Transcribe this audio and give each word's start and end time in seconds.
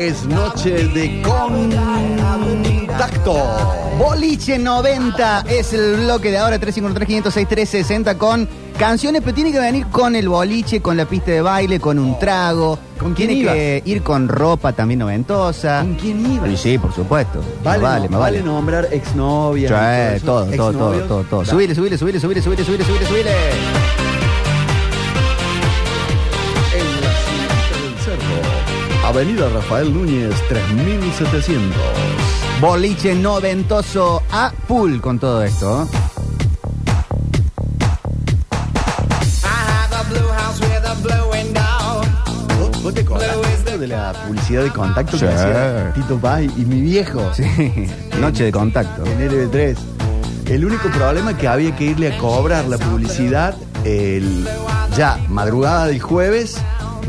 es 0.00 0.24
noche 0.24 0.88
de 0.88 1.20
contacto. 2.86 3.34
Boliche 3.98 4.58
90 4.58 5.44
es 5.46 5.74
el 5.74 5.96
bloque 6.04 6.30
de 6.30 6.38
ahora 6.38 6.58
353-506-360 6.58 8.16
con 8.16 8.48
canciones, 8.78 9.20
pero 9.22 9.34
tiene 9.34 9.52
que 9.52 9.60
venir 9.60 9.84
con 9.88 10.16
el 10.16 10.26
boliche, 10.30 10.80
con 10.80 10.96
la 10.96 11.04
pista 11.04 11.32
de 11.32 11.42
baile, 11.42 11.78
con 11.80 11.98
un 11.98 12.18
trago. 12.18 12.78
¿Con 12.98 13.12
quién 13.12 13.28
tiene 13.28 13.42
ibas? 13.42 13.54
que 13.54 13.82
ir 13.84 14.02
con 14.02 14.26
ropa 14.28 14.72
también 14.72 15.00
noventosa. 15.00 15.80
¿Con 15.82 15.94
quién 15.96 16.32
ibas? 16.32 16.48
Sí, 16.48 16.56
sí, 16.56 16.78
por 16.78 16.94
supuesto. 16.94 17.42
Vale, 17.62 17.82
vale, 17.82 18.08
no- 18.08 18.18
vale 18.20 18.38
vale. 18.38 18.42
nombrar 18.50 18.88
exnovias. 18.90 19.70
Sí, 20.18 20.24
todo, 20.24 20.46
todo, 20.46 20.72
todo, 20.72 21.00
todo, 21.02 21.24
todo. 21.24 21.40
Da. 21.42 21.46
Subile, 21.50 21.74
subile, 21.74 21.98
subile, 21.98 22.18
subile, 22.20 22.40
subile, 22.40 22.64
subile, 22.64 22.84
subile, 22.84 23.06
subile. 23.06 23.30
Avenida 29.10 29.48
Rafael 29.48 29.92
Núñez, 29.92 30.32
3700. 30.48 31.76
Boliche 32.60 33.12
noventoso 33.12 34.22
a 34.30 34.52
full 34.68 35.00
con 35.00 35.18
todo 35.18 35.42
esto. 35.42 35.82
¿eh? 35.82 35.86
¿Vos, 42.82 42.94
te 42.94 43.00
acordás 43.00 43.80
de 43.80 43.86
la 43.88 44.12
publicidad 44.12 44.62
de 44.62 44.70
contacto 44.70 45.18
Sí. 45.18 45.26
que 45.26 45.32
hacía 45.32 45.92
Tito 45.92 46.16
Paz 46.18 46.42
y 46.42 46.64
mi 46.64 46.80
viejo? 46.80 47.34
Sí, 47.34 47.44
noche 48.20 48.44
de 48.44 48.52
contacto. 48.52 49.04
En 49.04 49.28
LB3. 49.28 49.76
El 50.46 50.64
único 50.64 50.88
problema 50.88 51.32
es 51.32 51.36
que 51.36 51.48
había 51.48 51.74
que 51.74 51.84
irle 51.84 52.14
a 52.14 52.18
cobrar 52.18 52.64
la 52.66 52.78
publicidad 52.78 53.56
el, 53.84 54.48
ya 54.96 55.18
madrugada 55.28 55.86
del 55.86 56.00
jueves, 56.00 56.58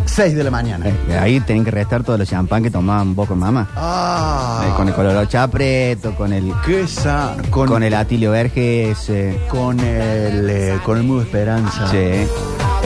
6 0.05 0.35
de 0.35 0.43
la 0.43 0.51
mañana. 0.51 0.85
Eh, 0.87 1.17
Ahí 1.19 1.39
tienen 1.41 1.63
que 1.63 1.71
restar 1.71 2.03
todos 2.03 2.19
los 2.19 2.27
champán 2.29 2.63
que 2.63 2.69
tomaban 2.71 3.15
vos 3.15 3.27
con 3.27 3.39
mamá. 3.39 3.67
Ah, 3.75 4.63
Eh, 4.67 4.73
con 4.75 4.87
el 4.87 4.93
color 4.93 5.27
chapreto, 5.27 6.13
con 6.15 6.33
el 6.33 6.51
qué 6.65 6.87
sa- 6.87 7.35
con, 7.49 7.67
con 7.67 7.83
el 7.83 7.93
Atilio 7.93 8.31
Verges. 8.31 9.09
eh, 9.09 9.39
con 9.49 9.79
el 9.79 10.49
eh, 10.49 10.79
con 10.85 10.97
el 10.97 11.03
Mudo 11.03 11.21
Esperanza. 11.21 11.87
sí. 11.89 12.27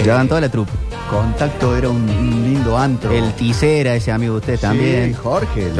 Llevaban 0.03 0.27
toda 0.27 0.41
la 0.41 0.49
trupe. 0.49 0.71
Contacto 1.09 1.75
era 1.75 1.89
un, 1.89 2.05
lindo 2.07 2.77
antro. 2.77 3.11
El 3.11 3.31
Ticera, 3.33 3.95
ese 3.95 4.11
amigo 4.11 4.33
de 4.33 4.39
ustedes 4.39 4.59
Sí, 4.59 4.65
también. 4.65 5.13
Jorge. 5.13 5.71
Sí, 5.71 5.79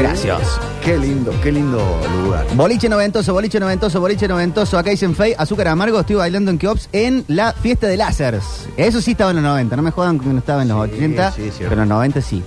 gracias. 0.00 0.40
Qué 0.84 0.98
lindo, 0.98 1.32
qué 1.42 1.52
lindo 1.52 1.78
lugar. 2.24 2.46
Boliche 2.54 2.88
noventoso, 2.88 3.32
boliche 3.32 3.60
noventoso, 3.60 4.00
boliche 4.00 4.26
noventoso. 4.26 4.76
Acá 4.78 4.90
dicen 4.90 5.14
Fey, 5.14 5.34
azúcar 5.38 5.68
amargo. 5.68 6.00
Estoy 6.00 6.16
bailando 6.16 6.50
en 6.50 6.58
Keops 6.58 6.88
en 6.92 7.24
la 7.28 7.52
fiesta 7.52 7.86
de 7.86 7.96
lásers. 7.96 8.68
Eso 8.76 9.00
sí 9.00 9.12
estaba 9.12 9.30
en 9.30 9.36
los 9.36 9.44
90. 9.44 9.76
No 9.76 9.82
me 9.82 9.90
jodan 9.92 10.18
que 10.18 10.26
no 10.26 10.38
estaba 10.38 10.62
en 10.62 10.68
los 10.68 10.86
Sí, 10.88 10.94
80. 10.96 11.32
sí, 11.32 11.42
cierto. 11.42 11.56
pero 11.68 11.82
en 11.82 11.88
los 11.88 11.96
90 11.96 12.20
sí. 12.20 12.42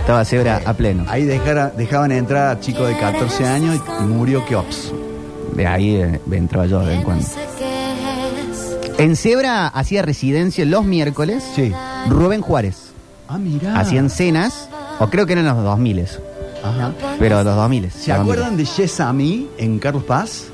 Estaba 0.00 0.24
Zebra 0.24 0.60
a 0.64 0.72
pleno. 0.74 1.04
Ahí 1.08 1.24
dejara- 1.24 1.70
dejaban 1.70 2.12
entrar 2.12 2.56
a 2.56 2.60
chicos 2.60 2.88
de 2.88 2.96
14 2.98 3.44
años 3.46 3.80
y 4.00 4.02
murió 4.04 4.44
Keops. 4.44 4.92
De 5.54 5.66
ahí 5.66 5.96
eh, 5.96 6.20
entraba 6.30 6.66
yo 6.66 6.80
de 6.80 6.86
vez 6.86 6.96
en 6.98 7.02
cuando. 7.04 7.26
En 8.98 9.16
Zebra 9.16 9.66
hacía 9.68 10.02
residencia 10.02 10.64
los 10.64 10.84
miércoles. 10.84 11.44
Sí. 11.54 11.72
Rubén 12.08 12.40
Juárez. 12.40 12.92
Ah, 13.28 13.38
mirá. 13.38 13.78
Hacían 13.78 14.08
cenas, 14.08 14.68
o 14.98 15.08
creo 15.08 15.26
que 15.26 15.32
eran 15.32 15.44
los 15.46 15.62
2000, 15.62 16.06
Ajá. 16.64 16.92
pero 17.18 17.42
los 17.42 17.56
2000. 17.56 17.90
¿Se 17.90 18.12
acuerdan 18.12 18.56
de 18.56 18.64
Yes 18.64 19.00
a 19.00 19.10
en 19.58 19.78
Carlos 19.78 20.04
Paz? 20.04 20.44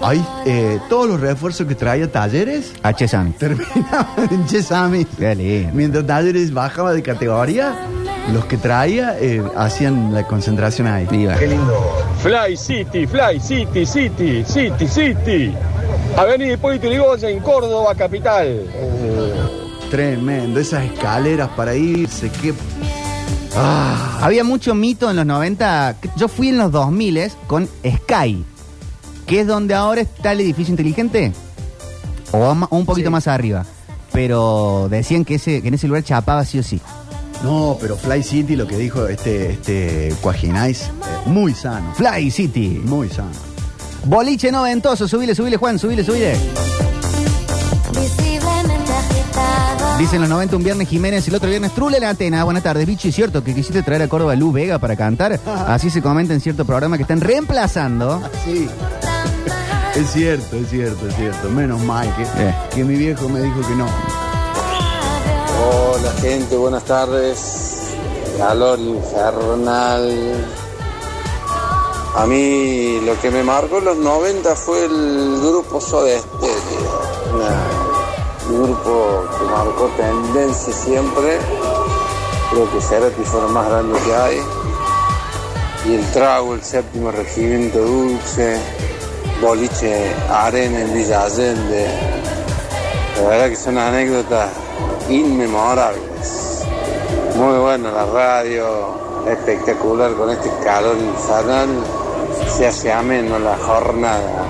Ahí, 0.00 0.24
eh, 0.46 0.80
todos 0.88 1.08
los 1.08 1.20
refuerzos 1.20 1.66
que 1.66 1.74
traía 1.74 2.10
Talleres 2.10 2.72
H. 2.82 3.08
Sami. 3.08 3.30
terminaban 3.32 4.28
en 4.30 4.46
Yes 4.48 4.72
a 4.72 4.88
Me. 4.88 5.04
Qué 5.04 5.34
lindo. 5.34 5.70
Mientras 5.72 6.06
Talleres 6.06 6.52
bajaba 6.52 6.92
de 6.92 7.02
categoría, 7.02 7.74
los 8.32 8.44
que 8.46 8.56
traía 8.56 9.16
eh, 9.18 9.42
hacían 9.56 10.12
la 10.12 10.26
concentración 10.26 10.88
ahí. 10.88 11.06
Viva. 11.10 11.36
Fly 12.22 12.56
City, 12.56 13.06
Fly 13.06 13.40
City, 13.40 13.86
City, 13.86 14.44
City, 14.44 14.88
City. 14.88 15.54
Avenida 16.16 16.52
Hipólito 16.54 16.86
Yrigoyen 16.86 17.30
en 17.30 17.40
Córdoba, 17.40 17.94
capital. 17.94 18.66
Tremendo, 19.90 20.60
esas 20.60 20.84
escaleras 20.84 21.48
para 21.56 21.74
irse, 21.74 22.30
qué... 22.40 22.54
Ah, 23.56 24.18
Había 24.22 24.42
mucho 24.44 24.74
mito 24.74 25.08
en 25.10 25.16
los 25.16 25.26
90. 25.26 25.96
Yo 26.16 26.28
fui 26.28 26.48
en 26.48 26.58
los 26.58 26.72
2000 26.72 27.30
con 27.46 27.68
Sky, 27.86 28.44
que 29.26 29.40
es 29.40 29.46
donde 29.46 29.74
ahora 29.74 30.00
está 30.00 30.32
el 30.32 30.40
edificio 30.40 30.72
inteligente. 30.72 31.32
O 32.32 32.52
un 32.70 32.84
poquito 32.86 33.08
Sí. 33.08 33.12
más 33.12 33.28
arriba. 33.28 33.64
Pero 34.12 34.88
decían 34.90 35.24
que, 35.24 35.36
ese, 35.36 35.62
que 35.62 35.68
en 35.68 35.74
ese 35.74 35.86
lugar 35.88 36.02
chapaba 36.04 36.44
sí 36.44 36.58
o 36.58 36.62
sí. 36.62 36.80
no, 37.42 37.76
pero 37.80 37.96
Fly 37.96 38.22
City, 38.22 38.56
lo 38.56 38.66
que 38.66 38.76
dijo 38.76 39.06
este, 39.06 39.50
este 39.52 40.14
Cuajinais, 40.20 40.82
eh, 40.82 40.90
muy 41.26 41.52
sano, 41.54 41.92
Fly 41.94 42.30
City. 42.30 42.80
muy 42.84 43.08
sano. 43.08 43.30
Boliche 44.06 44.50
noventoso. 44.52 45.08
Subile, 45.08 45.34
subile, 45.34 45.56
Juan, 45.56 45.78
subile, 45.78 46.04
subile. 46.04 46.36
Dicen 49.98 50.20
los 50.20 50.28
90 50.28 50.56
un 50.56 50.64
viernes 50.64 50.88
Jiménez, 50.88 51.26
el 51.28 51.34
otro 51.36 51.48
viernes 51.48 51.72
Trula 51.72 51.96
en 51.96 52.04
Atena. 52.04 52.44
Buenas 52.44 52.62
tardes, 52.64 52.84
bicho. 52.86 53.08
¿Es 53.08 53.14
cierto 53.14 53.42
que 53.44 53.54
quisiste 53.54 53.82
traer 53.82 54.02
a 54.02 54.08
Córdoba 54.08 54.32
a 54.32 54.36
Lu 54.36 54.52
Vega 54.52 54.78
para 54.78 54.96
cantar? 54.96 55.38
Así 55.68 55.88
se 55.88 56.02
comenta 56.02 56.34
en 56.34 56.40
cierto 56.40 56.64
programa 56.64 56.96
que 56.96 57.02
están 57.02 57.20
reemplazando. 57.20 58.20
Sí. 58.44 58.68
Es 59.94 60.10
cierto, 60.10 60.56
es 60.56 60.68
cierto, 60.68 61.08
es 61.08 61.14
cierto. 61.16 61.48
Menos 61.50 61.80
mal 61.82 62.12
que, 62.16 62.22
Eh. 62.22 62.54
que 62.74 62.82
mi 62.84 62.96
viejo 62.96 63.28
me 63.28 63.40
dijo 63.40 63.60
que 63.60 63.74
no. 63.76 63.86
Hola 65.66 66.12
gente, 66.20 66.56
buenas 66.56 66.84
tardes. 66.84 67.38
Calor 68.36 68.80
infernal. 68.80 70.10
A 72.16 72.26
mí 72.26 73.00
lo 73.00 73.20
que 73.20 73.28
me 73.28 73.42
marcó 73.42 73.78
en 73.78 73.86
los 73.86 73.96
90 73.96 74.54
fue 74.54 74.84
el 74.84 75.40
grupo 75.40 75.80
Soda 75.80 76.16
Stereo. 76.16 77.04
Un 78.48 78.62
grupo 78.62 79.24
que 79.36 79.44
marcó 79.46 79.90
tendencia 79.96 80.72
siempre. 80.72 81.38
Creo 82.50 82.70
que 82.70 82.80
Cerati 82.80 83.22
fue 83.24 83.40
lo 83.40 83.48
más 83.48 83.68
grande 83.68 83.98
que 83.98 84.14
hay. 84.14 84.40
Y 85.86 85.94
el 85.96 86.12
trago, 86.12 86.54
el 86.54 86.62
séptimo 86.62 87.10
regimiento 87.10 87.80
dulce, 87.80 88.60
boliche 89.42 90.14
arena 90.30 90.82
en 90.82 90.94
Villa 90.94 91.24
Allende. 91.24 91.88
La 93.16 93.28
verdad 93.28 93.48
que 93.48 93.56
son 93.56 93.76
anécdotas 93.76 94.50
inmemorables. 95.08 96.64
Muy 97.34 97.58
buena 97.58 97.90
la 97.90 98.06
radio, 98.06 98.66
espectacular 99.26 100.14
con 100.14 100.30
este 100.30 100.48
calor 100.62 100.96
infernal. 100.96 102.03
Se 102.56 102.66
hace 102.66 102.92
ameno 102.92 103.38
la 103.38 103.56
jornada. 103.56 104.46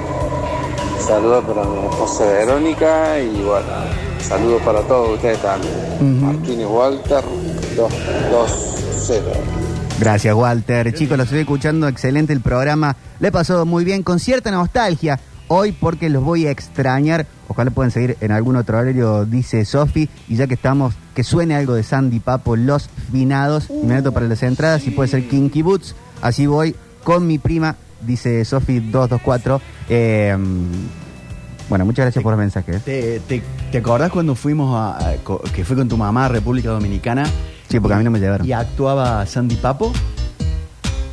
Saludos 1.06 1.44
para 1.44 1.64
mi 1.64 1.86
esposa 1.86 2.24
Verónica 2.24 3.20
y 3.20 3.42
bueno, 3.42 3.66
saludos 4.20 4.62
para 4.62 4.80
todos 4.82 5.14
ustedes 5.16 5.38
también. 5.42 6.20
Martínez 6.20 6.66
Walter 6.66 7.24
220. 7.76 9.64
Gracias, 10.00 10.34
Walter. 10.34 10.92
Chicos, 10.92 11.16
los 11.16 11.26
estoy 11.26 11.40
escuchando. 11.40 11.88
Excelente 11.88 12.32
el 12.32 12.40
programa. 12.40 12.96
Le 13.20 13.28
he 13.28 13.32
pasado 13.32 13.64
muy 13.64 13.84
bien, 13.84 14.02
con 14.02 14.18
cierta 14.18 14.50
nostalgia. 14.50 15.20
Hoy 15.48 15.72
porque 15.72 16.08
los 16.08 16.24
voy 16.24 16.46
a 16.46 16.50
extrañar. 16.50 17.26
Ojalá 17.48 17.70
puedan 17.70 17.90
seguir 17.90 18.16
en 18.20 18.32
algún 18.32 18.56
otro 18.56 18.78
horario, 18.78 19.24
dice 19.24 19.64
Sofi. 19.64 20.08
Y 20.28 20.36
ya 20.36 20.46
que 20.46 20.54
estamos, 20.54 20.94
que 21.14 21.22
suene 21.22 21.54
algo 21.54 21.74
de 21.74 21.82
Sandy 21.82 22.20
Papo, 22.20 22.56
Los 22.56 22.88
Finados. 23.12 23.70
Meto 23.70 24.12
para 24.12 24.26
las 24.26 24.42
entradas 24.42 24.86
y 24.86 24.90
puede 24.90 25.08
ser 25.08 25.28
Kinky 25.28 25.62
Boots. 25.62 25.94
Así 26.22 26.46
voy 26.46 26.74
con 27.04 27.26
mi 27.26 27.38
prima, 27.38 27.76
dice 28.00 28.44
Sofi 28.44 28.80
224. 28.80 29.60
Eh, 29.88 30.36
bueno, 31.68 31.84
muchas 31.84 32.04
gracias 32.06 32.22
por 32.22 32.32
los 32.32 32.38
mensajes. 32.38 32.82
¿Te, 32.82 33.20
te, 33.20 33.42
te 33.72 33.78
acordás 33.78 34.10
cuando 34.10 34.34
fuimos 34.34 34.74
a, 34.76 34.96
a- 35.10 35.14
co- 35.22 35.40
que 35.54 35.64
fue 35.64 35.76
con 35.76 35.88
tu 35.88 35.96
mamá 35.96 36.26
a 36.26 36.28
República 36.28 36.70
Dominicana? 36.70 37.24
Sí, 37.70 37.80
porque 37.80 37.94
a 37.94 37.98
mí 37.98 38.04
no 38.04 38.10
me 38.10 38.20
llevaron. 38.20 38.46
Y 38.46 38.52
actuaba 38.52 39.24
Sandy 39.26 39.56
Papo. 39.56 39.92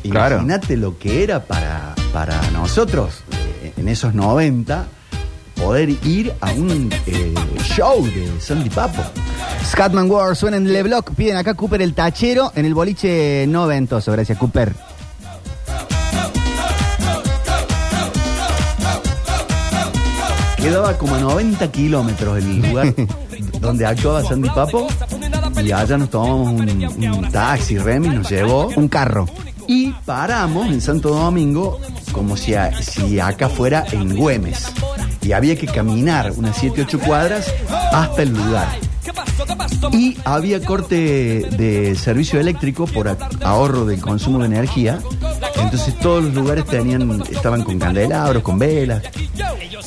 Claro. 0.02 0.36
Imagínate 0.36 0.76
lo 0.76 0.98
que 0.98 1.22
era 1.22 1.44
para, 1.44 1.94
para 2.12 2.40
nosotros 2.50 3.22
eh, 3.62 3.72
en 3.76 3.88
esos 3.88 4.14
90 4.14 4.86
poder 5.56 5.90
ir 5.90 6.32
a 6.40 6.50
un 6.52 6.90
eh, 7.06 7.34
show 7.62 8.04
de 8.04 8.28
Sandy 8.40 8.68
Papo. 8.68 9.02
Scatman 9.64 10.10
War 10.10 10.34
suena 10.36 10.56
en 10.56 10.70
Le 10.72 10.82
Block. 10.82 11.12
Piden 11.14 11.36
acá 11.36 11.54
Cooper 11.54 11.80
el 11.82 11.94
tachero 11.94 12.52
en 12.56 12.66
el 12.66 12.74
boliche 12.74 13.46
noventoso. 13.48 14.10
Gracias, 14.12 14.36
Cooper. 14.38 14.74
Quedaba 20.62 20.96
como 20.96 21.14
a 21.16 21.20
90 21.20 21.70
kilómetros 21.72 22.38
el 22.38 22.62
lugar 22.62 22.94
donde 23.60 23.84
actuaba 23.86 24.22
Sandy 24.22 24.48
Papo. 24.50 24.86
Y 25.64 25.72
allá 25.72 25.98
nos 25.98 26.10
tomamos 26.10 26.52
un, 26.52 26.84
un 27.04 27.30
taxi, 27.30 27.78
Remy 27.78 28.08
nos 28.08 28.30
llevó. 28.30 28.68
Un 28.76 28.88
carro. 28.88 29.26
Y 29.66 29.90
paramos 30.04 30.66
en 30.68 30.80
Santo 30.80 31.10
Domingo 31.10 31.78
como 32.12 32.36
si, 32.36 32.54
a- 32.54 32.72
si 32.82 33.18
acá 33.20 33.48
fuera 33.48 33.84
en 33.92 34.16
Güemes. 34.16 34.66
Y 35.22 35.32
había 35.32 35.56
que 35.56 35.66
caminar 35.66 36.32
unas 36.36 36.56
7, 36.58 36.82
8 36.82 36.98
cuadras 37.00 37.52
hasta 37.92 38.22
el 38.22 38.30
lugar. 38.32 38.68
Y 39.92 40.16
había 40.24 40.60
corte 40.64 40.94
de 40.96 41.94
servicio 41.96 42.38
eléctrico 42.40 42.86
por 42.86 43.16
ahorro 43.42 43.84
del 43.84 44.00
consumo 44.00 44.40
de 44.40 44.46
energía. 44.46 44.98
Entonces 45.62 45.98
todos 46.00 46.24
los 46.24 46.34
lugares 46.34 46.64
tenían, 46.66 47.22
estaban 47.30 47.62
con 47.62 47.78
candelabros, 47.78 48.42
con 48.42 48.58
velas. 48.58 49.02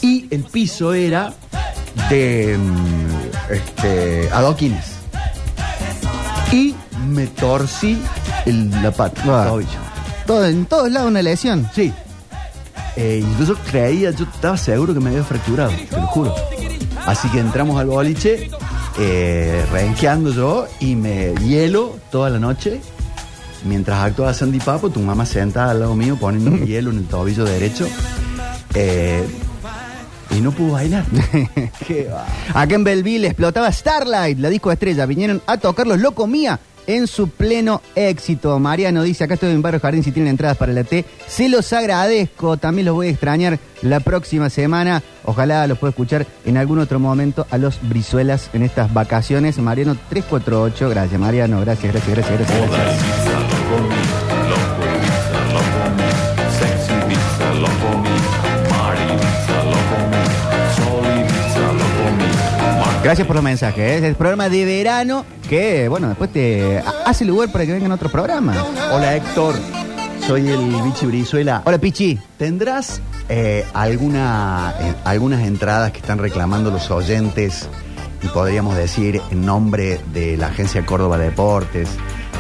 Y 0.02 0.28
el 0.32 0.44
piso 0.44 0.94
era 0.94 1.34
de 2.10 2.58
mm, 2.58 3.54
este, 3.54 4.30
adoquines. 4.32 4.86
Y 6.52 6.76
me 7.08 7.28
torcí 7.28 8.02
el, 8.46 8.70
la 8.82 8.92
pata, 8.92 9.22
el 9.24 9.30
Ah. 9.30 9.46
tobillo. 9.50 9.70
Todo, 10.26 10.46
en 10.46 10.66
todos 10.66 10.92
lados 10.92 11.10
una 11.10 11.22
lesión. 11.22 11.70
Sí. 11.74 11.92
Eh, 12.96 13.24
yo 13.46 13.56
creía, 13.70 14.12
yo 14.12 14.24
estaba 14.26 14.58
seguro 14.58 14.94
que 14.94 15.00
me 15.02 15.10
había 15.10 15.24
fracturado, 15.24 15.72
te 15.90 15.96
lo 15.98 16.08
juro. 16.08 16.34
Así 17.06 17.28
que 17.30 17.40
entramos 17.40 17.78
al 17.80 17.88
boliche, 17.88 18.50
eh, 18.98 19.66
renqueando 19.72 20.32
yo, 20.32 20.66
y 20.80 20.96
me 20.96 21.34
hielo 21.36 21.98
toda 22.10 22.30
la 22.30 22.40
noche. 22.40 22.80
Mientras 23.66 24.00
actuaba 24.00 24.34
Sandy 24.34 24.60
Papo, 24.60 24.90
tu 24.90 25.00
mamá 25.02 25.26
sentada 25.26 25.72
al 25.72 25.80
lado 25.80 25.96
mío 25.96 26.18
poniendo 26.20 26.56
hielo 26.66 26.92
en 26.92 26.98
el 27.00 27.06
tobillo 27.06 27.46
derecho. 27.46 27.88
Eh, 28.74 29.26
y 30.32 30.42
no 30.42 30.52
pudo 30.52 30.74
bailar. 30.74 31.06
Qué 31.88 32.10
va. 32.12 32.26
Acá 32.54 32.76
en 32.76 32.84
Belleville 32.84 33.28
explotaba 33.28 33.72
Starlight, 33.72 34.38
la 34.40 34.50
disco 34.50 34.72
estrella. 34.72 35.06
Vinieron 35.06 35.42
a 35.46 35.58
tocar 35.58 35.88
los 35.88 36.00
Locomía 36.00 36.60
en 36.88 37.08
su 37.08 37.30
pleno 37.30 37.82
éxito. 37.96 38.60
Mariano 38.60 39.04
dice, 39.04 39.24
acá 39.24 39.36
estoy 39.36 39.52
en 39.52 39.62
Barrio 39.62 39.80
Jardín 39.80 40.04
si 40.04 40.12
tienen 40.12 40.32
entradas 40.32 40.58
para 40.58 40.74
la 40.74 40.84
T. 40.84 41.06
Se 41.28 41.50
los 41.50 41.72
agradezco, 41.74 42.58
también 42.58 42.86
los 42.86 42.96
voy 42.96 43.08
a 43.08 43.12
extrañar 43.12 43.60
la 43.82 44.00
próxima 44.00 44.50
semana. 44.50 45.02
Ojalá 45.24 45.66
los 45.68 45.78
pueda 45.78 45.90
escuchar 45.92 46.26
en 46.46 46.58
algún 46.58 46.80
otro 46.80 47.00
momento 47.00 47.48
a 47.50 47.58
los 47.58 47.80
Brizuelas 47.82 48.50
en 48.54 48.64
estas 48.64 48.94
vacaciones. 48.94 49.58
Mariano 49.58 49.96
348, 50.10 50.90
gracias 50.90 51.20
Mariano, 51.20 51.62
gracias, 51.62 51.94
gracias, 51.94 52.16
gracias, 52.16 52.40
gracias. 52.40 52.70
gracias. 52.70 53.25
Gracias 63.06 63.28
por 63.28 63.36
los 63.36 63.44
mensajes. 63.46 63.78
¿eh? 63.78 63.98
Es 63.98 64.04
el 64.04 64.16
programa 64.16 64.50
de 64.50 64.66
verano 64.66 65.28
que, 65.48 65.88
bueno, 65.88 66.08
después 66.08 66.34
te 66.34 66.80
ha- 66.80 67.04
hace 67.06 67.24
lugar 67.24 67.52
para 67.52 67.64
que 67.64 67.72
vengan 67.74 67.92
otros 67.92 68.12
programas. 68.12 68.58
Hola 68.92 69.16
Héctor, 69.16 69.54
soy 70.26 70.48
el 70.50 70.82
Vichy 70.82 71.06
Brizuela. 71.06 71.62
Hola, 71.66 71.78
Pichi. 71.78 72.18
¿Tendrás 72.40 73.02
eh, 73.30 73.64
alguna, 73.76 74.74
eh, 74.82 74.94
algunas 75.04 75.42
entradas 75.46 75.92
que 75.92 76.00
están 76.00 76.18
reclamando 76.18 76.72
los 76.72 76.90
oyentes 76.90 77.70
y 78.24 78.28
podríamos 78.30 78.76
decir 78.76 79.22
en 79.30 79.46
nombre 79.46 80.00
de 80.12 80.36
la 80.36 80.48
Agencia 80.48 80.84
Córdoba 80.84 81.20
Deportes 81.20 81.88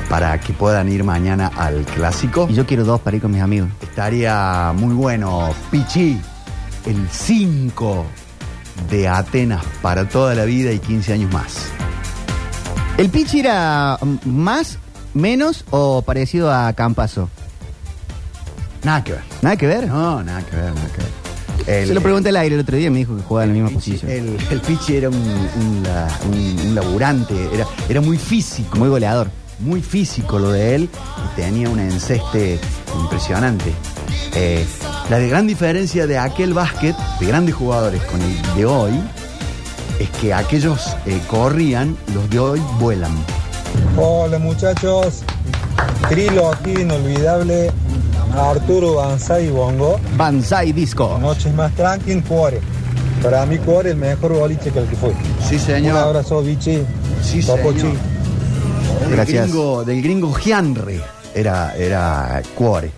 para 0.09 0.39
que 0.39 0.51
puedan 0.53 0.91
ir 0.91 1.03
mañana 1.03 1.51
al 1.55 1.85
clásico? 1.85 2.47
Y 2.49 2.55
yo 2.55 2.65
quiero 2.65 2.85
dos 2.85 2.99
para 3.01 3.17
ir 3.17 3.21
con 3.21 3.31
mis 3.31 3.41
amigos. 3.43 3.69
Estaría 3.83 4.73
muy 4.75 4.95
bueno, 4.95 5.53
Pichi, 5.69 6.19
el 6.87 7.07
5 7.11 8.03
de 8.89 9.07
Atenas 9.07 9.63
para 9.81 10.07
toda 10.07 10.35
la 10.35 10.45
vida 10.45 10.71
y 10.71 10.79
15 10.79 11.13
años 11.13 11.31
más. 11.31 11.67
¿El 12.97 13.09
Pichi 13.09 13.39
era 13.39 13.97
más, 14.25 14.77
menos 15.13 15.65
o 15.71 16.01
parecido 16.01 16.53
a 16.53 16.71
Campazo? 16.73 17.29
Nada 18.83 19.03
que 19.03 19.11
ver. 19.13 19.21
¿Nada 19.41 19.55
que 19.57 19.67
ver? 19.67 19.87
No, 19.87 20.23
nada 20.23 20.41
que 20.45 20.55
ver, 20.55 20.73
nada 20.73 20.87
que 20.89 20.97
ver. 21.01 21.79
El- 21.81 21.87
Se 21.87 21.93
lo 21.95 22.01
pregunté 22.01 22.29
al 22.29 22.35
aire 22.37 22.55
el 22.55 22.61
otro 22.61 22.77
día 22.77 22.87
y 22.87 22.89
me 22.91 22.99
dijo 22.99 23.15
que 23.17 23.23
jugaba 23.23 23.45
en 23.45 23.49
la 23.49 23.53
misma 23.55 23.69
Pichi- 23.69 23.73
posición. 23.99 24.11
El, 24.11 24.37
el 24.51 24.61
Pichi 24.61 24.95
era 24.97 25.09
un, 25.09 25.15
un 25.15 25.83
la- 25.83 26.07
un- 26.31 26.67
un 26.67 26.75
laburante, 26.75 27.33
era, 27.53 27.65
era 27.89 28.01
muy 28.01 28.17
físico. 28.17 28.77
Muy 28.77 28.89
goleador. 28.89 29.29
muy 29.59 29.81
físico 29.81 30.37
lo 30.37 30.51
de 30.51 30.75
él 30.75 30.89
y 31.33 31.35
tenía 31.37 31.69
un 31.69 31.79
enceste 31.79 32.59
impresionante. 33.01 33.73
Eh, 34.35 34.65
la 35.09 35.19
de 35.19 35.29
gran 35.29 35.47
diferencia 35.47 36.07
de 36.07 36.17
aquel 36.17 36.53
básquet, 36.53 36.95
de 37.19 37.25
grandes 37.27 37.55
jugadores 37.55 38.01
con 38.03 38.21
el 38.21 38.55
de 38.55 38.65
hoy, 38.65 38.93
es 39.99 40.09
que 40.21 40.33
aquellos 40.33 40.95
eh, 41.05 41.19
corrían, 41.29 41.95
los 42.13 42.29
de 42.29 42.39
hoy 42.39 42.61
vuelan. 42.79 43.11
Hola 43.97 44.39
muchachos, 44.39 45.21
trilogía 46.09 46.79
inolvidable, 46.81 47.71
Arturo 48.35 48.95
Banzai 48.95 49.47
y 49.47 49.49
Bongo, 49.51 49.99
Banzai 50.17 50.71
Disco. 50.73 51.17
noches 51.19 51.53
más 51.53 51.71
tranqui, 51.75 52.19
Cuore. 52.21 52.59
Para 53.21 53.45
mí 53.45 53.57
Cuore 53.59 53.91
el 53.91 53.97
mejor 53.97 54.33
boliche 54.33 54.71
que 54.71 54.79
el 54.79 54.87
que 54.87 54.95
fue. 54.95 55.13
Sí, 55.47 55.55
Un 55.55 55.61
señor. 55.61 55.97
abrazo, 55.97 56.41
Vichy. 56.41 56.83
Sí, 57.23 57.41
Topo 57.41 57.71
señor. 57.71 57.91
Chi. 57.93 57.97
Del 59.05 59.15
Gracias. 59.15 59.43
gringo, 59.47 59.83
del 59.85 60.01
gringo 60.01 60.33
Gianre 60.33 60.99
era, 61.33 61.75
era 61.77 62.41
Cuore. 62.55 62.91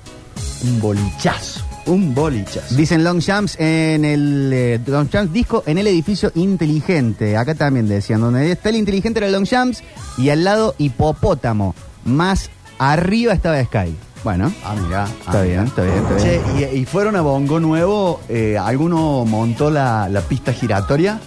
Un 0.63 0.79
bolichazo, 0.81 1.61
un 1.87 2.13
bolichazo. 2.13 2.75
Dicen 2.75 3.03
Long 3.03 3.21
Jumps 3.25 3.55
en 3.59 4.05
el 4.05 4.51
eh, 4.53 4.79
Long 4.85 5.07
Jumps 5.11 5.33
disco 5.33 5.63
en 5.65 5.77
el 5.77 5.87
edificio 5.87 6.31
inteligente. 6.35 7.35
Acá 7.37 7.55
también 7.55 7.87
decían, 7.87 8.21
donde 8.21 8.51
está 8.51 8.69
el 8.69 8.75
inteligente 8.75 9.19
era 9.19 9.29
Long 9.29 9.47
Jumps 9.49 9.83
y 10.17 10.29
al 10.29 10.43
lado 10.43 10.75
hipopótamo. 10.77 11.73
Más 12.05 12.49
arriba 12.77 13.33
estaba 13.33 13.63
Sky. 13.63 13.95
Bueno, 14.23 14.51
Ah, 14.65 14.75
mira. 14.81 15.05
Está 15.05 15.41
bien, 15.43 15.65
está 15.65 15.83
bien, 15.83 15.97
está 15.97 16.15
bien. 16.15 16.41
Che, 16.67 16.75
y, 16.75 16.79
y 16.79 16.85
fueron 16.85 17.15
a 17.15 17.21
Bongo 17.21 17.59
Nuevo, 17.59 18.19
eh, 18.27 18.57
¿alguno 18.59 19.23
montó 19.25 19.69
la, 19.69 20.09
la 20.09 20.21
pista 20.21 20.51
giratoria? 20.53 21.19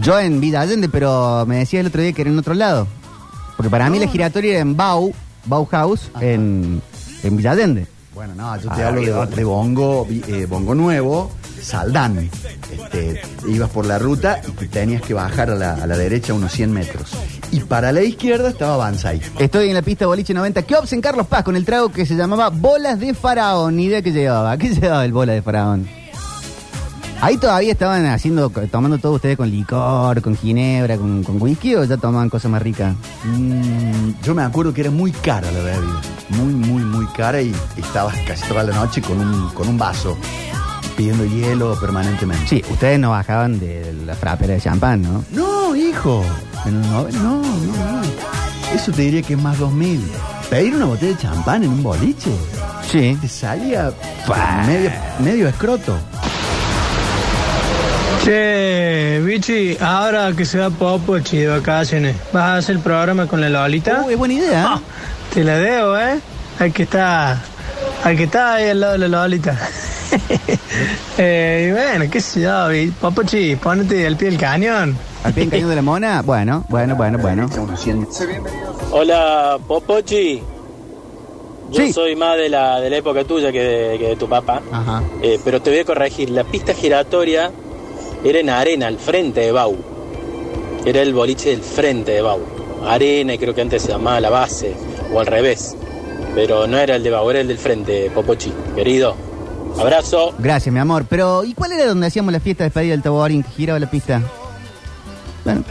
yo 0.00 0.18
en 0.18 0.40
Vida 0.40 0.60
Allende, 0.60 0.88
pero 0.88 1.44
me 1.46 1.58
decía 1.58 1.78
el 1.80 1.86
otro 1.86 2.02
día 2.02 2.12
que 2.12 2.22
era 2.22 2.30
en 2.30 2.38
otro 2.38 2.52
lado. 2.54 2.88
Porque 3.56 3.70
para 3.70 3.88
mí 3.88 4.00
la 4.00 4.08
giratoria 4.08 4.50
era 4.54 4.60
en 4.60 4.76
Bau, 4.76 5.14
Bauhaus, 5.46 6.10
Ajá. 6.12 6.24
en, 6.26 6.82
en 7.22 7.36
Villa 7.36 7.52
Allende. 7.52 7.86
Bueno, 8.14 8.34
no, 8.36 8.56
yo 8.56 8.70
te 8.70 8.82
Ah, 8.82 8.88
hablo 8.88 9.26
de, 9.26 9.34
de 9.36 9.44
Bongo, 9.44 10.06
eh, 10.10 10.46
Bongo 10.48 10.74
Nuevo, 10.74 11.32
Saldán. 11.60 12.30
Este, 12.70 13.20
ibas 13.48 13.70
por 13.70 13.86
la 13.86 13.98
ruta 13.98 14.40
y 14.46 14.52
te 14.52 14.68
tenías 14.68 15.02
que 15.02 15.14
bajar 15.14 15.50
a 15.50 15.54
la, 15.56 15.74
a 15.74 15.86
la 15.86 15.96
derecha 15.96 16.32
unos 16.32 16.52
100 16.52 16.72
metros. 16.72 17.10
Y 17.50 17.60
para 17.60 17.90
la 17.90 18.02
izquierda 18.02 18.50
estaba 18.50 18.76
Banzai. 18.76 19.20
Estoy 19.38 19.68
en 19.68 19.74
la 19.74 19.82
pista 19.82 20.06
boliche 20.06 20.32
90. 20.32 20.62
¿Qué 20.62 20.76
en 20.92 21.00
Carlos 21.00 21.26
Paz 21.26 21.42
con 21.42 21.56
el 21.56 21.64
trago 21.64 21.90
que 21.90 22.06
se 22.06 22.14
llamaba 22.14 22.50
Bolas 22.50 23.00
de 23.00 23.14
Faraón? 23.14 23.76
Ni 23.76 23.86
idea 23.86 24.00
que 24.02 24.12
llevaba. 24.12 24.56
¿Qué 24.58 24.68
llevaba 24.70 25.04
el 25.04 25.12
Bola 25.12 25.32
de 25.32 25.42
Faraón? 25.42 26.03
Ahí 27.20 27.38
todavía 27.38 27.72
estaban 27.72 28.04
haciendo, 28.06 28.50
tomando 28.70 28.98
todo 28.98 29.12
ustedes 29.12 29.36
con 29.36 29.50
licor, 29.50 30.20
con 30.20 30.36
ginebra, 30.36 30.96
con, 30.98 31.22
con 31.24 31.40
whisky 31.40 31.74
o 31.74 31.84
ya 31.84 31.96
tomaban 31.96 32.28
cosas 32.28 32.50
más 32.50 32.60
ricas. 32.60 32.94
Mm, 33.24 34.10
yo 34.22 34.34
me 34.34 34.42
acuerdo 34.42 34.74
que 34.74 34.82
era 34.82 34.90
muy 34.90 35.10
cara 35.10 35.50
la 35.50 35.60
bebida. 35.60 36.00
Muy, 36.30 36.52
muy, 36.52 36.82
muy 36.82 37.06
cara 37.16 37.40
y 37.40 37.54
estabas 37.76 38.14
casi 38.26 38.46
toda 38.46 38.62
la 38.64 38.74
noche 38.74 39.00
con 39.00 39.18
un, 39.18 39.48
con 39.50 39.68
un 39.68 39.78
vaso 39.78 40.16
pidiendo 40.96 41.24
hielo 41.24 41.78
permanentemente. 41.80 42.46
Sí, 42.46 42.62
ustedes 42.70 42.98
no 43.00 43.10
bajaban 43.10 43.58
de 43.58 43.92
la 44.06 44.14
frapera 44.14 44.54
de 44.54 44.60
champán, 44.60 45.02
¿no? 45.02 45.24
No, 45.32 45.74
hijo. 45.74 46.22
Noven- 46.66 47.12
no, 47.22 47.38
no, 47.38 47.42
no. 47.42 48.02
Eso 48.74 48.92
te 48.92 49.02
diría 49.02 49.22
que 49.22 49.34
es 49.34 49.40
más 49.42 49.58
2000. 49.58 50.02
Pedir 50.50 50.74
una 50.74 50.84
botella 50.86 51.12
de 51.16 51.18
champán 51.22 51.64
en 51.64 51.70
un 51.70 51.82
boliche 51.82 52.30
Sí. 52.90 53.16
te 53.20 53.28
salía 53.28 53.92
medio, 54.66 54.90
medio 55.20 55.48
escroto. 55.48 55.96
Che, 58.24 59.20
bichi, 59.22 59.76
ahora 59.78 60.32
que 60.32 60.46
se 60.46 60.56
va 60.58 60.70
Popochi 60.70 61.36
de 61.40 61.48
vacaciones, 61.48 62.16
¿vas 62.32 62.42
a 62.42 62.56
hacer 62.56 62.76
el 62.76 62.80
programa 62.80 63.26
con 63.26 63.38
la 63.38 63.50
Lolita? 63.50 64.02
Uh, 64.02 64.08
es 64.08 64.16
buena 64.16 64.32
idea. 64.32 64.64
Ah, 64.66 64.80
te 65.34 65.44
la 65.44 65.58
debo, 65.58 65.98
¿eh? 65.98 66.20
Hay 66.58 66.70
que 66.70 66.84
estar, 66.84 67.36
hay 68.02 68.16
que 68.16 68.22
estar 68.24 68.56
ahí 68.56 68.70
al 68.70 68.80
lado 68.80 68.92
de 68.94 68.98
la 69.00 69.08
Lolita. 69.08 69.58
eh, 71.18 71.66
y 71.68 71.72
bueno, 71.72 72.10
qué 72.10 72.18
sé 72.22 72.40
yo, 72.40 72.68
Popochi, 72.98 73.56
ponete 73.56 74.06
al 74.06 74.16
pie 74.16 74.30
del 74.30 74.40
cañón. 74.40 74.96
Al 75.22 75.34
pie 75.34 75.42
del 75.42 75.50
cañón 75.50 75.68
de 75.68 75.76
la 75.76 75.82
mona. 75.82 76.22
Bueno, 76.22 76.64
bueno, 76.70 76.96
bueno, 76.96 77.18
bueno. 77.18 77.46
Unos 77.58 77.78
100. 77.78 78.08
Hola, 78.90 79.58
Popochi. 79.68 80.42
Yo 81.72 81.80
Sí. 81.82 81.92
soy 81.92 82.16
más 82.16 82.38
de 82.38 82.48
la, 82.48 82.80
de 82.80 82.88
la 82.88 82.96
época 82.96 83.22
tuya 83.24 83.52
que 83.52 83.60
de, 83.62 83.98
que 83.98 84.08
de 84.08 84.16
tu 84.16 84.30
papá. 84.30 84.62
Ajá. 84.72 85.02
Eh, 85.20 85.38
pero 85.44 85.60
te 85.60 85.68
voy 85.68 85.80
a 85.80 85.84
corregir. 85.84 86.30
La 86.30 86.44
pista 86.44 86.72
giratoria 86.72 87.50
era 88.24 88.40
en 88.40 88.50
arena, 88.50 88.86
al 88.86 88.98
frente 88.98 89.40
de 89.40 89.52
Bau. 89.52 89.76
Era 90.84 91.02
el 91.02 91.12
boliche 91.12 91.50
del 91.50 91.62
frente 91.62 92.12
de 92.12 92.22
Bau. 92.22 92.40
Arena, 92.86 93.34
y 93.34 93.38
creo 93.38 93.54
que 93.54 93.60
antes 93.60 93.82
se 93.82 93.88
llamaba 93.88 94.20
la 94.20 94.30
base, 94.30 94.74
o 95.12 95.20
al 95.20 95.26
revés. 95.26 95.76
Pero 96.34 96.66
no 96.66 96.78
era 96.78 96.96
el 96.96 97.02
de 97.02 97.10
Bau, 97.10 97.30
era 97.30 97.40
el 97.40 97.48
del 97.48 97.58
frente, 97.58 98.10
Popochi. 98.10 98.52
Querido, 98.74 99.14
abrazo. 99.78 100.34
Gracias, 100.38 100.72
mi 100.72 100.80
amor. 100.80 101.04
Pero, 101.08 101.44
¿y 101.44 101.54
cuál 101.54 101.72
era 101.72 101.86
donde 101.86 102.06
hacíamos 102.06 102.32
la 102.32 102.40
fiesta 102.40 102.64
de 102.64 102.70
despedida 102.70 102.92
del 102.92 103.02
Taborín 103.02 103.42
que 103.42 103.50
giraba 103.50 103.78
la 103.78 103.90
pista? 103.90 104.22
Bueno, 105.44 105.62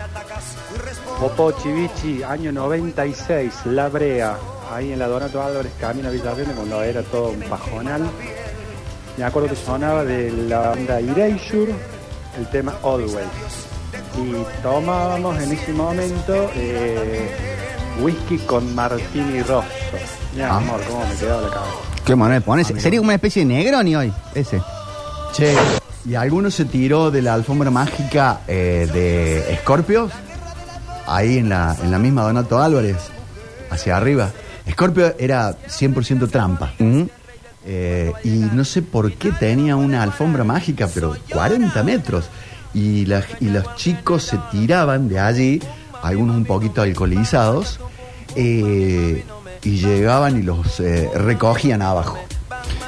Popochi 1.20 1.72
Vichy, 1.72 2.22
año 2.22 2.52
96, 2.52 3.66
La 3.66 3.90
Brea, 3.90 4.38
ahí 4.72 4.92
en 4.92 5.00
la 5.00 5.08
Donato 5.08 5.42
Álvarez, 5.42 5.72
camino 5.80 6.10
a 6.10 6.12
Villarreal, 6.12 6.54
cuando 6.54 6.84
era 6.84 7.02
todo 7.02 7.30
un 7.30 7.40
pajonal. 7.42 8.02
Me 9.18 9.24
acuerdo 9.24 9.50
que 9.50 9.56
sonaba 9.56 10.04
de 10.04 10.32
la 10.32 10.60
banda 10.70 11.00
Erasure, 11.00 11.74
el 12.38 12.48
tema 12.50 12.74
Always. 12.84 13.16
y 14.18 14.62
tomábamos 14.62 15.42
en 15.42 15.52
ese 15.52 15.72
momento 15.74 16.50
eh, 16.56 17.30
whisky 18.02 18.38
con 18.40 18.74
martini 18.76 19.42
rosso. 19.42 19.66
Mi 20.36 20.42
Ah. 20.42 20.58
amor, 20.58 20.82
cómo 20.88 21.06
me 21.08 21.16
quedaba 21.16 21.42
la 21.42 21.50
cabeza. 21.50 21.72
Qué 22.06 22.16
Manuel 22.16 22.42
pones. 22.42 22.68
Sería 22.68 23.00
como 23.00 23.08
una 23.10 23.16
especie 23.16 23.46
de 23.46 23.54
Negroni 23.54 23.96
hoy, 23.96 24.14
ese. 24.36 24.62
Che, 25.34 25.56
y 26.06 26.16
alguno 26.16 26.52
se 26.52 26.66
tiró 26.66 27.12
de 27.12 27.22
la 27.22 27.34
alfombra 27.34 27.72
mágica 27.72 28.42
eh, 28.48 28.88
de 28.94 29.58
Scorpios, 29.62 30.12
ahí 31.08 31.38
en 31.38 31.50
la, 31.50 31.76
en 31.82 31.92
la 31.92 31.98
misma 32.00 32.24
Donato 32.24 32.60
Álvarez, 32.62 32.98
hacia 33.72 33.96
arriba. 33.98 34.30
Scorpio 34.70 35.14
era 35.18 35.56
100% 35.68 36.30
trampa. 36.30 36.74
Eh, 37.66 38.12
y 38.24 38.30
no 38.30 38.66
sé 38.66 38.82
por 38.82 39.14
qué 39.14 39.32
tenía 39.32 39.76
una 39.76 40.04
alfombra 40.04 40.44
mágica, 40.44 40.90
pero 40.94 41.16
40 41.32 41.82
metros. 41.84 42.26
Y, 42.74 43.06
la- 43.06 43.24
y 43.40 43.46
los 43.50 43.76
chicos 43.76 44.24
se 44.24 44.38
tiraban 44.52 45.08
de 45.08 45.20
allí, 45.20 45.62
algunos 46.02 46.36
un 46.36 46.46
poquito 46.46 46.82
alcoholizados, 46.82 47.80
eh, 48.36 49.24
y 49.64 49.78
llegaban 49.78 50.38
y 50.40 50.42
los 50.42 50.80
eh, 50.80 51.10
recogían 51.16 51.82
abajo. 51.82 52.18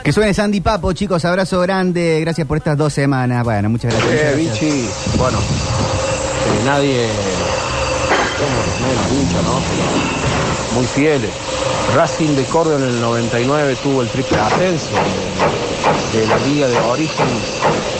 Que 0.03 0.11
suene 0.11 0.33
Sandy 0.33 0.61
Papo, 0.61 0.91
chicos. 0.93 1.23
Abrazo 1.25 1.59
grande. 1.61 2.19
Gracias 2.21 2.45
por 2.47 2.57
estas 2.57 2.77
dos 2.77 2.93
semanas. 2.93 3.43
Bueno, 3.43 3.69
muchas 3.69 3.93
gracias. 3.93 4.13
Eh. 4.13 4.35
Vichy, 4.37 4.87
bueno, 5.17 5.37
eh, 5.39 6.65
nadie 6.65 7.07
somos 8.37 8.81
menos 8.81 9.11
hinchas, 9.11 9.43
¿no? 9.43 9.59
Pero 9.59 10.75
muy 10.75 10.85
fieles. 10.85 11.31
Racing 11.95 12.35
de 12.35 12.43
Córdoba 12.45 12.77
en 12.77 12.83
el 12.83 13.01
99 13.01 13.77
tuvo 13.81 14.01
el 14.01 14.09
triple 14.09 14.37
ascenso 14.37 14.89
de, 16.11 16.19
de 16.19 16.27
la 16.27 16.37
liga 16.39 16.67
de 16.67 16.77
origen. 16.79 17.27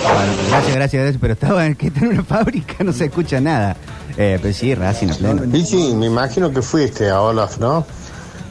Bueno, 0.03 0.33
gracias, 0.49 0.75
gracias, 0.75 1.01
gracias. 1.01 1.17
Pero 1.21 1.33
estaba 1.33 1.65
en, 1.65 1.75
que 1.75 1.87
está 1.87 2.01
en 2.01 2.07
una 2.07 2.23
fábrica, 2.23 2.83
no 2.83 2.91
se 2.91 3.05
escucha 3.05 3.39
nada. 3.39 3.77
Eh, 4.17 4.39
pero 4.41 4.53
sí, 4.53 4.73
Racing 4.75 5.09
a 5.09 5.13
pleno. 5.13 5.41
Vichy, 5.45 5.93
me 5.95 6.07
imagino 6.07 6.51
que 6.51 6.61
fuiste 6.61 7.09
a 7.09 7.21
Olaf, 7.21 7.57
¿no? 7.59 7.85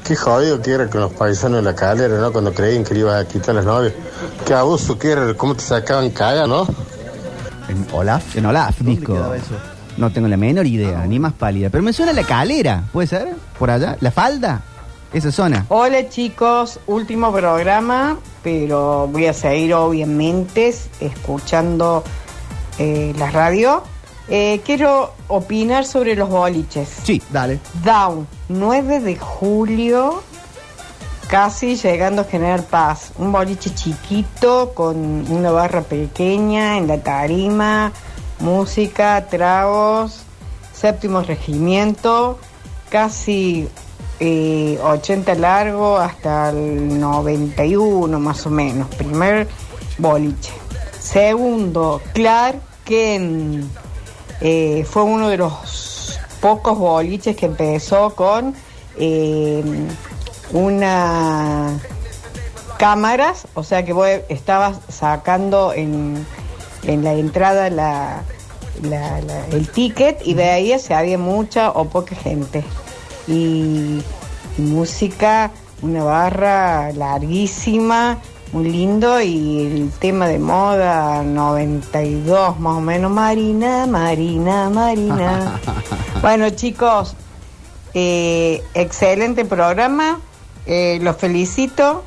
Qué 0.04 0.16
jodido 0.16 0.60
que 0.60 0.72
era 0.72 0.88
con 0.88 1.00
los 1.00 1.12
paisanos 1.12 1.58
de 1.58 1.62
la 1.62 1.74
calera, 1.74 2.18
¿no? 2.18 2.30
Cuando 2.32 2.52
creían 2.52 2.84
que 2.84 2.94
le 2.94 3.00
ibas 3.00 3.24
a 3.24 3.26
quitar 3.26 3.54
las 3.54 3.64
novias. 3.64 3.94
Qué 4.44 4.52
abuso 4.52 4.98
que 4.98 5.10
era, 5.10 5.34
cómo 5.34 5.54
te 5.54 5.62
sacaban 5.62 6.10
caga, 6.10 6.46
¿no? 6.46 6.66
¿En 7.68 7.86
Olaf? 7.92 8.36
En 8.36 8.46
Olaf, 8.46 8.80
disco. 8.80 9.18
No 9.96 10.10
tengo 10.10 10.26
la 10.28 10.36
menor 10.36 10.66
idea, 10.66 11.06
ni 11.06 11.18
más 11.18 11.32
pálida. 11.32 11.70
Pero 11.70 11.82
me 11.82 11.92
suena 11.92 12.12
la 12.12 12.24
calera, 12.24 12.84
¿puede 12.92 13.06
ser? 13.06 13.28
¿Por 13.58 13.70
allá? 13.70 13.96
¿La 14.00 14.10
falda? 14.10 14.62
Esa 15.12 15.30
zona. 15.30 15.66
Hola 15.68 16.08
chicos, 16.08 16.80
último 16.88 17.32
programa, 17.32 18.18
pero 18.42 19.06
voy 19.06 19.26
a 19.26 19.32
seguir 19.32 19.74
obviamente 19.74 20.74
escuchando 20.98 22.02
eh, 22.78 23.14
la 23.16 23.30
radio. 23.30 23.84
Eh, 24.28 24.60
quiero 24.64 25.12
opinar 25.28 25.86
sobre 25.86 26.16
los 26.16 26.28
boliches. 26.28 26.88
Sí. 27.04 27.22
Dale. 27.30 27.60
Down, 27.84 28.26
9 28.48 29.00
de 29.00 29.16
julio, 29.16 30.22
casi 31.28 31.76
llegando 31.76 32.22
a 32.22 32.24
Generar 32.24 32.64
Paz. 32.64 33.12
Un 33.18 33.30
boliche 33.30 33.72
chiquito 33.72 34.72
con 34.74 34.96
una 35.30 35.52
barra 35.52 35.82
pequeña 35.82 36.78
en 36.78 36.88
la 36.88 36.98
tarima, 36.98 37.92
música, 38.40 39.26
tragos, 39.28 40.22
séptimo 40.72 41.22
regimiento, 41.22 42.38
casi 42.90 43.68
eh, 44.20 44.78
80 44.82 45.34
largo 45.34 45.96
hasta 45.96 46.50
el 46.50 47.00
91 47.00 48.20
más 48.20 48.46
o 48.46 48.50
menos. 48.50 48.88
Primer 48.94 49.48
boliche. 49.98 50.52
Segundo, 50.98 52.00
Clark 52.12 52.60
Ken. 52.84 53.68
Eh, 54.40 54.86
fue 54.88 55.02
uno 55.02 55.28
de 55.28 55.36
los 55.36 56.18
pocos 56.40 56.78
boliches 56.78 57.36
que 57.36 57.46
empezó 57.46 58.14
con 58.14 58.54
eh, 58.96 59.64
una 60.52 61.78
cámaras, 62.78 63.46
o 63.54 63.62
sea 63.62 63.84
que 63.84 63.92
vos 63.92 64.08
estabas 64.28 64.78
sacando 64.88 65.72
en, 65.72 66.26
en 66.86 67.04
la 67.04 67.12
entrada 67.14 67.70
la, 67.70 68.22
la- 68.82 69.20
la- 69.20 69.46
el 69.48 69.68
ticket 69.68 70.20
y 70.26 70.34
veías 70.34 70.82
si 70.82 70.92
había 70.92 71.18
mucha 71.18 71.70
o 71.70 71.84
poca 71.88 72.14
gente. 72.14 72.62
Y, 73.26 74.02
y 74.58 74.60
música, 74.62 75.50
una 75.82 76.04
barra 76.04 76.92
larguísima, 76.92 78.18
muy 78.52 78.70
lindo 78.70 79.20
y 79.20 79.60
el 79.82 79.90
tema 79.98 80.28
de 80.28 80.38
moda 80.38 81.22
92 81.24 82.60
más 82.60 82.76
o 82.76 82.80
menos, 82.80 83.10
Marina, 83.10 83.86
Marina, 83.86 84.70
Marina. 84.70 85.60
bueno 86.22 86.50
chicos, 86.50 87.16
eh, 87.94 88.62
excelente 88.74 89.44
programa, 89.44 90.20
eh, 90.66 90.98
los 91.02 91.16
felicito. 91.16 92.04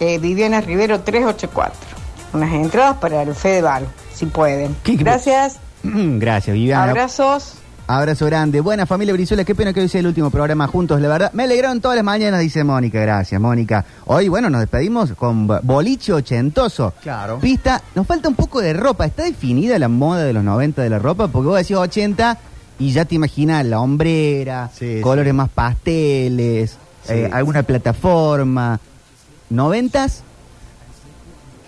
Eh, 0.00 0.18
Viviana 0.18 0.60
Rivero 0.60 1.00
384. 1.02 1.74
Unas 2.32 2.52
entradas 2.54 2.96
para 2.96 3.22
el 3.22 3.34
Fedeval, 3.36 3.86
si 4.22 4.26
pueden. 4.26 4.76
Gracias, 4.84 5.56
Gracias, 5.82 6.54
Viviana. 6.54 6.90
abrazos. 6.92 7.54
Abrazo 7.88 8.26
grande. 8.26 8.60
Buena 8.60 8.86
familia 8.86 9.12
Brizuela, 9.12 9.42
qué 9.44 9.56
pena 9.56 9.72
que 9.72 9.80
hoy 9.80 9.88
sea 9.88 9.98
el 9.98 10.06
último 10.06 10.30
programa 10.30 10.68
juntos, 10.68 11.00
la 11.00 11.08
verdad. 11.08 11.32
Me 11.32 11.42
alegraron 11.42 11.80
todas 11.80 11.96
las 11.96 12.04
mañanas, 12.04 12.38
dice 12.40 12.62
Mónica. 12.62 13.00
Gracias, 13.00 13.40
Mónica. 13.40 13.84
Hoy, 14.06 14.28
bueno, 14.28 14.48
nos 14.48 14.60
despedimos 14.60 15.12
con 15.14 15.48
bo- 15.48 15.58
boliche 15.64 16.12
ochentoso. 16.12 16.94
Claro. 17.02 17.40
Pista, 17.40 17.82
nos 17.96 18.06
falta 18.06 18.28
un 18.28 18.36
poco 18.36 18.60
de 18.60 18.72
ropa. 18.72 19.04
¿Está 19.06 19.24
definida 19.24 19.76
la 19.80 19.88
moda 19.88 20.22
de 20.22 20.32
los 20.32 20.44
90 20.44 20.80
de 20.82 20.88
la 20.90 21.00
ropa? 21.00 21.26
Porque 21.26 21.48
vos 21.48 21.58
decís 21.58 21.76
80 21.76 22.38
y 22.78 22.92
ya 22.92 23.04
te 23.04 23.16
imaginas 23.16 23.66
la 23.66 23.80
hombrera, 23.80 24.70
Sí, 24.78 25.00
colores 25.02 25.32
sí. 25.32 25.36
más 25.36 25.48
pasteles, 25.50 26.78
Sí. 27.04 27.12
eh, 27.14 27.30
alguna 27.32 27.64
plataforma. 27.64 28.78
¿90s? 29.52 30.20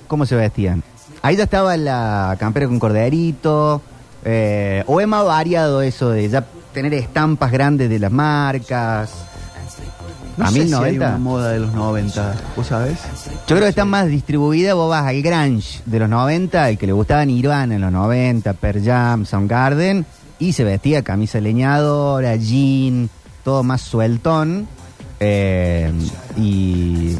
¿Cómo 0.06 0.24
se 0.24 0.36
vestían? 0.36 0.82
Ahí 1.24 1.36
ya 1.36 1.44
estaba 1.44 1.74
la 1.78 2.36
campera 2.38 2.66
con 2.66 2.78
corderito. 2.78 3.80
eh, 4.26 4.84
o 4.86 5.00
más 5.06 5.24
variado 5.24 5.80
eso 5.80 6.10
de 6.10 6.28
ya 6.28 6.44
tener 6.74 6.92
estampas 6.92 7.50
grandes 7.50 7.88
de 7.88 7.98
las 7.98 8.12
marcas. 8.12 9.10
No 10.36 10.44
a 10.44 10.48
sé 10.48 10.58
mí 10.58 10.58
si 10.68 10.74
hay 10.74 10.98
90. 10.98 11.08
una 11.08 11.16
moda 11.18 11.50
de 11.52 11.60
los 11.60 11.72
90, 11.72 12.34
¿vos 12.54 12.66
sabés? 12.66 12.98
Yo 13.24 13.56
creo 13.56 13.60
que 13.60 13.68
está 13.68 13.86
más 13.86 14.06
distribuida. 14.08 14.74
Vos 14.74 14.90
vas 14.90 15.06
al 15.06 15.22
Grange 15.22 15.80
de 15.86 15.98
los 15.98 16.10
90, 16.10 16.68
el 16.68 16.76
que 16.76 16.86
le 16.88 16.92
gustaba 16.92 17.24
Nirvana 17.24 17.76
en 17.76 17.80
los 17.80 17.92
90, 17.92 18.52
Per 18.52 18.84
Jam, 18.84 19.24
Soundgarden, 19.24 20.04
y 20.38 20.52
se 20.52 20.64
vestía 20.64 21.02
camisa 21.02 21.40
leñadora, 21.40 22.36
jean, 22.36 23.08
todo 23.44 23.62
más 23.62 23.80
sueltón. 23.80 24.68
eh, 25.20 25.90
y, 26.36 27.16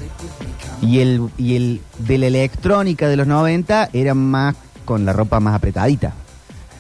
y, 0.85 1.00
el, 1.00 1.29
y 1.38 1.57
el 1.57 1.81
de 1.99 2.19
la 2.19 2.26
electrónica 2.26 3.09
de 3.09 3.17
los 3.17 3.26
90 3.26 3.91
era 3.93 4.14
más 4.14 4.55
con 4.85 5.05
la 5.05 5.12
ropa 5.12 5.41
más 5.41 5.55
apretadita. 5.55 6.12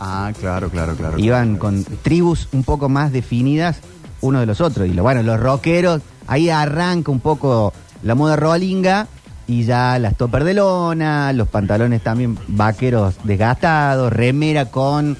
Ah, 0.00 0.32
claro, 0.38 0.68
claro, 0.68 0.94
claro. 0.94 1.18
Iban 1.18 1.56
con 1.56 1.84
tribus 2.02 2.48
un 2.52 2.64
poco 2.64 2.88
más 2.88 3.12
definidas 3.12 3.78
uno 4.20 4.40
de 4.40 4.46
los 4.46 4.60
otros. 4.60 4.88
Y 4.88 4.92
lo, 4.92 5.02
bueno, 5.02 5.22
los 5.22 5.40
rockeros, 5.40 6.02
ahí 6.26 6.50
arranca 6.50 7.10
un 7.10 7.20
poco 7.20 7.72
la 8.02 8.14
moda 8.14 8.36
rollinga 8.36 9.06
y 9.46 9.64
ya 9.64 9.98
las 9.98 10.16
topper 10.16 10.44
de 10.44 10.54
lona, 10.54 11.32
los 11.32 11.48
pantalones 11.48 12.02
también 12.02 12.38
vaqueros 12.48 13.14
desgastados, 13.24 14.12
remera 14.12 14.66
con 14.66 15.16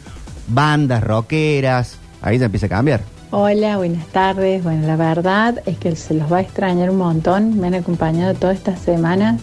bandas 0.48 1.02
rockeras. 1.02 1.96
Ahí 2.20 2.38
ya 2.38 2.46
empieza 2.46 2.66
a 2.66 2.70
cambiar. 2.70 3.13
Hola, 3.36 3.78
buenas 3.78 4.06
tardes. 4.06 4.62
Bueno, 4.62 4.86
la 4.86 4.94
verdad 4.94 5.60
es 5.66 5.76
que 5.76 5.96
se 5.96 6.14
los 6.14 6.32
va 6.32 6.36
a 6.36 6.40
extrañar 6.40 6.88
un 6.90 6.98
montón. 6.98 7.58
Me 7.58 7.66
han 7.66 7.74
acompañado 7.74 8.32
todas 8.34 8.56
estas 8.56 8.78
semanas 8.78 9.40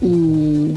y, 0.00 0.74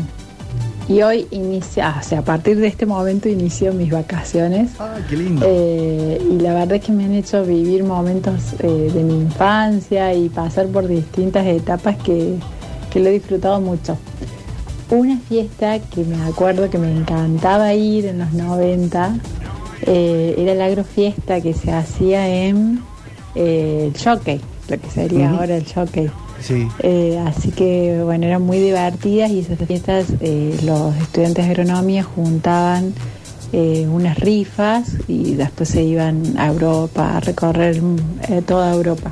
y 0.88 1.02
hoy 1.04 1.28
inicia, 1.30 1.98
o 2.00 2.04
sea, 2.04 2.20
a 2.20 2.22
partir 2.24 2.58
de 2.58 2.66
este 2.66 2.88
momento 2.88 3.30
inicio 3.30 3.72
mis 3.72 3.92
vacaciones. 3.92 4.72
Ah, 4.80 4.96
qué 5.08 5.18
lindo. 5.18 5.46
Eh, 5.48 6.20
y 6.28 6.40
la 6.40 6.56
verdad 6.56 6.78
es 6.78 6.86
que 6.86 6.92
me 6.92 7.06
han 7.06 7.14
hecho 7.14 7.46
vivir 7.46 7.84
momentos 7.84 8.56
eh, 8.58 8.92
de 8.96 9.04
mi 9.04 9.14
infancia 9.14 10.16
y 10.16 10.28
pasar 10.30 10.66
por 10.70 10.88
distintas 10.88 11.46
etapas 11.46 11.98
que, 11.98 12.40
que 12.90 13.00
lo 13.00 13.10
he 13.10 13.12
disfrutado 13.12 13.62
mucho. 13.62 13.96
Una 14.90 15.20
fiesta 15.20 15.78
que 15.78 16.04
me 16.04 16.20
acuerdo 16.24 16.68
que 16.72 16.80
me 16.80 16.92
encantaba 16.92 17.76
ir 17.76 18.08
en 18.08 18.18
los 18.18 18.34
90 18.34 19.20
eh, 19.84 20.36
era 20.38 20.54
la 20.56 20.66
agrofiesta 20.66 21.42
que 21.42 21.54
se 21.54 21.72
hacía 21.72 22.28
en 22.28 22.82
eh, 23.36 23.92
el 23.94 24.02
Jockey, 24.02 24.42
lo 24.68 24.80
que 24.80 24.90
sería 24.90 25.32
ahora 25.32 25.58
el 25.58 25.66
Jockey. 25.66 26.10
Sí. 26.42 26.68
Eh, 26.80 27.22
así 27.26 27.52
que 27.52 28.02
bueno, 28.04 28.26
eran 28.26 28.42
muy 28.42 28.60
divertidas 28.60 29.30
y 29.30 29.40
esas 29.40 29.60
fiestas 29.60 30.08
eh, 30.22 30.58
los 30.64 30.96
estudiantes 30.96 31.46
de 31.46 31.52
agronomía 31.52 32.04
juntaban 32.04 32.94
unas 33.52 34.20
rifas 34.20 34.92
y 35.08 35.34
después 35.34 35.70
se 35.70 35.82
iban 35.82 36.38
a 36.38 36.46
Europa 36.50 37.18
a 37.18 37.20
recorrer 37.20 37.82
toda 38.46 38.72
Europa. 38.72 39.12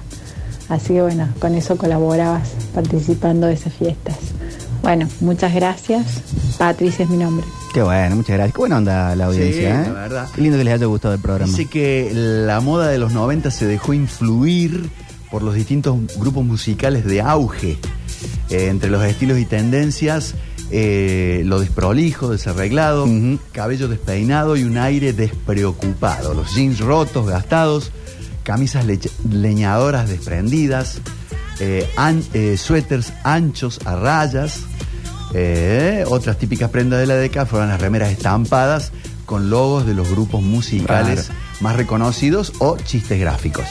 Así 0.69 0.93
que 0.93 1.01
bueno, 1.01 1.27
con 1.39 1.55
eso 1.55 1.75
colaborabas 1.75 2.49
participando 2.75 3.47
de 3.47 3.53
esas 3.53 3.73
fiestas. 3.73 4.15
Bueno, 4.83 5.07
muchas 5.21 5.55
gracias 5.55 6.21
Patricia 6.59 7.05
es 7.05 7.09
mi 7.09 7.17
nombre. 7.17 7.47
Qué 7.77 7.83
bueno, 7.83 8.15
muchas 8.15 8.37
gracias. 8.37 8.53
Qué 8.53 8.57
buena 8.57 8.77
onda 8.77 9.15
la 9.15 9.25
audiencia, 9.25 9.83
Sí, 9.83 9.89
¿eh? 9.89 9.93
la 9.93 9.99
verdad. 10.01 10.27
Qué 10.33 10.41
lindo 10.41 10.57
que 10.57 10.63
les 10.63 10.73
haya 10.73 10.87
gustado 10.87 11.13
el 11.13 11.19
programa. 11.19 11.51
Dice 11.51 11.67
que 11.67 12.09
la 12.11 12.59
moda 12.59 12.87
de 12.87 12.97
los 12.97 13.13
90 13.13 13.51
se 13.51 13.67
dejó 13.67 13.93
influir 13.93 14.89
por 15.29 15.43
los 15.43 15.53
distintos 15.53 15.95
grupos 16.17 16.43
musicales 16.43 17.05
de 17.05 17.21
auge. 17.21 17.77
Eh, 18.49 18.69
entre 18.69 18.89
los 18.89 19.03
estilos 19.03 19.37
y 19.37 19.45
tendencias, 19.45 20.33
eh, 20.71 21.43
lo 21.45 21.59
desprolijo, 21.59 22.31
desarreglado, 22.31 23.07
cabello 23.51 23.87
despeinado 23.87 24.57
y 24.57 24.63
un 24.63 24.79
aire 24.79 25.13
despreocupado. 25.13 26.33
Los 26.33 26.55
jeans 26.55 26.79
rotos, 26.79 27.27
gastados, 27.27 27.91
camisas 28.41 28.85
leñadoras 29.29 30.09
desprendidas, 30.09 30.99
eh, 31.59 31.87
an- 31.95 32.23
suéteres 32.57 33.13
anchos 33.23 33.79
a 33.85 33.95
rayas. 33.97 34.61
Eh, 35.39 36.03
otras 36.07 36.37
típicas 36.39 36.71
prendas 36.71 36.99
de 36.99 37.05
la 37.05 37.13
década 37.15 37.45
fueron 37.45 37.69
las 37.69 37.79
remeras 37.79 38.11
estampadas 38.11 38.91
con 39.27 39.51
logos 39.51 39.85
de 39.85 39.93
los 39.93 40.09
grupos 40.09 40.41
musicales 40.41 41.25
Claro. 41.25 41.39
más 41.59 41.75
reconocidos 41.75 42.53
o 42.57 42.75
chistes 42.77 43.19
gráficos. 43.19 43.65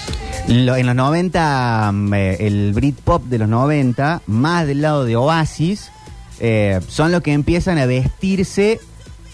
Lo- 0.47 0.77
en 0.77 0.87
los 0.87 0.95
90, 0.95 1.91
mm, 1.93 2.15
eh, 2.15 2.37
el 2.47 2.73
Britpop 2.73 3.25
de 3.25 3.39
los 3.39 3.49
90, 3.49 4.23
más 4.29 4.65
del 4.69 4.81
lado 4.83 5.05
de 5.05 5.17
Oasis, 5.17 5.91
eh, 6.39 6.79
son 6.87 7.11
los 7.11 7.21
que 7.23 7.33
empiezan 7.33 7.79
a 7.79 7.87
vestirse 7.87 8.79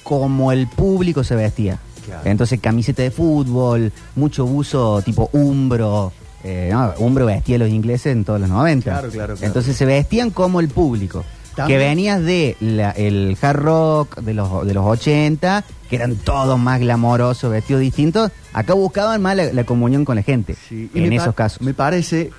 como 0.03 0.53
el 0.53 0.69
público 0.69 1.25
se 1.25 1.35
vestía. 1.37 1.79
Claro. 2.07 2.23
Entonces, 2.25 2.61
camiseta 2.61 3.03
de 3.03 3.11
fútbol, 3.11 3.93
mucho 4.17 4.47
buzo 4.47 5.03
tipo 5.03 5.29
Umbro. 5.33 6.13
eh, 6.45 6.71
no, 6.73 6.93
Umbro 6.99 7.27
vestía 7.27 7.55
a 7.57 7.59
los 7.61 7.69
ingleses 7.69 8.13
en 8.13 8.25
todos 8.25 8.41
los 8.41 8.49
90. 8.49 8.91
Claro, 8.91 9.11
claro, 9.11 9.35
claro. 9.35 9.47
Entonces 9.47 9.77
se 9.77 9.85
vestían 9.85 10.31
como 10.31 10.59
el 10.61 10.69
público. 10.69 11.25
También- 11.57 11.79
Que 11.81 11.85
venías 11.87 12.21
de 12.23 12.57
la- 12.61 12.91
el 12.93 13.37
hard 13.41 13.57
rock 13.59 14.21
de 14.21 14.35
los, 14.35 14.67
de 14.67 14.75
los 14.75 14.85
80, 14.87 15.65
que 15.91 15.97
eran 15.97 16.17
todos 16.17 16.59
más 16.59 16.81
glamorosos, 16.81 17.51
vestidos 17.51 17.81
distintos. 17.83 18.31
Acá 18.53 18.75
buscaban 18.75 19.21
más 19.21 19.37
la, 19.37 19.53
la 19.53 19.65
comunión 19.65 20.05
con 20.05 20.17
la 20.17 20.23
gente. 20.23 20.57
Y 20.71 20.89
en 20.95 21.09
me 21.11 21.17
esos 21.17 21.35
casos. 21.35 21.61
Me 21.61 21.75
parece, 21.75 22.31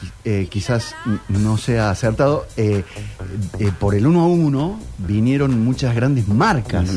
qui- 0.00 0.10
eh, 0.24 0.46
quizás 0.48 0.94
n- 1.06 1.18
no 1.40 1.56
sea 1.56 1.90
acertado, 1.90 2.46
eh, 2.56 2.84
eh, 3.58 3.72
por 3.78 3.96
el 3.96 4.06
uno 4.06 4.20
a 4.22 4.26
uno 4.28 4.78
vinieron 4.98 5.64
muchas 5.64 5.94
grandes 5.94 6.28
marcas 6.28 6.88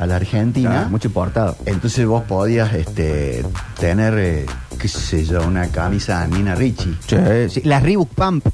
a 0.00 0.06
la 0.06 0.16
Argentina. 0.16 0.70
Claro, 0.70 0.88
mucho 0.90 1.06
importado. 1.08 1.56
Entonces 1.66 2.04
vos 2.04 2.24
podías 2.24 2.74
este, 2.74 3.44
tener, 3.78 4.14
eh, 4.18 4.46
qué 4.78 4.88
sé 4.88 5.24
yo, 5.24 5.46
una 5.46 5.68
camisa 5.68 6.26
Nina 6.26 6.56
Ricci. 6.56 6.96
Sí, 7.06 7.16
sí. 7.48 7.60
Las 7.64 7.82
Reebok 7.84 8.08
Pump 8.08 8.44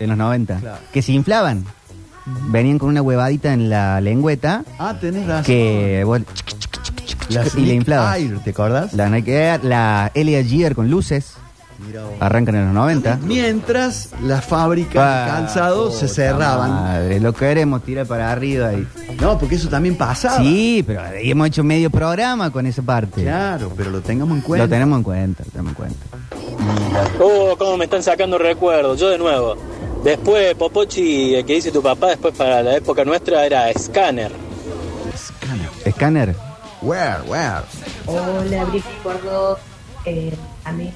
en 0.00 0.08
los 0.08 0.18
90, 0.18 0.56
Claro. 0.58 0.78
que 0.92 1.00
se 1.02 1.12
inflaban. 1.12 1.64
Venían 2.26 2.78
con 2.78 2.88
una 2.88 3.02
huevadita 3.02 3.52
en 3.52 3.68
la 3.68 4.00
lengüeta 4.00 4.64
Ah, 4.78 4.96
tenés 5.00 5.26
razón. 5.26 5.44
que 5.44 6.02
vos- 6.04 6.20
y 7.56 7.60
le 7.60 7.74
inflabas. 7.74 8.16
Air, 8.18 8.38
¿te 8.44 8.50
acordás? 8.50 8.92
La 8.94 9.08
Nike 9.08 9.32
Air, 9.34 9.64
la 9.64 10.10
Elia 10.14 10.42
Gear 10.44 10.74
con 10.74 10.90
luces, 10.90 11.34
arrancan 12.20 12.54
en 12.54 12.64
los 12.66 12.74
90. 12.74 13.18
Mientras 13.22 14.10
las 14.22 14.44
fábricas 14.44 14.94
de 14.94 15.00
Ah, 15.00 15.26
calzado 15.28 15.90
se 15.90 16.08
cerraban. 16.08 16.70
Madre, 16.70 17.20
lo 17.20 17.32
queremos 17.32 17.82
tirar 17.82 18.06
para 18.06 18.30
arriba 18.32 18.72
y... 18.74 18.86
No, 19.20 19.38
porque 19.38 19.56
eso 19.56 19.68
también 19.68 19.96
pasaba. 19.96 20.38
Sí, 20.38 20.82
pero 20.86 21.02
ahí 21.02 21.30
hemos 21.30 21.46
hecho 21.48 21.62
medio 21.64 21.90
programa 21.90 22.50
con 22.50 22.66
esa 22.66 22.82
parte. 22.82 23.22
Claro, 23.22 23.72
pero 23.76 23.90
lo 23.90 24.00
tengamos 24.00 24.36
en 24.36 24.42
cuenta. 24.42 24.64
Lo 24.66 24.70
tenemos 24.70 24.96
en 24.98 25.02
cuenta, 25.02 25.44
lo 25.44 25.50
tenemos 25.50 25.70
en 25.70 25.74
cuenta. 25.76 26.06
Oh, 27.20 27.54
cómo 27.58 27.76
me 27.76 27.84
están 27.84 28.02
sacando 28.02 28.38
recuerdos. 28.38 28.98
Yo 29.00 29.08
de 29.10 29.18
nuevo. 29.18 29.56
Después, 30.04 30.54
Popochi, 30.54 31.34
el 31.34 31.46
que 31.46 31.54
dice 31.54 31.72
tu 31.72 31.82
papá, 31.82 32.08
después 32.08 32.34
para 32.36 32.62
la 32.62 32.76
época 32.76 33.06
nuestra 33.06 33.46
era 33.46 33.72
Scanner. 33.72 34.30
Escáner. 35.86 36.36
Where, 36.82 37.22
where? 37.26 37.62
Hola, 38.04 38.64
Brice 38.66 38.86
Gordo. 39.02 39.58
Eh, 40.04 40.36
a 40.64 40.72
mí 40.72 40.92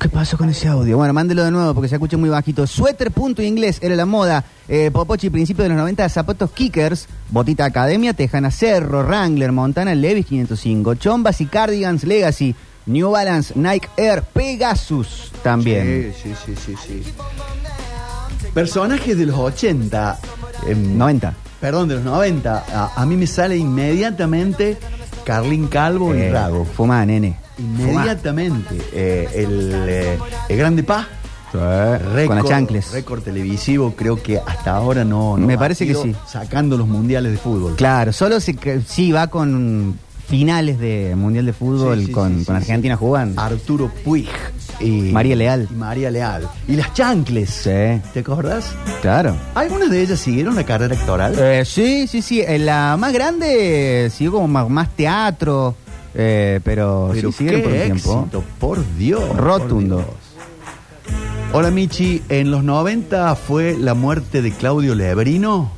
¿Qué 0.00 0.08
pasó 0.08 0.36
con 0.36 0.48
ese 0.48 0.66
audio? 0.66 0.96
Bueno, 0.96 1.12
mándelo 1.12 1.44
de 1.44 1.52
nuevo 1.52 1.72
porque 1.72 1.88
se 1.88 1.94
escucha 1.94 2.16
muy 2.16 2.28
bajito. 2.28 2.66
Suéter 2.66 3.12
punto 3.12 3.42
inglés 3.42 3.78
era 3.80 3.94
la 3.94 4.06
moda. 4.06 4.44
Eh, 4.66 4.90
Popochi, 4.92 5.30
principio 5.30 5.62
de 5.62 5.68
los 5.68 5.78
90, 5.78 6.08
zapatos 6.08 6.50
kickers, 6.50 7.06
botita 7.30 7.64
academia, 7.64 8.12
tejana 8.12 8.50
cerro, 8.50 9.04
Wrangler, 9.04 9.52
Montana, 9.52 9.94
Levis 9.94 10.26
505, 10.26 10.96
chombas 10.96 11.40
y 11.40 11.46
cardigans 11.46 12.02
Legacy, 12.02 12.56
New 12.86 13.12
Balance, 13.12 13.54
Nike 13.56 13.88
Air, 13.96 14.24
Pegasus 14.24 15.30
también. 15.44 16.12
Sí, 16.20 16.34
sí, 16.34 16.54
sí, 16.56 16.56
sí, 16.56 17.02
sí. 17.04 17.12
Personajes 18.54 19.18
de 19.18 19.26
los 19.26 19.36
80. 19.38 20.18
em, 20.66 20.96
90. 20.96 21.34
Perdón, 21.60 21.88
de 21.88 21.96
los 21.96 22.04
90. 22.04 22.64
A, 22.72 22.92
a 23.02 23.06
mí 23.06 23.16
me 23.16 23.26
sale 23.26 23.56
inmediatamente 23.56 24.76
Carlín 25.24 25.66
Calvo 25.68 26.14
y 26.14 26.18
Eh, 26.20 26.30
Rago. 26.32 26.64
Fuma, 26.64 27.04
nene. 27.04 27.36
Inmediatamente. 27.58 28.76
Eh, 28.92 29.28
el, 29.34 29.72
eh, 29.88 30.18
el 30.48 30.56
Grande 30.56 30.82
Paz. 30.82 31.06
Fuma. 31.50 31.98
Récord, 31.98 32.26
Con 32.26 32.36
las 32.36 32.46
chancles. 32.46 32.92
Récord 32.92 33.22
televisivo, 33.22 33.94
creo 33.96 34.20
que 34.22 34.38
hasta 34.44 34.72
ahora 34.74 35.04
no. 35.04 35.36
no 35.36 35.46
Me 35.46 35.56
parece 35.56 35.86
que 35.86 35.94
sí. 35.94 36.14
Sacando 36.26 36.76
los 36.76 36.86
mundiales 36.88 37.32
de 37.32 37.38
fútbol. 37.38 37.76
Claro, 37.76 38.12
solo 38.12 38.38
que- 38.40 38.80
sí 38.86 39.12
va 39.12 39.28
con 39.28 39.98
finales 40.26 40.78
de 40.80 41.14
Mundial 41.16 41.46
de 41.46 41.52
Fútbol 41.52 42.00
Sí, 42.00 42.06
sí, 42.06 42.12
con, 42.12 42.44
con 42.44 42.56
Argentina 42.56 42.96
jugando. 42.96 43.40
Arturo 43.40 43.90
Puig. 44.04 44.26
Y 44.80 45.12
María 45.12 45.36
Leal. 45.36 45.68
y 45.70 45.74
María 45.74 46.10
Leal. 46.10 46.48
Y 46.68 46.76
las 46.76 46.92
chancles. 46.94 47.50
Sí, 47.50 47.70
¿Te 48.12 48.20
acordás? 48.20 48.72
claro. 49.02 49.36
¿Algunas 49.54 49.90
de 49.90 50.02
ellas 50.02 50.18
siguieron 50.20 50.54
la 50.54 50.64
carrera 50.64 50.94
actoral? 50.94 51.34
Eh, 51.38 51.64
sí, 51.64 52.06
sí, 52.06 52.22
sí. 52.22 52.40
Eh, 52.40 52.58
La 52.58 52.96
más 52.98 53.12
grande 53.12 54.10
siguió 54.12 54.32
como 54.32 54.48
más, 54.48 54.68
más 54.68 54.90
teatro, 54.96 55.74
eh, 56.14 56.60
pero, 56.64 57.10
Pero 57.12 57.30
sí, 57.32 57.38
siguieron 57.38 57.60
qué 57.62 57.68
por 57.68 57.76
un 57.76 57.84
tiempo. 57.84 58.20
éxito, 58.20 58.44
por 58.58 58.96
Dios. 58.96 59.36
Rotundo. 59.36 59.96
por 59.96 60.04
Dios. 60.06 60.16
Hola 61.52 61.70
Michi, 61.70 62.20
en 62.28 62.50
los 62.50 62.64
90 62.64 63.36
fue 63.36 63.76
la 63.78 63.94
muerte 63.94 64.42
de 64.42 64.50
Claudio 64.52 64.94
Lebrino. 64.96 65.70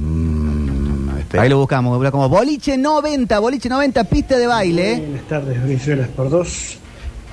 Mm, 0.00 1.18
espera. 1.18 1.42
Ahí 1.44 1.48
lo 1.48 1.58
buscamos, 1.58 2.10
como 2.10 2.28
boliche 2.28 2.76
90, 2.76 3.38
boliche 3.38 3.68
90, 3.68 4.02
pista 4.04 4.36
de 4.36 4.46
baile. 4.48 4.96
Buenas 4.98 5.28
tardes, 5.28 5.62
Brizuelas 5.62 6.08
por 6.08 6.30
dos. 6.30 6.78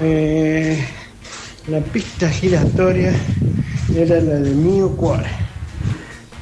Eh, 0.04 0.84
la 1.68 1.80
pista 1.80 2.28
giratoria 2.28 3.14
era 3.96 4.16
la 4.16 4.36
de 4.36 4.50
Mio 4.50 4.90
Cuore, 4.98 5.30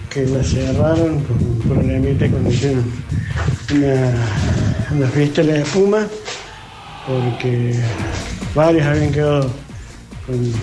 que 0.10 0.26
la 0.28 0.42
cerraron 0.42 1.22
con 1.26 1.36
un 1.36 1.60
problemita 1.68 2.30
cuando 2.30 2.50
hicieron 2.52 2.86
una, 3.76 4.96
una 4.96 5.08
fiesta 5.08 5.42
de 5.42 5.62
espuma, 5.62 6.08
porque 7.06 7.76
varios 8.56 8.88
habían 8.88 9.12
quedado 9.12 9.52
con 10.26 10.54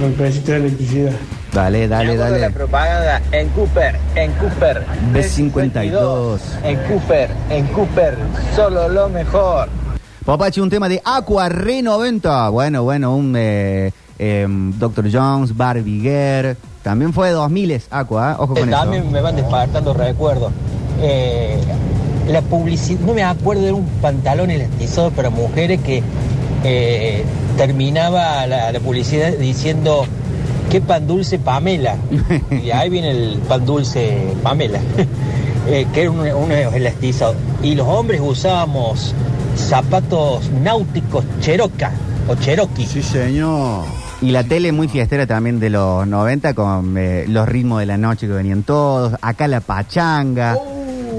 golpecitos 0.00 0.48
de 0.48 0.56
electricidad. 0.56 1.12
Dale, 1.52 1.86
dale, 1.86 2.16
la 2.16 2.30
dale. 2.30 2.50
propaganda 2.50 3.20
en 3.32 3.48
Cooper, 3.50 3.96
en 4.14 4.32
Cooper. 4.32 4.82
B52. 5.12 6.40
En 6.64 6.76
Cooper, 6.88 7.30
en 7.50 7.66
Cooper, 7.66 8.16
solo 8.56 8.88
lo 8.88 9.10
mejor. 9.10 9.68
Papachi, 10.24 10.60
un 10.60 10.70
tema 10.70 10.88
de 10.88 11.02
Aqua 11.04 11.50
Re 11.50 11.82
90. 11.82 12.48
Bueno, 12.48 12.82
bueno, 12.82 13.14
un 13.14 13.34
eh, 13.36 13.92
em, 14.18 14.72
Dr. 14.78 15.10
Jones, 15.12 15.54
Barbie. 15.54 16.56
También 16.82 17.12
fue 17.12 17.28
de 17.28 17.34
2000 17.34 17.82
Aqua, 17.90 18.32
¿eh? 18.32 18.34
ojo 18.38 18.54
con 18.54 18.68
eso. 18.68 18.70
También 18.70 19.12
me 19.12 19.20
van 19.20 19.36
despertando 19.36 19.92
recuerdos. 19.92 20.50
Eh, 21.02 21.58
la 22.28 22.40
publicidad, 22.40 23.00
no 23.00 23.12
me 23.12 23.22
acuerdo 23.22 23.64
de 23.64 23.72
un 23.72 23.84
pantalón 24.00 24.50
elastizado 24.50 25.10
para 25.10 25.28
mujeres 25.28 25.82
que 25.82 26.02
eh, 26.64 27.22
terminaba 27.58 28.46
la, 28.46 28.72
la 28.72 28.80
publicidad 28.80 29.30
diciendo 29.32 30.06
qué 30.70 30.80
pan 30.80 31.06
dulce 31.06 31.38
Pamela. 31.38 31.96
y 32.64 32.70
ahí 32.70 32.88
viene 32.88 33.10
el 33.10 33.40
pan 33.46 33.66
dulce 33.66 34.22
Pamela, 34.42 34.80
eh, 35.68 35.86
que 35.92 36.00
era 36.00 36.10
un, 36.10 36.20
un 36.20 36.50
elastizado. 36.50 37.34
Y 37.62 37.74
los 37.74 37.86
hombres 37.86 38.22
usábamos 38.24 39.14
zapatos 39.56 40.50
náuticos 40.62 41.24
Cherokee 41.40 41.86
o 42.28 42.34
Cherokee. 42.36 42.86
Sí, 42.86 43.02
señor. 43.02 43.84
Y 44.22 44.30
la 44.30 44.44
tele 44.44 44.72
muy 44.72 44.88
fiestera 44.88 45.26
también 45.26 45.60
de 45.60 45.70
los 45.70 46.06
90 46.06 46.54
con 46.54 46.96
eh, 46.96 47.26
los 47.28 47.46
ritmos 47.48 47.80
de 47.80 47.86
la 47.86 47.96
noche 47.98 48.26
que 48.26 48.32
venían 48.32 48.62
todos. 48.62 49.14
Acá 49.20 49.48
la 49.48 49.60
pachanga. 49.60 50.56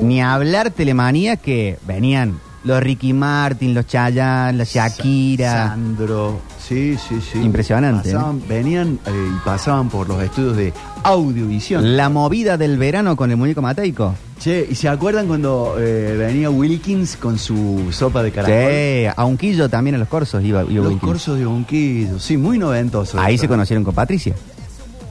Ni 0.01 0.21
hablar 0.21 0.71
telemanía 0.71 1.37
que 1.37 1.77
venían 1.87 2.39
los 2.63 2.81
Ricky 2.81 3.13
Martin, 3.13 3.73
los 3.75 3.85
Chayanne, 3.85 4.57
la 4.57 4.63
Shakira. 4.63 5.67
Sandro. 5.69 6.39
Sí, 6.59 6.97
sí, 6.97 7.19
sí. 7.21 7.39
Impresionante, 7.39 8.11
Pasaban- 8.11 8.41
venían 8.47 8.99
eh, 9.05 9.11
y 9.11 9.45
pasaban 9.45 9.87
por 9.89 10.07
los 10.09 10.21
estudios 10.23 10.57
de 10.57 10.73
audiovisión. 11.03 11.95
La 11.95 12.09
movida 12.09 12.57
del 12.57 12.77
verano 12.77 13.15
con 13.15 13.29
el 13.29 13.37
muñeco 13.37 13.61
mateico. 13.61 14.15
Che, 14.39 14.67
¿y 14.69 14.75
se 14.75 14.89
acuerdan 14.89 15.27
cuando 15.27 15.75
eh, 15.79 16.15
venía 16.17 16.49
Wilkins 16.49 17.15
con 17.15 17.39
su 17.39 17.87
sopa 17.91 18.21
de 18.21 18.31
caracol? 18.31 18.69
Sí, 18.69 19.05
a 19.15 19.25
Unquillo 19.25 19.69
también 19.69 19.95
en 19.95 20.01
los 20.01 20.09
corsos 20.09 20.43
iba, 20.43 20.61
iba 20.63 20.71
Los 20.73 20.87
Wilkins. 20.87 21.01
corsos 21.01 21.37
de 21.39 21.45
Bonquillo, 21.45 22.19
sí, 22.19 22.35
muy 22.37 22.57
noventoso. 22.59 23.19
Ahí 23.19 23.35
eso. 23.35 23.41
se 23.43 23.47
conocieron 23.47 23.83
con 23.83 23.95
Patricia. 23.95 24.35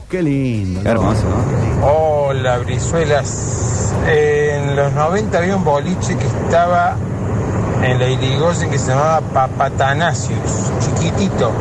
Qué 0.09 0.21
lindo. 0.21 0.81
Qué 0.83 0.89
hermoso, 0.89 1.23
¿no? 1.23 1.87
Hola, 1.87 2.59
Brizuelas. 2.59 3.93
En 4.07 4.75
los 4.75 4.93
90 4.93 5.37
había 5.37 5.55
un 5.55 5.63
boliche 5.63 6.15
que 6.15 6.25
estaba 6.25 6.95
en 7.83 7.97
la 7.99 8.07
Irigoyen 8.07 8.69
que 8.69 8.77
se 8.77 8.89
llamaba 8.89 9.21
Papatanasius, 9.21 10.71
chiquitito, 10.79 11.51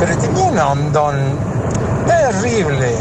pero 0.00 0.16
tenía 0.18 0.42
un 0.44 0.58
hondón 0.58 1.14
terrible 2.06 2.96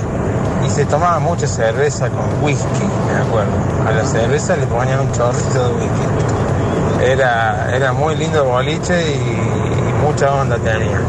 y 0.66 0.70
se 0.70 0.86
tomaba 0.86 1.20
mucha 1.20 1.48
cerveza 1.48 2.10
con 2.10 2.26
whisky, 2.44 2.84
me 3.08 3.22
acuerdo. 3.22 3.52
A 3.88 3.92
la 3.92 4.06
cerveza 4.06 4.56
le 4.56 4.66
ponían 4.68 5.00
un 5.02 5.12
chorrito 5.12 5.68
de 5.68 5.74
whisky. 5.76 7.06
Era, 7.06 7.70
era 7.76 7.92
muy 7.92 8.16
lindo 8.16 8.46
boliche 8.46 9.12
y, 9.12 9.16
y 9.16 9.94
mucha 10.06 10.34
onda 10.34 10.58
tenía. 10.58 11.00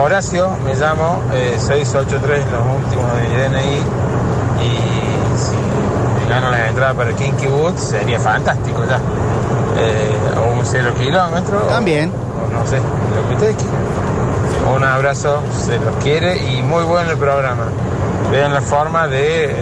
Horacio, 0.00 0.50
me 0.64 0.74
llamo, 0.74 1.20
eh, 1.34 1.56
683, 1.58 2.44
los 2.50 2.84
últimos 2.84 3.12
de 3.16 3.28
mi 3.28 3.34
DNI. 3.36 3.76
Y 4.62 5.38
si 5.38 6.28
gano 6.28 6.50
la 6.50 6.68
entrada 6.68 6.94
para 6.94 7.12
Kinky 7.12 7.46
Woods, 7.46 7.80
sería 7.80 8.18
fantástico 8.18 8.84
ya. 8.88 8.96
Eh, 9.78 10.38
o 10.38 10.58
un 10.58 10.64
cero 10.64 10.92
kilómetro. 10.98 11.58
También. 11.62 12.10
O, 12.10 12.46
o 12.46 12.58
no 12.58 12.66
sé, 12.66 12.76
lo 12.78 13.28
que 13.28 13.34
ustedes 13.34 13.56
quieran. 13.56 13.82
Un 14.74 14.84
abrazo, 14.84 15.42
se 15.66 15.78
los 15.78 15.94
quiere 16.02 16.36
y 16.38 16.62
muy 16.62 16.84
bueno 16.84 17.10
el 17.10 17.18
programa. 17.18 17.64
Vean 18.30 18.54
la 18.54 18.60
forma 18.62 19.08
de, 19.08 19.44
eh, 19.44 19.52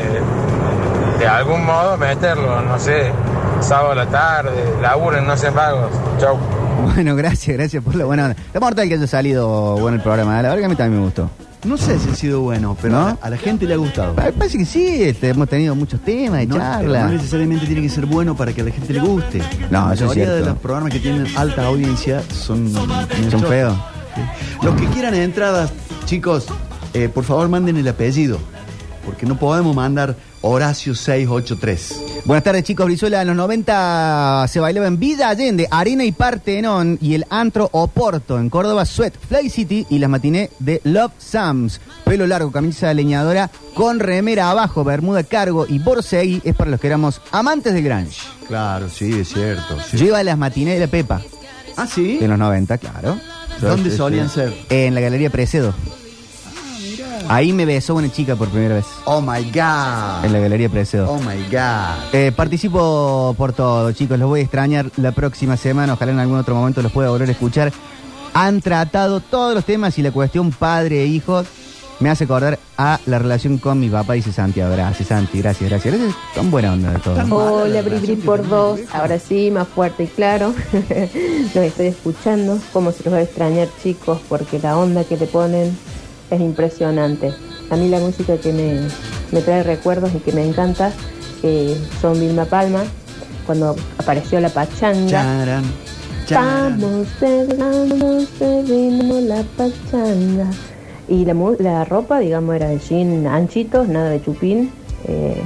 de 1.18 1.26
algún 1.26 1.64
modo 1.64 1.96
meterlo, 1.96 2.60
no 2.62 2.78
sé, 2.78 3.10
sábado 3.60 3.92
a 3.92 3.94
la 3.96 4.06
tarde, 4.06 4.50
laburen, 4.80 5.26
no 5.26 5.36
sean 5.36 5.54
vagos. 5.54 5.90
Chau. 6.18 6.36
Bueno, 6.94 7.14
gracias, 7.16 7.56
gracias 7.56 7.82
por 7.82 7.94
la 7.94 8.04
buena 8.04 8.26
onda. 8.26 8.36
Está 8.46 8.60
mortal 8.60 8.88
que 8.88 8.94
haya 8.94 9.06
salido 9.06 9.76
bueno 9.76 9.96
el 9.96 10.02
programa. 10.02 10.36
La 10.36 10.42
verdad 10.48 10.58
que 10.58 10.64
a 10.64 10.68
mí 10.68 10.76
también 10.76 11.00
me 11.00 11.04
gustó. 11.06 11.28
No 11.64 11.76
sé 11.76 11.98
si 11.98 12.08
ha 12.08 12.14
sido 12.14 12.40
bueno, 12.40 12.74
pero 12.80 12.94
¿No? 12.94 13.06
a, 13.08 13.18
a 13.20 13.28
la 13.28 13.36
gente 13.36 13.66
le 13.66 13.74
ha 13.74 13.76
gustado. 13.76 14.14
Pa- 14.14 14.30
Parece 14.32 14.56
que 14.56 14.64
sí, 14.64 15.02
este, 15.02 15.28
hemos 15.28 15.46
tenido 15.46 15.74
muchos 15.74 16.00
temas 16.00 16.42
y 16.42 16.46
No, 16.46 16.54
pero 16.54 16.64
charlas. 16.70 17.04
no 17.04 17.12
necesariamente 17.12 17.66
tiene 17.66 17.82
que 17.82 17.90
ser 17.90 18.06
bueno 18.06 18.34
para 18.34 18.54
que 18.54 18.62
a 18.62 18.64
la 18.64 18.70
gente 18.70 18.94
le 18.94 19.00
guste. 19.00 19.42
No, 19.70 19.88
la 19.88 19.94
eso 19.94 20.04
es 20.04 20.10
mayoría 20.10 20.32
de 20.32 20.40
los 20.40 20.56
programas 20.56 20.90
que 20.92 21.00
tienen 21.00 21.26
alta 21.36 21.66
audiencia 21.66 22.22
son 22.32 22.72
Son 22.72 23.42
feos. 23.42 23.74
Los 24.62 24.74
que 24.76 24.86
quieran 24.86 25.14
entradas, 25.14 25.70
chicos, 26.06 26.46
eh, 26.94 27.08
por 27.08 27.24
favor 27.24 27.48
manden 27.48 27.76
el 27.76 27.88
apellido, 27.88 28.38
porque 29.04 29.26
no 29.26 29.38
podemos 29.38 29.74
mandar 29.74 30.16
Horacio 30.42 30.94
683. 30.94 32.22
Buenas 32.24 32.44
tardes, 32.44 32.64
chicos. 32.64 32.86
Brizuela, 32.86 33.20
en 33.20 33.28
los 33.28 33.36
90 33.36 34.46
se 34.48 34.58
bailaba 34.60 34.86
en 34.86 34.98
Villa 34.98 35.28
Allende, 35.28 35.68
Arena 35.70 36.04
y 36.04 36.12
Partenón 36.12 36.98
y 37.00 37.14
el 37.14 37.26
Antro 37.28 37.68
Oporto. 37.72 38.38
En 38.38 38.48
Córdoba, 38.48 38.84
Sweat, 38.86 39.14
Fly 39.28 39.50
City 39.50 39.86
y 39.90 39.98
las 39.98 40.08
matiné 40.08 40.50
de 40.58 40.80
Love 40.84 41.12
Sams. 41.18 41.80
Pelo 42.04 42.26
largo, 42.26 42.50
camisa 42.50 42.92
leñadora 42.94 43.50
con 43.74 44.00
remera 44.00 44.50
abajo, 44.50 44.82
bermuda 44.82 45.22
cargo 45.24 45.66
y 45.68 45.78
borsegui 45.78 46.40
es 46.44 46.54
para 46.54 46.70
los 46.70 46.80
que 46.80 46.86
éramos 46.86 47.20
amantes 47.32 47.74
del 47.74 47.84
grunge. 47.84 48.20
Claro, 48.48 48.88
sí, 48.88 49.20
es 49.20 49.28
cierto. 49.28 49.76
sí. 49.90 49.98
Lleva 49.98 50.22
las 50.22 50.38
matiné 50.38 50.74
de 50.74 50.80
la 50.80 50.86
Pepa. 50.86 51.20
Ah, 51.76 51.86
sí. 51.86 52.18
En 52.20 52.30
los 52.30 52.38
90, 52.38 52.78
claro. 52.78 53.18
¿Dónde 53.60 53.94
solían 53.94 54.30
ser? 54.30 54.54
En 54.70 54.94
la 54.94 55.02
Galería 55.02 55.28
Precedo. 55.28 55.74
Ahí 57.30 57.52
me 57.52 57.64
besó 57.64 57.94
una 57.94 58.10
chica 58.10 58.34
por 58.34 58.48
primera 58.48 58.74
vez. 58.74 58.86
Oh 59.04 59.20
my 59.20 59.44
God. 59.52 60.24
En 60.24 60.32
la 60.32 60.40
Galería 60.40 60.68
Precedo. 60.68 61.08
Oh 61.08 61.18
my 61.20 61.40
God. 61.44 62.12
Eh, 62.12 62.32
participo 62.34 63.36
por 63.38 63.52
todo, 63.52 63.92
chicos. 63.92 64.18
Los 64.18 64.28
voy 64.28 64.40
a 64.40 64.42
extrañar 64.42 64.90
la 64.96 65.12
próxima 65.12 65.56
semana. 65.56 65.92
Ojalá 65.92 66.10
en 66.10 66.18
algún 66.18 66.38
otro 66.38 66.56
momento 66.56 66.82
los 66.82 66.90
pueda 66.90 67.08
volver 67.08 67.28
a 67.28 67.30
escuchar. 67.30 67.72
Han 68.34 68.60
tratado 68.60 69.20
todos 69.20 69.54
los 69.54 69.64
temas 69.64 69.96
y 69.96 70.02
la 70.02 70.10
cuestión 70.10 70.50
padre 70.50 71.04
e 71.04 71.06
hijo 71.06 71.44
me 72.00 72.10
hace 72.10 72.24
acordar 72.24 72.58
a 72.76 72.98
la 73.06 73.20
relación 73.20 73.58
con 73.58 73.78
mi 73.78 73.88
papá, 73.88 74.14
dice 74.14 74.32
Santiago. 74.32 74.72
Gracias, 74.72 75.06
Santi. 75.06 75.38
Gracias, 75.38 75.70
gracias. 75.70 75.94
Gracias. 75.94 76.16
Tan 76.34 76.50
buena 76.50 76.72
onda 76.72 76.90
de 76.94 76.98
todo. 76.98 77.36
Hola, 77.36 77.80
Bribri 77.82 78.16
por 78.16 78.48
dos. 78.48 78.80
Ahora 78.92 79.20
sí, 79.20 79.52
más 79.52 79.68
fuerte 79.68 80.02
y 80.02 80.06
claro. 80.08 80.52
los 80.72 81.64
estoy 81.64 81.86
escuchando. 81.86 82.58
Cómo 82.72 82.90
se 82.90 83.04
los 83.04 83.14
va 83.14 83.18
a 83.18 83.22
extrañar, 83.22 83.68
chicos, 83.80 84.18
porque 84.28 84.58
la 84.58 84.76
onda 84.76 85.04
que 85.04 85.16
le 85.16 85.26
ponen 85.26 85.78
es 86.30 86.40
impresionante. 86.40 87.32
A 87.70 87.76
mí 87.76 87.88
la 87.88 87.98
música 88.00 88.36
que 88.36 88.52
me, 88.52 88.80
me 89.32 89.40
trae 89.42 89.62
recuerdos 89.62 90.10
y 90.14 90.18
que 90.18 90.32
me 90.32 90.44
encanta 90.46 90.92
eh, 91.42 91.76
son 92.00 92.18
Vilma 92.20 92.44
Palma, 92.44 92.82
cuando 93.46 93.76
apareció 93.98 94.40
la 94.40 94.48
pachanga. 94.48 95.08
Charan. 95.10 95.64
charan. 96.26 96.80
Vamos, 96.80 97.06
vamos, 97.58 98.28
ritmo 98.68 99.20
la 99.20 99.42
pachanga. 99.56 100.46
Y 101.08 101.24
la, 101.24 101.34
mu- 101.34 101.56
la 101.58 101.84
ropa, 101.84 102.20
digamos, 102.20 102.54
era 102.54 102.68
de 102.68 102.78
jean 102.78 103.26
anchitos, 103.26 103.88
nada 103.88 104.10
de 104.10 104.22
chupín. 104.22 104.70
eh, 105.06 105.40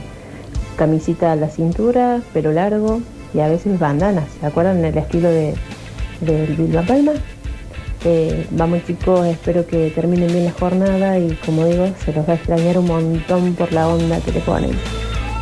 camisita 0.77 1.31
a 1.33 1.37
la 1.37 1.49
cintura, 1.49 2.21
pelo 2.33 2.51
largo 2.53 3.01
y 3.33 3.39
a 3.41 3.47
veces 3.49 3.79
bandanas. 3.79 4.25
¿Se 4.41 4.47
acuerdan 4.47 4.85
el 4.85 4.99
estilo 4.99 5.29
de, 5.29 5.55
de 6.21 6.47
Vilma 6.47 6.83
Palma? 6.83 7.13
Eh, 8.07 8.47
vamos 8.51 8.81
chicos, 8.87 9.27
espero 9.27 9.67
que 9.67 9.91
terminen 9.91 10.29
bien 10.31 10.45
la 10.45 10.53
jornada 10.53 11.19
y 11.19 11.35
como 11.47 11.65
digo, 11.67 11.89
se 12.05 12.13
los 12.13 12.29
va 12.29 12.35
a 12.35 12.37
extrañar 12.37 12.79
un 12.79 12.87
montón 12.87 13.55
por 13.55 13.73
la 13.73 13.89
onda 13.89 14.19
que 14.21 14.33
le 14.33 14.41
ponen. 14.41 14.73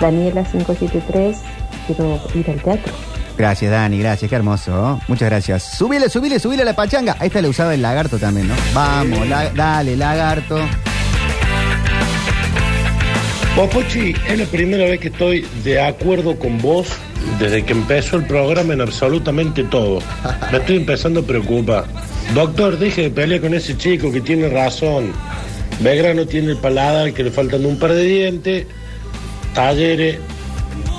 Daniela 0.01 0.45
573, 0.45 1.39
quiero 1.87 2.21
ir 2.35 2.51
al 2.51 2.63
teatro. 2.63 2.93
Gracias, 3.37 3.71
Dani. 3.71 3.99
Gracias. 3.99 4.29
Qué 4.29 4.37
hermoso. 4.37 5.01
Muchas 5.09 5.29
gracias. 5.31 5.63
Subile, 5.63 6.09
subile, 6.09 6.39
subile 6.39 6.63
a 6.63 6.65
la 6.67 6.77
pachanga. 6.77 7.17
Ahí 7.19 7.29
está 7.29 7.41
le 7.41 7.49
usaba 7.49 7.73
el 7.75 7.83
lagarto 7.83 8.19
también, 8.19 8.47
¿no? 8.49 8.55
Vamos, 8.75 9.27
la- 9.27 9.51
dale, 9.51 9.97
lagarto. 9.97 10.59
Popochi, 13.57 14.15
es 14.29 14.39
la 14.39 14.47
primera 14.47 14.85
vez 14.85 15.01
que 15.01 15.09
estoy 15.09 15.47
de 15.63 15.81
acuerdo 15.81 16.39
con 16.39 16.59
vos 16.61 16.87
desde 17.39 17.65
que 17.65 17.73
empezó 17.73 18.17
el 18.17 18.25
programa 18.25 18.73
en 18.73 18.81
absolutamente 18.81 19.63
todo. 19.65 20.01
Me 20.51 20.59
estoy 20.59 20.77
empezando 20.77 21.21
a 21.21 21.23
preocupar. 21.23 21.85
Doctor, 22.35 22.79
deje 22.79 23.03
de 23.03 23.11
pelear 23.11 23.43
con 23.43 23.53
ese 23.53 23.77
chico 23.77 24.11
que 24.11 24.23
tiene 24.23 24.49
razón. 24.49 25.13
Belgrano 25.81 26.25
tiene 26.25 26.53
el 26.53 26.57
paladar 26.57 27.13
que 27.13 27.25
le 27.25 27.31
faltan 27.31 27.67
un 27.67 27.79
par 27.79 27.93
de 27.93 28.05
dientes. 28.05 28.67
Talleres, 29.53 30.17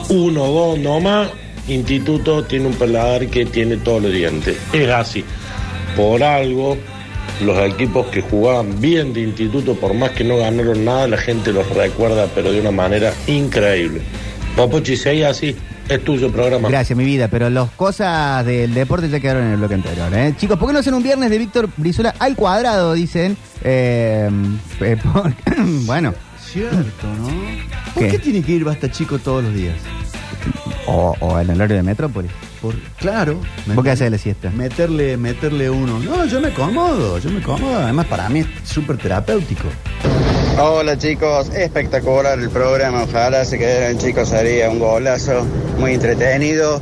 uno, 0.09 0.45
dos, 0.45 0.77
no 0.77 0.99
más. 0.99 1.29
Instituto 1.67 2.43
tiene 2.43 2.67
un 2.67 2.75
paladar 2.75 3.25
que 3.27 3.45
tiene 3.45 3.77
todos 3.77 4.03
los 4.03 4.13
dientes. 4.13 4.57
Es 4.73 4.89
así. 4.89 5.25
Por 5.95 6.23
algo, 6.23 6.77
los 7.43 7.57
equipos 7.73 8.05
que 8.07 8.21
jugaban 8.21 8.79
bien 8.79 9.11
de 9.11 9.21
instituto, 9.21 9.73
por 9.73 9.95
más 9.95 10.11
que 10.11 10.23
no 10.23 10.37
ganaron 10.37 10.85
nada, 10.85 11.07
la 11.07 11.17
gente 11.17 11.51
los 11.51 11.67
recuerda, 11.69 12.27
pero 12.35 12.51
de 12.51 12.61
una 12.61 12.71
manera 12.71 13.11
increíble. 13.25 14.01
Si 14.83 15.09
ahí 15.09 15.23
así, 15.23 15.55
es 15.89 16.03
tuyo 16.03 16.27
el 16.27 16.31
programa. 16.33 16.69
Gracias, 16.69 16.97
mi 16.97 17.05
vida, 17.05 17.27
pero 17.27 17.49
las 17.49 17.69
cosas 17.71 18.45
del 18.45 18.73
deporte 18.73 19.09
ya 19.09 19.19
quedaron 19.19 19.43
en 19.45 19.51
el 19.51 19.57
bloque 19.57 19.75
anterior. 19.75 20.13
¿eh? 20.13 20.33
Chicos, 20.37 20.57
¿por 20.57 20.67
qué 20.69 20.73
no 20.73 20.79
hacen 20.79 20.93
un 20.93 21.03
viernes 21.03 21.29
de 21.29 21.37
Víctor 21.37 21.69
Brizuela 21.77 22.13
al 22.19 22.35
cuadrado? 22.35 22.93
Dicen. 22.93 23.37
Eh, 23.63 24.29
eh, 24.81 24.97
por- 25.01 25.33
bueno, 25.85 26.13
Cierto, 26.39 27.07
¿no? 27.17 27.29
¿Por 27.95 28.03
¿Qué? 28.03 28.09
qué 28.09 28.19
tiene 28.19 28.43
que 28.43 28.51
ir 28.51 28.63
Basta 28.63 28.91
Chico 28.91 29.17
todos 29.17 29.43
los 29.43 29.53
días? 29.55 29.75
o, 30.85 31.15
o 31.19 31.39
en 31.39 31.49
el 31.49 31.55
horario 31.55 31.77
de 31.77 31.83
Metrópolis. 31.83 32.29
Por, 32.61 32.75
claro. 32.97 33.39
¿Vos 33.67 33.83
qué 33.83 33.91
haces 33.91 34.05
de 34.05 34.09
la 34.11 34.17
siesta? 34.17 34.49
Meterle, 34.51 35.17
meterle 35.17 35.69
uno. 35.69 35.99
No, 35.99 36.25
yo 36.25 36.39
me 36.41 36.49
acomodo, 36.49 37.17
yo 37.19 37.29
me 37.31 37.39
acomodo. 37.39 37.77
Además, 37.79 38.05
para 38.07 38.29
mí 38.29 38.39
es 38.39 38.47
súper 38.63 38.97
terapéutico. 38.97 39.63
Hola 40.59 40.97
chicos, 40.99 41.49
espectacular 41.55 42.37
el 42.37 42.49
programa, 42.49 43.03
ojalá 43.03 43.43
se 43.43 43.57
quedaran 43.57 43.97
chicos, 43.97 44.29
sería 44.29 44.69
un 44.69 44.77
golazo, 44.77 45.45
muy 45.79 45.93
entretenido. 45.93 46.79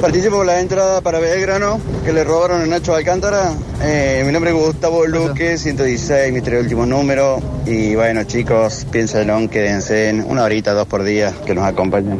Participo 0.00 0.38
por 0.38 0.46
la 0.46 0.60
entrada 0.60 1.00
para 1.00 1.20
Belgrano, 1.20 1.80
que 2.04 2.12
le 2.12 2.24
robaron 2.24 2.60
a 2.60 2.66
Nacho 2.66 2.94
Alcántara. 2.94 3.52
Eh, 3.82 4.24
mi 4.26 4.32
nombre 4.32 4.50
es 4.50 4.56
Gustavo 4.56 5.06
Luque, 5.06 5.58
116, 5.58 6.32
mis 6.32 6.42
tres 6.42 6.62
últimos 6.62 6.88
números. 6.88 7.40
Y 7.66 7.94
bueno 7.94 8.24
chicos, 8.24 8.84
piénsenlo, 8.90 9.48
quédense 9.48 10.08
en 10.08 10.24
una 10.24 10.42
horita, 10.42 10.72
dos 10.72 10.88
por 10.88 11.04
día, 11.04 11.32
que 11.46 11.54
nos 11.54 11.64
acompañen. 11.64 12.18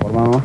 Formamos. 0.00 0.42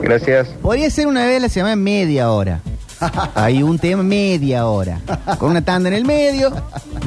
Gracias. 0.00 0.48
Podría 0.62 0.88
ser 0.90 1.08
una 1.08 1.26
vez 1.26 1.38
a 1.38 1.40
la 1.40 1.48
semana 1.48 1.74
media 1.74 2.30
hora. 2.30 2.60
Hay 3.34 3.62
un 3.62 3.78
tema 3.78 4.04
media 4.04 4.66
hora. 4.66 5.00
Con 5.38 5.50
una 5.50 5.64
tanda 5.64 5.88
en 5.88 5.96
el 5.96 6.04
medio 6.04 6.52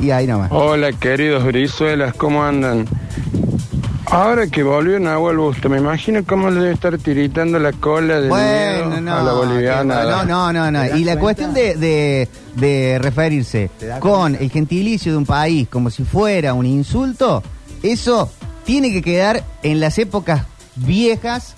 y 0.01 0.11
ahí 0.11 0.27
nomás. 0.27 0.51
Hola, 0.51 0.91
queridos 0.93 1.43
brizuelas, 1.43 2.13
¿cómo 2.15 2.43
andan? 2.43 2.85
Ahora 4.05 4.47
que 4.47 4.63
volvió 4.63 4.99
Nahuel 4.99 5.37
Busto, 5.37 5.69
me 5.69 5.77
imagino 5.77 6.23
cómo 6.25 6.49
le 6.49 6.61
debe 6.61 6.73
estar 6.73 6.97
tiritando 6.97 7.59
la 7.59 7.73
cola 7.73 8.19
de 8.19 8.27
Bueno, 8.27 8.87
miedo 8.87 9.01
no, 9.01 9.15
a 9.17 9.23
la 9.23 9.33
boliviana. 9.33 10.03
No, 10.03 10.25
no, 10.25 10.51
no, 10.51 10.71
no. 10.71 10.97
Y 10.97 11.03
la 11.03 11.19
cuestión 11.19 11.53
de, 11.53 11.75
de, 11.75 12.27
de 12.55 12.97
referirse 12.99 13.69
con 13.99 14.33
el 14.35 14.49
gentilicio 14.49 15.11
de 15.11 15.17
un 15.19 15.25
país 15.25 15.67
como 15.69 15.91
si 15.91 16.03
fuera 16.03 16.55
un 16.55 16.65
insulto, 16.65 17.43
eso 17.83 18.31
tiene 18.63 18.91
que 18.91 19.03
quedar 19.03 19.43
en 19.61 19.79
las 19.79 19.99
épocas 19.99 20.43
viejas 20.75 21.55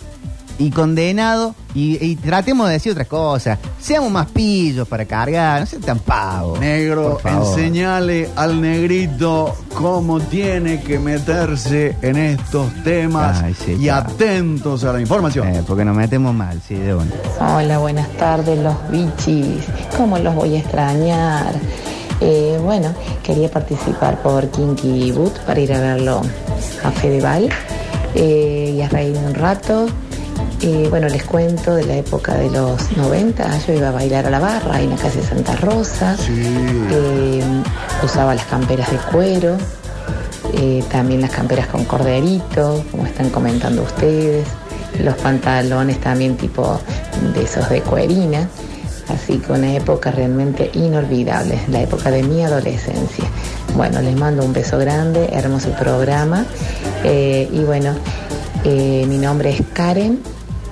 y 0.65 0.69
condenado. 0.71 1.55
Y, 1.73 2.03
y 2.05 2.17
tratemos 2.17 2.67
de 2.67 2.73
decir 2.73 2.91
otras 2.91 3.07
cosas. 3.07 3.57
Seamos 3.79 4.11
más 4.11 4.27
pillos 4.27 4.87
para 4.87 5.05
cargar, 5.05 5.61
no 5.61 5.65
sean 5.65 5.81
tan 5.81 5.99
pavos. 5.99 6.59
Negro, 6.59 7.13
Por 7.13 7.21
favor. 7.21 7.59
enseñale 7.59 8.29
al 8.35 8.59
negrito 8.61 9.55
cómo 9.73 10.19
tiene 10.19 10.81
que 10.81 10.99
meterse 10.99 11.95
en 12.01 12.17
estos 12.17 12.71
temas 12.83 13.41
Ay, 13.41 13.53
sí, 13.53 13.71
y 13.79 13.83
claro. 13.85 14.09
atentos 14.09 14.83
a 14.83 14.91
la 14.93 14.99
información. 14.99 15.47
Eh, 15.47 15.63
porque 15.65 15.85
nos 15.85 15.95
metemos 15.95 16.33
mal, 16.33 16.61
sí, 16.67 16.75
de 16.75 16.93
una. 16.93 17.09
Hola, 17.39 17.77
buenas 17.79 18.09
tardes, 18.17 18.59
los 18.59 18.75
bichis. 18.91 19.63
¿Cómo 19.95 20.17
los 20.19 20.35
voy 20.35 20.55
a 20.55 20.59
extrañar? 20.59 21.53
Eh, 22.19 22.59
bueno, 22.61 22.93
quería 23.23 23.49
participar 23.49 24.21
por 24.21 24.47
Kinky 24.51 25.11
Boot 25.13 25.39
para 25.45 25.59
ir 25.59 25.73
a 25.73 25.79
verlo 25.79 26.21
a 26.83 26.91
Fedeval 26.91 27.49
eh, 28.13 28.73
y 28.75 28.81
a 28.81 28.89
reírme 28.89 29.25
un 29.27 29.33
rato. 29.35 29.87
Eh, 30.63 30.87
bueno, 30.89 31.07
les 31.09 31.23
cuento 31.23 31.73
de 31.73 31.85
la 31.85 31.95
época 31.95 32.35
de 32.35 32.49
los 32.51 32.95
90. 32.95 33.59
Yo 33.65 33.73
iba 33.73 33.87
a 33.89 33.91
bailar 33.91 34.27
a 34.27 34.29
la 34.29 34.39
barra 34.39 34.75
ahí 34.75 34.83
en 34.83 34.91
la 34.91 34.95
calle 34.97 35.23
Santa 35.23 35.55
Rosa. 35.55 36.15
Eh, 36.29 37.43
usaba 38.03 38.35
las 38.35 38.45
camperas 38.45 38.91
de 38.91 38.97
cuero. 38.97 39.57
eh, 40.53 40.83
también 40.91 41.21
las 41.21 41.31
camperas 41.31 41.67
con 41.67 41.85
corderito, 41.85 42.83
como 42.91 43.05
están 43.05 43.29
comentando 43.29 43.81
ustedes. 43.83 44.45
Los 45.03 45.15
pantalones 45.15 45.99
también 45.99 46.35
tipo 46.37 46.79
de 47.33 47.43
esos 47.43 47.67
de 47.69 47.81
cuerina. 47.81 48.47
Así 49.07 49.39
que 49.39 49.51
una 49.53 49.73
época 49.73 50.11
realmente 50.11 50.69
inolvidable, 50.73 51.59
la 51.69 51.81
época 51.81 52.11
de 52.11 52.21
mi 52.23 52.43
adolescencia. 52.43 53.25
Bueno, 53.75 54.01
les 54.01 54.15
mando 54.15 54.43
un 54.43 54.53
beso 54.53 54.77
grande, 54.77 55.29
hermoso 55.31 55.71
programa. 55.71 56.45
Eh, 57.03 57.49
y 57.51 57.63
bueno, 57.63 57.95
eh, 58.63 59.05
mi 59.07 59.17
nombre 59.17 59.51
es 59.51 59.61
Karen, 59.73 60.19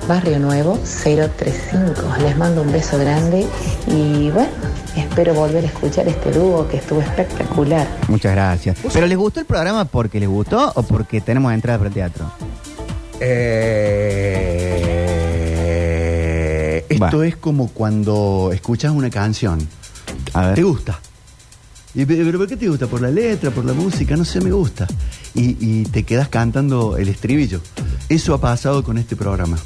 Barrio 0.08 0.40
Nuevo 0.40 0.78
035. 1.04 1.94
Les 2.22 2.38
mando 2.38 2.62
un 2.62 2.72
beso 2.72 2.98
grande 2.98 3.46
y 3.88 4.30
bueno, 4.32 4.50
espero 4.96 5.34
volver 5.34 5.64
a 5.66 5.68
escuchar 5.68 6.08
este 6.08 6.32
dúo 6.32 6.68
que 6.68 6.78
estuvo 6.78 7.02
espectacular. 7.02 7.88
Muchas 8.08 8.32
gracias. 8.34 8.78
¿Pero 8.94 9.06
les 9.08 9.18
gustó 9.18 9.40
el 9.40 9.46
programa 9.46 9.86
porque 9.86 10.20
les 10.20 10.30
gustó 10.30 10.72
o 10.76 10.84
porque 10.84 11.22
tenemos 11.22 11.54
entrada 11.54 11.78
para 11.78 11.90
el 11.90 11.94
teatro? 11.94 12.32
Eh, 13.20 13.90
esto 16.90 17.24
es 17.24 17.36
como 17.36 17.70
cuando 17.70 18.52
escuchas 18.54 18.92
una 18.92 19.10
canción. 19.10 19.68
¿Te 20.56 20.64
gusta? 20.64 21.00
Y, 21.94 22.06
¿Pero 22.06 22.38
por 22.38 22.48
qué 22.48 22.56
te 22.56 22.70
gusta? 22.70 22.88
¿Por 22.88 23.02
la 23.02 23.10
letra? 23.10 23.52
¿Por 23.52 23.66
la 23.66 23.74
música? 23.74 24.16
No 24.16 24.24
sé, 24.24 24.42
me 24.42 24.52
gusta. 24.52 24.88
Y, 25.34 25.58
y 25.60 25.84
te 25.86 26.04
quedas 26.04 26.30
cantando 26.30 26.98
el 26.98 27.10
estribillo. 27.10 27.62
Eso 28.10 28.34
ha 28.34 28.42
pasado 28.42 28.84
con 28.84 28.98
este 28.98 29.16
programa. 29.16 29.58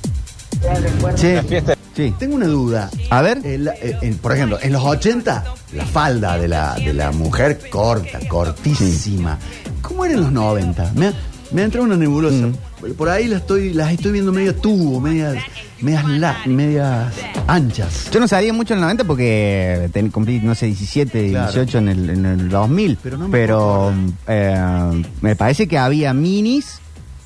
Sí. 1.95 2.13
Tengo 2.17 2.36
una 2.36 2.47
duda. 2.47 2.89
A 3.12 3.21
ver. 3.21 3.39
El- 3.43 3.67
eh, 3.67 3.97
en- 4.02 4.17
por 4.17 4.34
ejemplo, 4.34 4.58
en 4.62 4.73
los 4.73 4.84
80, 4.84 5.43
la 5.73 5.86
falda 5.86 6.38
de 6.38 6.47
la, 6.47 6.76
de 6.76 6.93
la 6.93 7.12
mujer 7.12 7.60
corta, 7.69 8.19
cortísima. 8.28 9.38
¿Cómo 9.82 10.06
era 10.06 10.15
en 10.15 10.21
los 10.21 10.32
90? 10.32 10.91
Me, 10.95 11.08
ha- 11.08 11.13
me 11.52 11.62
ha 11.62 11.65
entrado 11.65 11.86
una 11.86 11.95
nebulosa. 11.95 12.47
Mm. 12.47 12.93
Por 12.97 13.10
ahí 13.10 13.28
las 13.28 13.41
estoy, 13.41 13.73
las 13.73 13.91
estoy 13.91 14.12
viendo 14.12 14.34
medio 14.34 14.56
tubo, 14.56 14.99
medias, 14.99 15.36
medias, 15.82 16.04
la- 16.06 16.38
medias 16.47 17.13
anchas. 17.47 18.10
Yo 18.12 18.19
no 18.19 18.28
sabía 18.28 18.52
mucho 18.54 18.73
en 18.73 18.80
el 18.80 18.82
90 18.82 19.04
porque 19.04 19.89
ten- 19.93 20.10
cumplí, 20.10 20.39
no 20.39 20.56
sé, 20.56 20.65
17, 20.65 21.30
Claro. 21.30 21.52
18 21.52 21.78
en 21.78 21.89
el, 21.89 22.10
en 22.10 22.26
el 22.26 22.49
2000. 22.49 22.97
Pero 23.04 23.17
no 23.17 23.28
me 23.28 23.32
Pero 23.32 23.93
eh, 24.28 25.04
me 25.21 25.36
parece 25.36 25.67
que 25.67 25.78
había 25.78 26.12
minis 26.13 26.80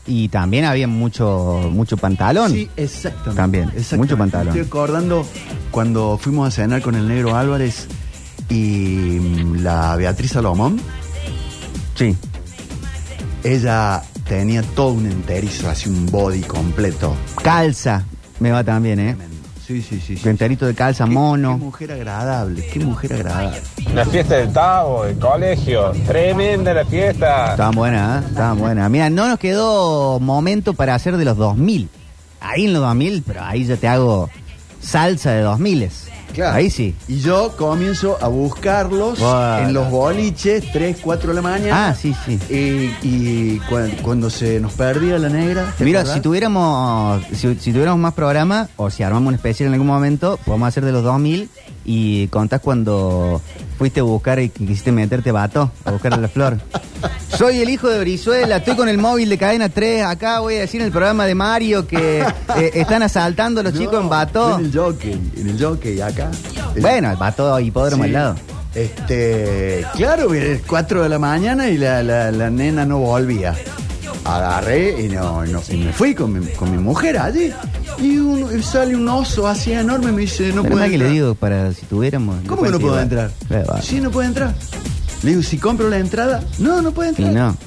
y 0.07 0.29
también 0.29 0.65
había 0.65 0.87
mucho 0.87 1.69
mucho 1.71 1.97
pantalón. 1.97 2.51
Sí, 2.51 2.69
exactamente. 2.77 3.35
También, 3.35 3.63
exactamente. 3.65 3.97
mucho 3.97 4.17
pantalón. 4.17 4.47
Estoy 4.47 4.61
acordando 4.61 5.25
cuando 5.69 6.17
fuimos 6.17 6.47
a 6.47 6.51
cenar 6.51 6.81
con 6.81 6.95
el 6.95 7.07
negro 7.07 7.35
Álvarez 7.35 7.87
y 8.49 9.19
mm, 9.19 9.63
la 9.63 9.95
Beatriz 9.95 10.31
Salomón. 10.31 10.79
Sí. 11.95 12.15
Ella 13.43 14.01
tenía 14.27 14.61
todo 14.63 14.89
un 14.93 15.05
enterizo, 15.05 15.69
así 15.69 15.89
un 15.89 16.05
body 16.07 16.41
completo. 16.41 17.15
Calza, 17.43 18.03
me 18.39 18.51
va 18.51 18.63
también, 18.63 18.99
¿eh? 18.99 19.17
Sí, 19.67 19.81
sí, 19.81 19.99
sí. 19.99 20.15
Tu 20.15 20.29
enterito 20.29 20.65
de 20.65 20.73
calza, 20.73 21.03
Qué 21.03 21.09
mono. 21.11 21.57
mujer 21.57 21.91
agradable, 21.91 22.65
qué 22.67 22.79
mujer 22.79 23.11
agradable. 23.13 23.61
La 23.93 24.05
fiesta 24.05 24.35
del 24.37 24.53
Tavo, 24.53 25.03
del 25.03 25.19
colegio. 25.19 25.91
Tremenda 26.07 26.73
la 26.73 26.85
fiesta. 26.85 27.51
Estaban 27.51 27.75
buenas, 27.75 28.23
¿eh? 28.23 28.27
Estaban 28.29 28.59
buenas. 28.59 28.89
Mira, 28.89 29.09
no 29.09 29.27
nos 29.27 29.37
quedó 29.39 30.21
momento 30.21 30.73
para 30.73 30.95
hacer 30.95 31.17
de 31.17 31.25
los 31.25 31.35
2000. 31.35 31.89
Ahí 32.39 32.65
en 32.65 32.73
los 32.73 32.81
2000, 32.81 33.23
pero 33.27 33.43
ahí 33.43 33.65
ya 33.65 33.75
te 33.75 33.89
hago 33.89 34.29
salsa 34.79 35.31
de 35.31 35.41
2000. 35.41 35.89
Claro. 36.37 36.55
Ahí 36.55 36.69
sí. 36.69 36.93
Y 37.07 37.19
yo 37.19 37.53
comienzo 37.57 38.17
a 38.21 38.27
buscarlos 38.27 39.19
en 39.59 39.73
los 39.73 39.89
boliches, 39.89 40.71
3, 40.71 40.97
4 41.01 41.29
de 41.29 41.33
la 41.35 41.41
mañana. 41.41 41.87
Ah, 41.89 41.95
sí, 41.95 42.15
sí. 42.25 42.39
Y, 42.49 42.95
y 43.07 43.59
cuan- 43.67 43.91
cuando 44.03 44.29
se 44.29 44.59
nos 44.59 44.73
perdía 44.73 45.17
la 45.17 45.29
negra. 45.29 45.73
¿te 45.77 45.83
Mira, 45.83 46.01
acordás? 46.01 46.15
si 46.17 46.21
tuviéramos 46.21 47.23
si, 47.33 47.55
si 47.55 47.71
tuviéramos 47.71 47.99
más 47.99 48.13
programa 48.13 48.69
o 48.75 48.89
si 48.91 49.01
armamos 49.03 49.29
un 49.29 49.33
especial 49.35 49.67
en 49.67 49.73
algún 49.73 49.87
momento, 49.87 50.37
podemos 50.45 50.67
hacer 50.67 50.85
de 50.85 50.91
los 50.91 51.03
2000 51.03 51.49
y 51.87 52.27
contás 52.27 52.59
cuando 52.61 53.41
fuiste 53.79 54.01
a 54.01 54.03
buscar 54.03 54.39
y 54.39 54.49
quisiste 54.49 54.91
meterte 54.91 55.31
vato 55.31 55.71
a 55.85 55.91
buscar 55.91 56.13
a 56.13 56.17
la 56.17 56.27
flor. 56.27 56.59
Soy 57.37 57.59
el 57.61 57.69
hijo 57.69 57.87
de 57.87 57.99
Brizuela, 57.99 58.57
estoy 58.57 58.75
con 58.75 58.89
el 58.89 58.97
móvil 58.97 59.29
de 59.29 59.37
cadena 59.37 59.69
3, 59.69 60.03
acá 60.03 60.39
voy 60.41 60.55
a 60.55 60.59
decir 60.61 60.81
en 60.81 60.87
el 60.87 60.91
programa 60.91 61.25
de 61.25 61.33
Mario 61.35 61.87
que 61.87 62.19
eh, 62.21 62.71
están 62.73 63.03
asaltando 63.03 63.61
a 63.61 63.63
los 63.63 63.73
No, 63.73 63.79
chicos 63.79 64.01
en 64.01 64.09
vato. 64.09 64.59
En 64.59 64.65
el 64.65 64.75
jockey, 64.77 65.31
en 65.37 65.49
el 65.49 65.63
jockey 65.63 66.01
acá. 66.01 66.29
Bueno, 66.79 67.09
el 67.11 67.17
vato 67.17 67.59
hipódromo 67.59 68.03
Sí. 68.03 68.09
al 68.09 68.13
lado. 68.13 68.35
Este, 68.75 69.85
claro, 69.95 70.33
es 70.33 70.61
4 70.67 71.03
de 71.03 71.09
la 71.09 71.19
mañana 71.19 71.67
y 71.69 71.77
la, 71.77 72.03
la- 72.03 72.31
la 72.31 72.49
nena 72.49 72.85
no 72.85 72.99
volvía. 72.99 73.55
Agarré 74.27 75.05
y, 75.05 75.09
no, 75.09 75.45
no- 75.45 75.61
y 75.69 75.77
me 75.77 75.93
fui 75.93 76.13
con 76.13 76.33
mi, 76.39 76.45
con 76.53 76.69
mi 76.71 76.77
mujer 76.77 77.17
allí. 77.17 77.51
Y, 77.99 78.17
un- 78.17 78.59
y 78.59 78.61
sale 78.61 78.95
un 78.95 79.07
oso 79.07 79.47
así 79.47 79.71
enorme 79.71 80.09
y 80.09 80.13
me 80.13 80.21
dice, 80.21 80.51
no 80.53 80.63
puede 80.63 80.75
más 80.75 80.87
que 80.89 80.93
entrar. 80.95 81.09
le 81.11 81.15
digo, 81.15 81.35
para 81.35 81.73
si 81.73 81.85
tuviéramos... 81.85 82.37
¿Cómo 82.47 82.63
que 82.63 82.69
no 82.71 82.79
puedo 82.79 82.99
entrar? 82.99 83.31
Eh. 83.49 83.63
Sí, 83.81 84.01
no 84.01 84.11
puede 84.11 84.27
entrar. 84.27 84.53
Le 85.23 85.29
digo, 85.31 85.41
si 85.43 85.57
compro 85.57 85.89
la 85.89 85.97
entrada, 85.97 86.43
no, 86.59 86.81
no 86.81 86.91
puede 86.91 87.09
Y 87.17 87.23
entrar. 87.23 87.31
no. 87.33 87.57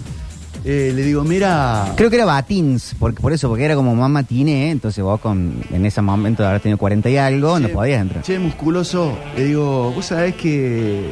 Eh, 0.62 0.92
le 0.94 1.02
digo, 1.02 1.24
mira, 1.24 1.94
Creo 1.96 2.10
que 2.10 2.16
era 2.16 2.26
Batins, 2.26 2.94
porque, 2.98 3.22
por 3.22 3.32
eso, 3.32 3.48
porque 3.48 3.64
era 3.64 3.74
como 3.74 3.94
mamá 3.96 4.24
tiene, 4.24 4.70
entonces 4.70 5.02
vos 5.02 5.18
con, 5.18 5.54
en 5.70 5.86
ese 5.86 6.02
momento 6.02 6.42
de 6.42 6.50
haber 6.50 6.60
tenido 6.60 6.76
40 6.76 7.08
y 7.08 7.16
algo, 7.16 7.58
no 7.58 7.68
podías 7.70 8.02
entrar. 8.02 8.22
che, 8.22 8.38
musculoso, 8.38 9.16
le 9.36 9.44
digo, 9.46 9.90
¿vos 9.92 10.04
sabés 10.04 10.34
que 10.34 11.08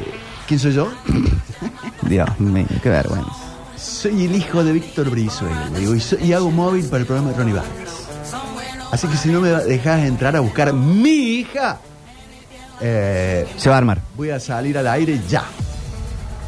quién 0.47 0.59
soy 0.59 0.73
yo? 0.73 0.91
Dios 2.07 2.29
mío, 2.39 2.65
qué 2.83 2.89
vergüenza. 2.89 3.31
Soy 3.81 4.25
el 4.25 4.35
hijo 4.35 4.63
de 4.63 4.73
Víctor 4.73 5.09
Brizuela, 5.09 5.69
digo, 5.77 5.95
y, 5.95 6.01
y 6.25 6.33
hago 6.33 6.51
móvil 6.51 6.85
para 6.85 6.99
el 7.01 7.05
programa 7.05 7.31
de 7.31 7.37
Ronnie 7.37 7.53
Vargas. 7.53 7.89
Así 8.91 9.07
que 9.07 9.15
si 9.17 9.29
no 9.29 9.39
me 9.39 9.49
dejas 9.49 10.03
entrar 10.05 10.35
a 10.35 10.39
buscar 10.39 10.73
mi 10.73 11.09
hija, 11.39 11.77
eh, 12.81 13.47
Se 13.57 13.69
va 13.69 13.75
a 13.75 13.77
armar. 13.77 14.01
voy 14.17 14.31
a 14.31 14.39
salir 14.39 14.77
al 14.77 14.87
aire 14.87 15.21
ya. 15.29 15.43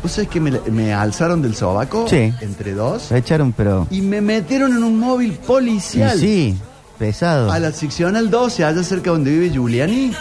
¿Vos 0.01 0.11
sabés 0.13 0.29
que 0.29 0.39
me, 0.39 0.51
me 0.71 0.93
alzaron 0.93 1.41
del 1.41 1.55
sobaco? 1.55 2.07
Sí. 2.09 2.33
Entre 2.41 2.73
dos. 2.73 3.03
Se 3.03 3.17
echaron, 3.17 3.53
pero... 3.53 3.87
Y 3.91 4.01
me 4.01 4.19
metieron 4.19 4.75
en 4.75 4.83
un 4.83 4.97
móvil 4.99 5.33
policial. 5.33 6.17
Y 6.17 6.21
sí, 6.21 6.57
pesado. 6.97 7.51
A 7.51 7.59
la 7.59 7.71
seccional 7.71 8.29
12, 8.31 8.65
allá 8.65 8.83
cerca 8.83 9.11
donde 9.11 9.29
vive 9.31 9.51
Giuliani, 9.51 10.11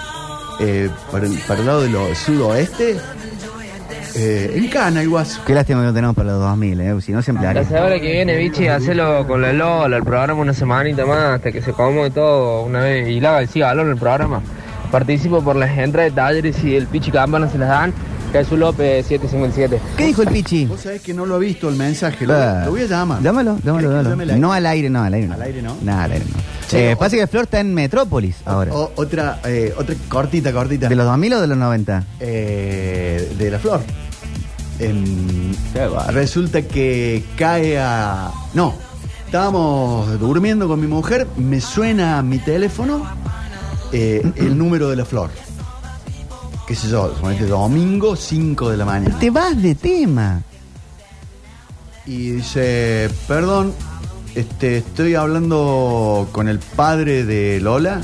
eh, 0.61 0.91
para, 1.11 1.27
el, 1.27 1.39
para 1.49 1.61
el 1.61 1.67
lado 1.67 1.81
del 1.81 2.15
sudoeste, 2.15 3.01
eh, 4.15 4.53
en 4.57 4.69
Cana, 4.69 5.03
el 5.03 5.09
guaso. 5.09 5.41
Qué 5.47 5.55
lástima 5.55 5.81
que 5.81 5.87
no 5.87 5.95
tenemos 5.95 6.17
para 6.17 6.31
los 6.33 6.41
2000, 6.41 6.81
¿eh? 6.81 6.95
Si 7.01 7.13
no 7.13 7.23
se 7.23 7.33
La 7.33 7.39
emplearía. 7.41 7.65
semana 7.65 7.99
que 8.01 8.13
viene, 8.13 8.37
bichi, 8.37 8.69
hacelo 8.69 9.27
con 9.27 9.43
la 9.43 9.53
Lola, 9.53 9.97
el 9.97 10.03
programa 10.05 10.35
una 10.41 10.53
semanita 10.55 11.05
más, 11.07 11.19
hasta 11.37 11.53
que 11.53 11.61
se 11.63 11.71
acomode 11.71 12.11
todo 12.11 12.63
una 12.63 12.81
vez 12.81 13.09
y 13.09 13.19
haga 13.19 13.41
el 13.41 13.49
cigalón 13.49 13.91
el 13.91 13.97
programa. 13.97 14.41
Participo 14.91 15.43
por 15.43 15.57
las 15.57 15.71
entradas 15.79 16.11
de 16.13 16.17
talleres 16.17 16.65
y 16.65 16.75
el 16.77 16.87
Pichi 16.87 17.11
Campana 17.13 17.49
se 17.49 17.59
las 17.59 17.69
dan. 17.69 17.93
Jesús 18.33 18.59
López 18.59 19.07
757. 19.07 19.81
¿Qué 19.97 20.07
dijo 20.07 20.23
el 20.23 20.29
Pichi? 20.29 20.67
Vos 20.67 20.81
sabés 20.83 21.01
que 21.03 21.13
no 21.13 21.27
lo 21.27 21.37
he 21.37 21.41
visto 21.47 21.69
el 21.69 21.77
mensaje, 21.77 22.27
lo, 22.27 22.35
Ah. 22.35 22.63
lo 22.65 22.71
voy 22.71 22.83
a 22.83 22.87
llamar. 22.87 23.23
Llámalo, 23.23 23.59
llámalo, 23.65 23.89
¿Querés 23.89 24.05
que 24.05 24.09
llámalo. 24.09 24.11
llame 24.11 24.23
al 24.23 24.31
aire? 24.31 24.41
No 24.41 24.53
al 24.53 24.67
aire, 24.67 24.91
no, 24.91 25.03
al 25.03 25.15
aire 25.15 25.27
no. 25.29 25.35
Al 25.35 25.43
aire 25.43 25.63
no. 25.63 25.77
Nada, 25.83 26.05
al 26.05 26.13
aire 26.13 26.25
no. 26.33 26.39
Sí, 26.69 26.77
Eh, 26.77 26.95
o- 26.95 26.99
pasa 26.99 27.17
que 27.17 27.27
Flor 27.27 27.45
está 27.45 27.61
en 27.61 27.75
Metrópolis 27.75 28.37
ahora. 28.45 28.73
O- 28.73 28.93
otra, 28.95 29.41
eh, 29.45 29.75
otra 29.77 29.95
cortita, 30.09 30.53
cortita. 30.53 30.89
¿De 30.89 30.95
los 30.95 31.05
2000 31.07 31.33
o 31.35 31.41
de 31.41 31.47
los 31.49 31.59
90? 31.59 32.05
Eh, 32.21 33.33
de 33.37 33.51
la 33.51 33.59
flor. 33.59 33.81
Em, 34.79 35.53
resulta 36.11 36.63
que 36.63 37.25
cae 37.37 37.79
a. 37.79 38.31
No, 38.55 38.75
estábamos 39.27 40.19
durmiendo 40.19 40.69
con 40.69 40.81
mi 40.81 40.87
mujer, 40.87 41.27
me 41.37 41.61
suena 41.61 42.23
mi 42.23 42.39
teléfono 42.39 43.05
eh, 43.93 44.23
el 44.37 44.57
número 44.57 44.89
de 44.89 44.97
la 44.97 45.05
flor. 45.05 45.31
¿Qué 46.71 46.77
sé 46.77 46.89
yo? 46.89 47.13
suponete 47.17 47.47
domingo, 47.47 48.15
5 48.15 48.71
de 48.71 48.77
la 48.77 48.85
mañana. 48.85 49.19
Te 49.19 49.29
vas 49.31 49.61
de 49.61 49.75
tema. 49.75 50.41
Y 52.07 52.31
dice, 52.31 53.11
perdón, 53.27 53.75
este, 54.37 54.77
estoy 54.77 55.17
hablando 55.17 56.29
con 56.31 56.47
el 56.47 56.61
padre 56.61 57.25
de 57.25 57.59
Lola. 57.59 58.03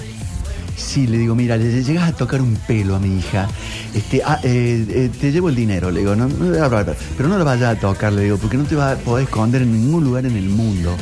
Sí, 0.77 1.07
le 1.07 1.17
digo, 1.17 1.37
mira, 1.37 1.57
le 1.57 1.81
llegas 1.85 2.09
a 2.09 2.13
tocar 2.17 2.43
un 2.43 2.57
pelo 2.57 2.97
a 2.97 2.99
mi 2.99 3.19
hija. 3.19 3.47
Este, 3.95 4.21
ah, 4.25 4.41
eh, 4.43 4.85
eh, 4.89 5.11
te 5.17 5.31
llevo 5.31 5.49
el 5.49 5.55
dinero, 5.55 5.93
le 5.93 6.01
digo, 6.01 6.17
no, 6.17 6.27
no, 6.27 6.35
pero 7.17 7.29
no 7.29 7.39
lo 7.39 7.45
vayas 7.45 7.77
a 7.77 7.79
tocar, 7.79 8.15
le 8.15 8.23
digo, 8.23 8.37
porque 8.37 8.57
no 8.57 8.65
te 8.65 8.75
vas 8.75 8.99
a 8.99 9.01
poder 9.01 9.27
esconder 9.27 9.63
en 9.63 9.75
ningún 9.75 10.03
lugar 10.03 10.27
en 10.27 10.37
el 10.37 10.49
mundo. 10.49 10.93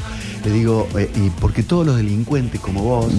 Le 0.44 0.50
digo, 0.50 0.86
eh, 0.98 1.10
y 1.14 1.30
porque 1.30 1.62
todos 1.62 1.86
los 1.86 1.96
delincuentes 1.96 2.60
como 2.60 2.82
vos. 2.82 3.10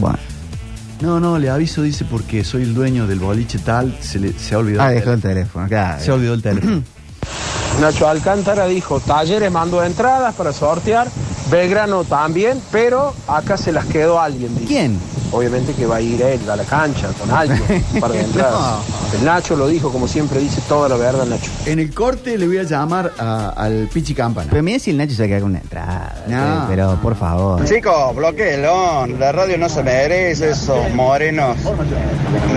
No, 1.01 1.19
no, 1.19 1.37
le 1.37 1.49
aviso, 1.49 1.81
dice, 1.81 2.05
porque 2.05 2.43
soy 2.43 2.63
el 2.63 2.73
dueño 2.73 3.05
del 3.07 3.19
boliche 3.19 3.59
tal, 3.59 3.97
se, 4.01 4.19
le, 4.19 4.33
se 4.33 4.55
ha 4.55 4.59
olvidado. 4.59 4.89
Ah, 4.89 4.91
dejó 4.91 5.11
el 5.11 5.21
teléfono, 5.21 5.67
claro. 5.67 6.03
Se 6.03 6.11
olvidó 6.11 6.33
el 6.33 6.41
teléfono. 6.41 6.83
Nacho 7.81 8.07
Alcántara 8.07 8.67
dijo, 8.67 8.99
Talleres 9.01 9.51
mandó 9.51 9.83
entradas 9.83 10.33
para 10.35 10.53
sortear, 10.53 11.07
Belgrano 11.51 12.05
también, 12.05 12.61
pero 12.71 13.13
acá 13.27 13.57
se 13.57 13.71
las 13.71 13.85
quedó 13.85 14.19
alguien. 14.21 14.53
dice. 14.55 14.67
¿Quién? 14.67 14.99
Obviamente 15.31 15.73
que 15.73 15.85
va 15.85 15.97
a 15.97 16.01
ir 16.01 16.21
él 16.21 16.49
a 16.49 16.55
la 16.55 16.63
cancha 16.63 17.07
con 17.19 17.29
alguien, 17.35 17.61
un 17.93 17.99
par 17.99 18.11
de 18.11 18.21
entradas. 18.21 18.79
El 19.17 19.25
Nacho 19.25 19.55
lo 19.55 19.67
dijo, 19.67 19.91
como 19.91 20.07
siempre 20.07 20.39
dice 20.39 20.61
toda 20.67 20.87
la 20.89 20.97
verdad, 20.97 21.25
Nacho. 21.25 21.51
En 21.65 21.79
el 21.79 21.93
corte 21.93 22.37
le 22.37 22.47
voy 22.47 22.57
a 22.59 22.63
llamar 22.63 23.11
a- 23.17 23.49
al 23.49 23.89
Pichi 23.91 24.13
Campana. 24.13 24.47
Pero 24.49 24.63
mira 24.63 24.79
si 24.79 24.91
el 24.91 24.97
Nacho 24.97 25.13
se 25.15 25.27
queda 25.27 25.39
con 25.41 25.49
una 25.51 25.59
entrada. 25.59 26.23
No. 26.27 26.37
eh, 26.37 26.65
Pero 26.69 26.99
por 27.01 27.15
favor. 27.15 27.65
Chicos, 27.65 28.15
bloqueenlo. 28.15 29.07
La 29.07 29.31
radio 29.31 29.57
no 29.57 29.67
se 29.69 29.83
merece 29.83 30.51
esos 30.51 30.89
morenos 30.93 31.57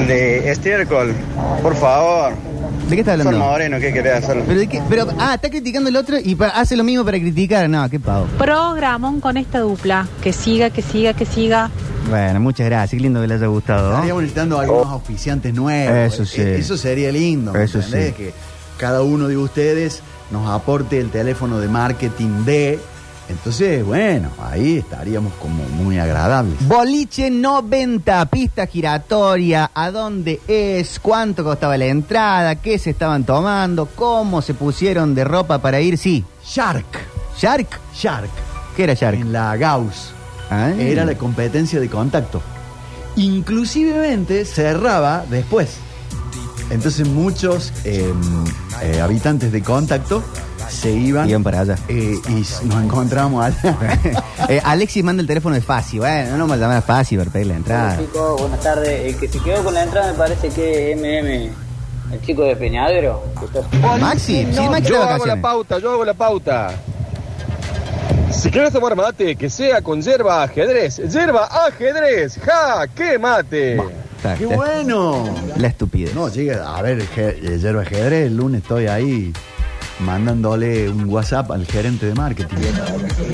de 0.07 0.51
estiércol. 0.51 1.15
Por 1.63 1.75
favor. 1.77 2.33
¿De 2.89 2.95
qué 2.95 3.01
está 3.03 3.13
Son 3.19 3.27
hablando? 3.27 3.45
morenos, 3.47 3.81
¿qué 3.81 3.93
querés 3.93 4.25
hacer? 4.25 4.43
Pero, 4.47 4.61
de 4.61 4.67
qué- 4.67 4.83
pero, 4.89 5.07
ah, 5.19 5.35
está 5.35 5.51
criticando 5.51 5.91
el 5.91 5.97
otro 5.97 6.17
y 6.23 6.35
pa- 6.35 6.49
hace 6.49 6.75
lo 6.77 6.85
mismo 6.85 7.05
para 7.05 7.19
criticar. 7.19 7.69
No, 7.69 7.89
qué 7.91 8.01
pavo. 8.01 8.27
Programón 8.39 9.21
con 9.21 9.37
esta 9.37 9.61
dupla. 9.61 10.07
Que 10.23 10.33
siga, 10.33 10.71
que 10.71 10.81
siga, 10.83 11.13
que 11.13 11.27
siga. 11.27 11.71
Bueno, 12.09 12.41
muchas 12.41 12.67
gracias. 12.67 12.97
Qué 12.99 13.03
lindo 13.03 13.21
que 13.21 13.27
le 13.27 13.35
haya 13.35 13.47
gustado. 13.47 13.89
¿no? 13.91 13.95
Estaríamos 13.97 14.23
necesitando 14.23 14.59
algunos 14.61 14.87
auspiciantes 14.89 15.55
nuevos. 15.55 16.15
Eso 16.15 16.25
sí. 16.25 16.41
Eh, 16.41 16.59
Eso 16.59 16.77
sería 16.77 17.13
lindo. 17.13 17.53
¿me 17.53 17.65
Eso 17.65 17.79
entendés? 17.81 18.09
sí. 18.09 18.13
Que 18.15 18.35
cada 18.79 19.03
uno 19.03 19.29
de 19.29 19.37
ustedes 19.37 20.03
nos 20.31 20.49
aporte 20.49 20.99
el 21.01 21.11
teléfono 21.11 21.59
de 21.59 21.69
marketing 21.69 22.45
de. 22.45 22.79
Entonces, 23.29 23.85
bueno, 23.85 24.31
ahí 24.43 24.79
estaríamos 24.79 25.35
como 25.35 25.63
muy 25.65 25.99
agradables. 25.99 26.67
Boliche 26.67 27.31
90, 27.31 28.25
pista 28.27 28.67
giratoria, 28.67 29.71
¿a 29.75 29.91
dónde 29.91 30.41
es? 30.49 30.99
¿Cuánto 30.99 31.45
costaba 31.45 31.77
la 31.77 31.85
entrada? 31.85 32.55
¿Qué 32.55 32.79
se 32.79 32.89
estaban 32.91 33.25
tomando? 33.25 33.85
¿Cómo 33.85 34.41
se 34.41 34.55
pusieron 34.55 35.15
de 35.15 35.25
ropa 35.25 35.59
para 35.59 35.79
ir? 35.79 35.99
Sí. 35.99 36.25
Shark. 36.43 36.87
¿Shark? 37.39 37.69
Shark. 37.95 38.31
¿Qué 38.75 38.85
era 38.85 38.95
Shark? 38.95 39.19
En 39.21 39.31
la 39.31 39.55
Gauss. 39.59 40.15
Ah. 40.51 40.71
Era 40.79 41.05
la 41.05 41.17
competencia 41.17 41.79
de 41.81 41.89
contacto. 41.89 42.41
Inclusivemente 43.17 44.45
cerraba 44.45 45.25
después. 45.29 45.77
Entonces 46.71 47.07
muchos 47.09 47.73
eh, 47.85 48.13
eh, 48.83 49.01
habitantes 49.01 49.51
de 49.53 49.63
contacto 49.63 50.23
se 50.69 50.93
iban, 50.93 51.29
Iban 51.29 51.43
para 51.43 51.61
allá. 51.61 51.77
eh, 51.89 52.15
y 52.29 52.67
nos 52.67 52.83
encontramos 52.85 53.45
allá. 53.45 53.77
Eh, 54.49 54.61
Alexis 54.65 55.03
manda 55.05 55.21
el 55.21 55.27
teléfono 55.27 55.55
de 55.57 55.61
Fácil. 55.61 55.99
Bueno, 56.01 56.37
no 56.39 56.47
me 56.47 56.57
llamar 56.57 56.77
a 56.79 56.83
Fácil 56.83 57.19
para 57.19 57.31
pedir 57.31 57.49
la 57.49 57.57
entrada. 57.57 57.99
Chicos, 57.99 58.41
buenas 58.41 58.61
tardes. 58.61 59.07
El 59.13 59.17
que 59.21 59.29
se 59.29 59.41
quedó 59.41 59.63
con 59.65 59.75
la 59.75 59.83
entrada 59.83 60.13
me 60.13 60.17
parece 60.19 60.49
que 60.49 60.93
es 60.93 60.97
MM, 60.97 61.51
el 62.15 62.21
chico 62.25 62.45
de 62.45 62.55
Peñadero. 62.57 63.25
que 63.39 63.45
está- 63.47 63.97
Maxi, 63.99 64.47
sí, 64.53 64.61
Maxi 64.71 64.89
Yo 64.91 65.03
hago 65.03 65.27
la 65.27 65.41
pauta, 65.41 65.79
yo 65.81 65.91
hago 65.91 66.05
la 66.05 66.15
pauta. 66.15 66.71
Si 68.39 68.51
quieres 68.51 68.73
tomar 68.73 68.95
mate, 68.95 69.35
que 69.37 69.51
sea 69.51 69.83
con 69.83 70.01
yerba 70.01 70.45
ajedrez. 70.45 70.99
Yerba 71.13 71.45
ajedrez, 71.67 72.39
ja, 72.39 72.87
qué 72.95 73.19
mate. 73.19 73.75
Está- 74.17 74.35
¡Qué 74.37 74.45
está- 74.45 74.57
bueno! 74.57 75.35
La 75.57 75.69
estupidez. 75.69 76.15
No, 76.15 76.29
llega, 76.29 76.77
a 76.77 76.83
ver, 76.83 77.03
je- 77.17 77.37
eh, 77.55 77.59
Yerba 77.59 77.83
Ajedrez, 77.83 78.27
el 78.27 78.37
lunes 78.37 78.63
estoy 78.63 78.87
ahí 78.87 79.33
mandándole 80.01 80.89
un 80.89 81.09
WhatsApp 81.09 81.51
al 81.51 81.67
gerente 81.67 82.07
de 82.07 82.15
marketing. 82.15 82.57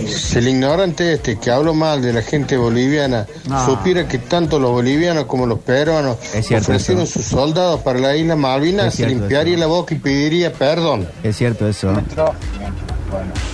Si 0.09 0.39
el 0.39 0.49
ignorante 0.49 1.13
este 1.13 1.39
que 1.39 1.51
habló 1.51 1.75
mal 1.75 2.01
de 2.01 2.13
la 2.15 2.23
gente 2.23 2.57
boliviana 2.57 3.27
Ah. 3.51 3.65
supiera 3.67 4.09
que 4.09 4.19
tanto 4.19 4.59
los 4.59 4.71
bolivianos 4.71 5.25
como 5.27 5.47
los 5.47 5.59
peruanos 5.59 6.17
Es 6.35 6.47
cierto 6.47 6.73
ofrecieron 6.73 7.05
eso. 7.05 7.15
sus 7.19 7.27
soldados 7.27 7.81
para 7.83 7.99
la 7.99 8.17
isla 8.17 8.37
Malvinas, 8.37 8.95
se 8.95 9.07
limpiaría 9.07 9.53
eso. 9.55 9.61
la 9.61 9.67
boca 9.67 9.95
y 9.95 9.99
pediría 9.99 10.53
perdón. 10.53 11.07
Es 11.23 11.37
cierto 11.37 11.69
eso. 11.69 11.89
Bueno, 11.93 12.03
disculpen 12.09 13.54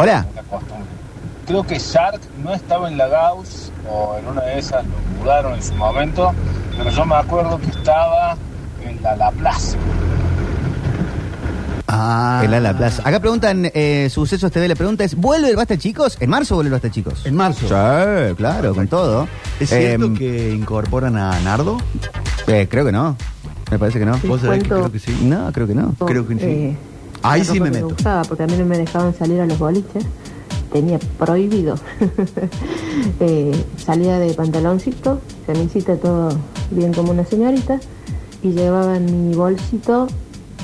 Hola. 0.00 0.26
la 0.34 0.42
costumbre. 0.42 0.86
Creo 1.46 1.62
que 1.64 1.78
Shark 1.78 2.20
no 2.44 2.52
estaba 2.54 2.88
en 2.88 2.96
la 2.96 3.08
Gauss 3.08 3.72
o 3.90 4.16
en 4.18 4.26
una 4.28 4.42
de 4.42 4.58
esas, 4.58 4.84
lo 4.86 5.20
mudaron 5.20 5.54
en 5.54 5.62
su 5.62 5.74
momento, 5.74 6.32
pero 6.76 6.90
yo 6.90 7.04
me 7.04 7.16
acuerdo 7.16 7.58
que 7.58 7.70
estaba 7.70 8.36
en 8.86 9.02
la 9.02 9.16
La 9.16 9.30
Plaza. 9.32 9.76
Ah. 11.92 12.42
El 12.44 12.54
Ala 12.54 12.76
Plaza. 12.76 13.02
Acá 13.04 13.18
preguntan, 13.18 13.68
eh, 13.74 14.08
Sucesos 14.12 14.50
TV, 14.52 14.68
la 14.68 14.76
pregunta 14.76 15.02
es, 15.02 15.16
¿vuelve 15.16 15.50
el 15.50 15.56
Basta 15.56 15.76
Chicos? 15.76 16.16
¿En 16.20 16.30
marzo 16.30 16.54
vuelve 16.54 16.68
el 16.68 16.72
Basta 16.74 16.88
Chicos? 16.90 17.26
En 17.26 17.34
marzo. 17.34 17.62
Sí, 17.66 18.34
claro, 18.36 18.74
con 18.76 18.86
todo. 18.86 19.26
¿Es 19.58 19.70
cierto 19.70 20.06
Eh, 20.06 20.14
que 20.16 20.50
incorporan 20.52 21.16
a 21.16 21.38
Nardo? 21.40 21.78
eh, 22.46 22.68
creo 22.70 22.84
que 22.84 22.92
no. 22.92 23.16
Me 23.72 23.78
parece 23.78 23.98
que 23.98 24.04
no. 24.06 24.12
¿Vos 24.24 24.40
sabés 24.40 24.62
que 24.62 24.68
cuento- 24.68 24.74
creo 24.88 24.92
que 24.92 24.98
sí? 25.00 25.18
No, 25.24 25.50
creo 25.52 25.66
que 25.66 25.74
no. 25.74 25.92
Creo 26.06 26.26
que 26.28 26.34
sí. 26.34 26.40
Eh, 26.44 26.76
Ahí 27.22 27.44
sí 27.44 27.60
me 27.60 27.70
meto. 27.70 27.88
usaba, 27.88 28.22
porque 28.22 28.44
a 28.44 28.46
mí 28.46 28.54
no 28.56 28.64
me 28.64 28.78
dejaban 28.78 29.14
salir 29.14 29.40
a 29.40 29.46
los 29.46 29.58
boliches. 29.58 30.04
Tenía 30.72 30.98
prohibido. 31.18 31.76
Eh, 33.20 33.52
salía 33.76 34.18
de 34.18 34.34
pantaloncito, 34.34 35.20
camisita, 35.46 35.96
todo 35.96 36.30
bien 36.70 36.92
como 36.92 37.12
una 37.12 37.24
señorita. 37.24 37.78
Y 38.42 38.50
llevaba 38.50 38.96
en 38.96 39.28
mi 39.28 39.34
bolsito 39.34 40.08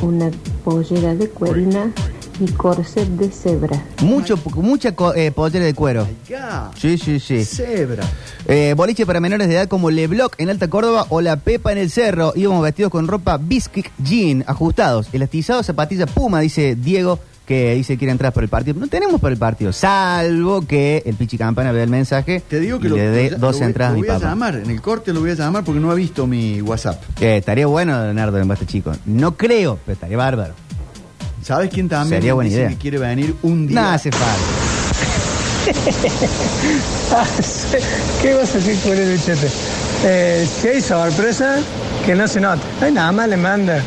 una 0.02 0.30
pollera 0.64 1.14
de 1.14 1.28
cuerina 1.28 1.92
y 2.40 2.50
corset 2.52 3.08
de 3.08 3.30
cebra. 3.30 3.82
Mucho, 4.02 4.38
mucha 4.56 4.92
co- 4.94 5.14
eh, 5.14 5.30
pollera 5.32 5.64
de 5.64 5.74
cuero. 5.74 6.06
Ya. 6.28 6.70
Sí, 6.76 6.98
sí, 6.98 7.18
sí. 7.20 7.44
Cebra. 7.44 8.04
Eh, 8.46 8.74
boliche 8.76 9.06
para 9.06 9.20
menores 9.20 9.48
de 9.48 9.54
edad 9.54 9.68
como 9.68 9.90
Le 9.90 10.06
Bloc 10.06 10.34
en 10.38 10.50
Alta 10.50 10.68
Córdoba 10.68 11.06
o 11.10 11.20
La 11.20 11.36
Pepa 11.36 11.72
en 11.72 11.78
el 11.78 11.90
Cerro. 11.90 12.32
Íbamos 12.36 12.62
vestidos 12.62 12.90
con 12.92 13.06
ropa 13.08 13.38
Bisquick 13.38 13.90
Jean, 13.98 14.44
ajustados, 14.46 15.08
elastizados, 15.12 15.66
zapatillas 15.66 16.10
Puma, 16.10 16.40
dice 16.40 16.76
Diego, 16.76 17.18
que 17.46 17.74
dice 17.74 17.94
que 17.94 17.98
quiere 17.98 18.12
entrar 18.12 18.32
por 18.32 18.42
el 18.42 18.48
partido. 18.48 18.78
No 18.80 18.88
tenemos 18.88 19.20
por 19.20 19.30
el 19.30 19.38
partido, 19.38 19.72
salvo 19.72 20.62
que 20.62 21.02
el 21.06 21.14
Pichi 21.14 21.38
Campana 21.38 21.70
vea 21.70 21.84
el 21.84 21.90
mensaje 21.90 22.40
Te 22.40 22.58
digo 22.58 22.80
que 22.80 22.86
y 22.88 22.90
lo, 22.90 22.96
le 22.96 23.08
dé 23.08 23.30
lo- 23.30 23.38
dos 23.38 23.52
lo 23.54 23.58
voy- 23.60 23.66
entradas 23.68 23.90
a 23.90 23.94
lo 23.94 24.00
mi 24.00 24.06
voy 24.06 24.10
a 24.10 24.18
papá. 24.18 24.28
llamar. 24.30 24.56
En 24.56 24.70
el 24.70 24.80
corte 24.80 25.12
lo 25.12 25.20
voy 25.20 25.30
a 25.30 25.34
llamar 25.34 25.62
porque 25.64 25.80
no 25.80 25.90
ha 25.90 25.94
visto 25.94 26.26
mi 26.26 26.60
WhatsApp. 26.60 27.00
Eh, 27.20 27.36
estaría 27.38 27.66
bueno, 27.66 28.02
Leonardo, 28.02 28.38
en 28.38 28.48
Basta 28.48 28.66
Chico. 28.66 28.92
No 29.06 29.36
creo, 29.36 29.78
pero 29.86 29.94
estaría 29.94 30.16
bárbaro. 30.16 30.54
¿Sabes 31.46 31.70
quién 31.72 31.88
también 31.88 32.20
Sería 32.20 32.34
buena 32.34 32.48
dice 32.48 32.60
idea. 32.62 32.70
que 32.70 32.76
quiere 32.76 32.98
venir 32.98 33.36
un 33.42 33.68
día? 33.68 33.80
No 33.80 33.88
hace 33.90 34.10
falta. 34.10 34.26
¿Qué 38.20 38.34
vas 38.34 38.50
a 38.50 38.54
decir 38.58 38.76
con 38.80 38.98
el 38.98 39.12
bichete? 39.12 39.48
Eh, 40.04 40.48
si 40.60 40.66
hay 40.66 40.80
sorpresa, 40.80 41.58
que 42.04 42.16
no 42.16 42.26
se 42.26 42.40
nota. 42.40 42.60
Ay, 42.80 42.90
nada 42.90 43.12
más 43.12 43.28
le 43.28 43.36
manda. 43.36 43.80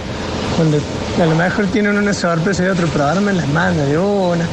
Cuando 0.55 0.77
a 1.21 1.25
lo 1.25 1.35
mejor 1.35 1.65
tienen 1.67 1.97
una 1.97 2.13
sorpresa 2.13 2.63
de 2.63 2.71
otro 2.71 2.87
programa, 2.87 3.33
les 3.33 3.47
manda 3.49 3.83
de 3.83 3.97
una. 3.97 4.45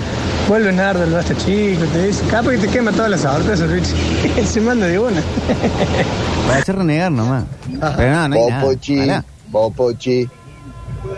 Vuelve 0.49 0.73
Nardo, 0.73 1.05
el 1.05 1.13
basta 1.13 1.37
chico, 1.37 1.85
te 1.93 2.09
dice, 2.09 2.25
capaz 2.29 2.51
que 2.51 2.59
te 2.59 2.67
quema 2.69 2.91
todas 2.91 3.11
las 3.13 3.21
sorpresas, 3.21 3.71
Rich. 3.71 3.87
Él 4.37 4.47
se 4.49 4.61
manda 4.61 4.89
de 4.89 4.99
una. 4.99 5.21
Va 6.51 6.57
a 6.57 6.59
hacer 6.59 6.75
renegar 6.75 7.13
nomás. 7.13 7.45
Pero 7.97 8.13
no, 8.15 8.29
no 8.31 8.35
hay 8.35 8.51
nada. 8.51 8.63
Popochi. 8.63 8.99
Popochi, 9.53 10.29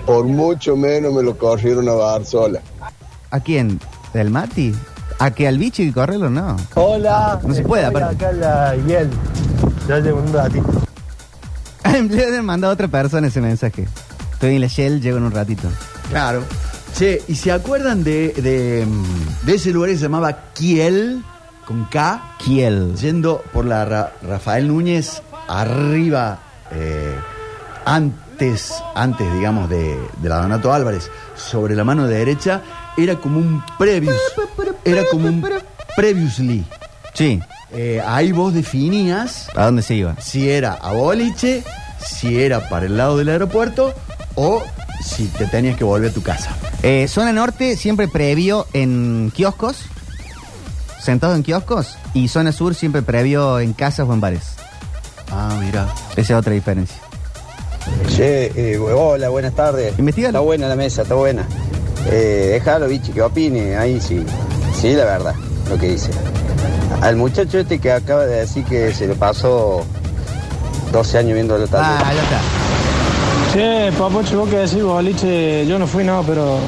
por 0.09 0.25
mucho 0.25 0.75
menos 0.75 1.12
me 1.12 1.23
lo 1.23 1.37
corrieron 1.37 1.87
a 1.87 1.92
Barzola. 1.92 2.61
¿A 3.31 3.40
quién? 3.40 3.79
¿Del 4.14 4.31
Mati? 4.31 4.75
¿A 5.18 5.31
que 5.33 5.47
al 5.47 5.59
bicho 5.59 5.83
y 5.83 5.92
correrlo? 5.92 6.31
No. 6.31 6.57
Hola. 6.77 7.38
No 7.44 7.53
se 7.53 7.62
puede, 7.62 7.85
estoy 7.85 8.01
aparte. 8.03 8.25
Acá 8.25 8.31
en 8.35 8.40
la 8.40 8.75
Hiel. 8.77 9.11
Ya 9.87 9.99
llevo 9.99 10.21
un 10.23 10.33
ratito. 10.33 10.66
Le 12.09 12.38
han 12.38 12.44
mandado 12.47 12.71
a 12.71 12.75
otra 12.75 12.88
persona 12.88 13.27
ese 13.27 13.42
mensaje. 13.42 13.87
Estoy 14.33 14.55
en 14.55 14.62
la 14.62 14.66
Shell, 14.68 15.03
llego 15.03 15.18
en 15.18 15.25
un 15.25 15.33
ratito. 15.33 15.68
Claro. 16.09 16.42
Che, 16.96 17.21
¿y 17.29 17.35
se 17.35 17.52
acuerdan 17.52 18.02
de, 18.02 18.33
de, 18.33 18.87
de 19.44 19.54
ese 19.54 19.73
lugar 19.73 19.90
que 19.90 19.96
se 19.96 20.02
llamaba 20.04 20.52
Kiel? 20.54 21.23
Con 21.67 21.85
K. 21.85 22.35
Kiel. 22.38 22.94
Yendo 22.96 23.42
por 23.52 23.67
la 23.67 23.85
Ra- 23.85 24.13
Rafael 24.23 24.69
Núñez, 24.69 25.21
arriba, 25.48 26.38
eh, 26.73 27.15
antes, 27.85 28.19
antes, 28.94 29.32
digamos, 29.34 29.68
de, 29.68 29.98
de 30.22 30.28
la 30.28 30.36
Donato 30.42 30.72
Álvarez, 30.72 31.10
sobre 31.36 31.74
la 31.74 31.84
mano 31.84 32.06
derecha, 32.06 32.62
era 32.96 33.16
como 33.16 33.38
un 33.40 33.62
previous. 33.78 34.16
Era 34.84 35.02
como 35.10 35.28
un 35.28 35.44
previously. 35.96 36.64
Sí. 37.14 37.40
Eh, 37.72 38.02
ahí 38.06 38.32
vos 38.32 38.54
definías 38.54 39.48
¿A 39.54 39.66
dónde 39.66 39.82
se 39.82 39.94
iba? 39.94 40.16
si 40.20 40.48
era 40.48 40.72
a 40.72 40.92
boliche, 40.92 41.62
si 42.00 42.40
era 42.40 42.68
para 42.70 42.86
el 42.86 42.96
lado 42.96 43.18
del 43.18 43.28
aeropuerto 43.28 43.92
o 44.36 44.62
si 45.04 45.26
te 45.26 45.46
tenías 45.46 45.76
que 45.76 45.84
volver 45.84 46.10
a 46.10 46.14
tu 46.14 46.22
casa. 46.22 46.50
Eh, 46.82 47.06
zona 47.08 47.32
norte 47.32 47.76
siempre 47.76 48.08
previo 48.08 48.66
en 48.72 49.30
kioscos. 49.34 49.82
sentados 51.02 51.36
en 51.36 51.42
kioscos 51.42 51.96
y 52.14 52.28
zona 52.28 52.52
sur 52.52 52.74
siempre 52.74 53.02
previo 53.02 53.60
en 53.60 53.72
casas 53.74 54.08
o 54.08 54.14
en 54.14 54.20
bares. 54.20 54.54
Ah, 55.30 55.58
mira. 55.60 55.86
Esa 56.16 56.32
es 56.34 56.38
otra 56.38 56.52
diferencia. 56.54 56.96
Che, 58.14 58.52
eh, 58.54 58.78
hola, 58.78 59.28
buenas 59.28 59.54
tardes. 59.54 59.94
Está 59.98 60.40
buena 60.40 60.68
la 60.68 60.76
mesa, 60.76 61.02
está 61.02 61.14
buena. 61.14 61.46
Eh, 62.10 62.48
déjalo, 62.52 62.88
bichi, 62.88 63.12
que 63.12 63.22
opine. 63.22 63.76
Ahí 63.76 64.00
sí. 64.00 64.24
Sí, 64.80 64.92
la 64.94 65.04
verdad, 65.04 65.34
lo 65.68 65.78
que 65.78 65.88
dice. 65.88 66.10
Al 67.00 67.16
muchacho 67.16 67.58
este 67.58 67.78
que 67.78 67.92
acaba 67.92 68.26
de 68.26 68.40
decir 68.40 68.64
que 68.64 68.92
se 68.92 69.06
le 69.06 69.14
pasó 69.14 69.84
12 70.92 71.18
años 71.18 71.34
viendo 71.34 71.56
la 71.58 71.66
tarde. 71.66 71.86
Ah, 71.86 72.12
ya 72.14 72.22
está. 72.22 73.90
Che, 73.90 73.92
papocho, 73.96 74.38
vos 74.38 74.48
que 74.48 74.56
decís 74.56 74.82
boliche, 74.82 75.66
yo 75.66 75.78
no 75.78 75.86
fui, 75.86 76.04
no, 76.04 76.22
pero. 76.26 76.58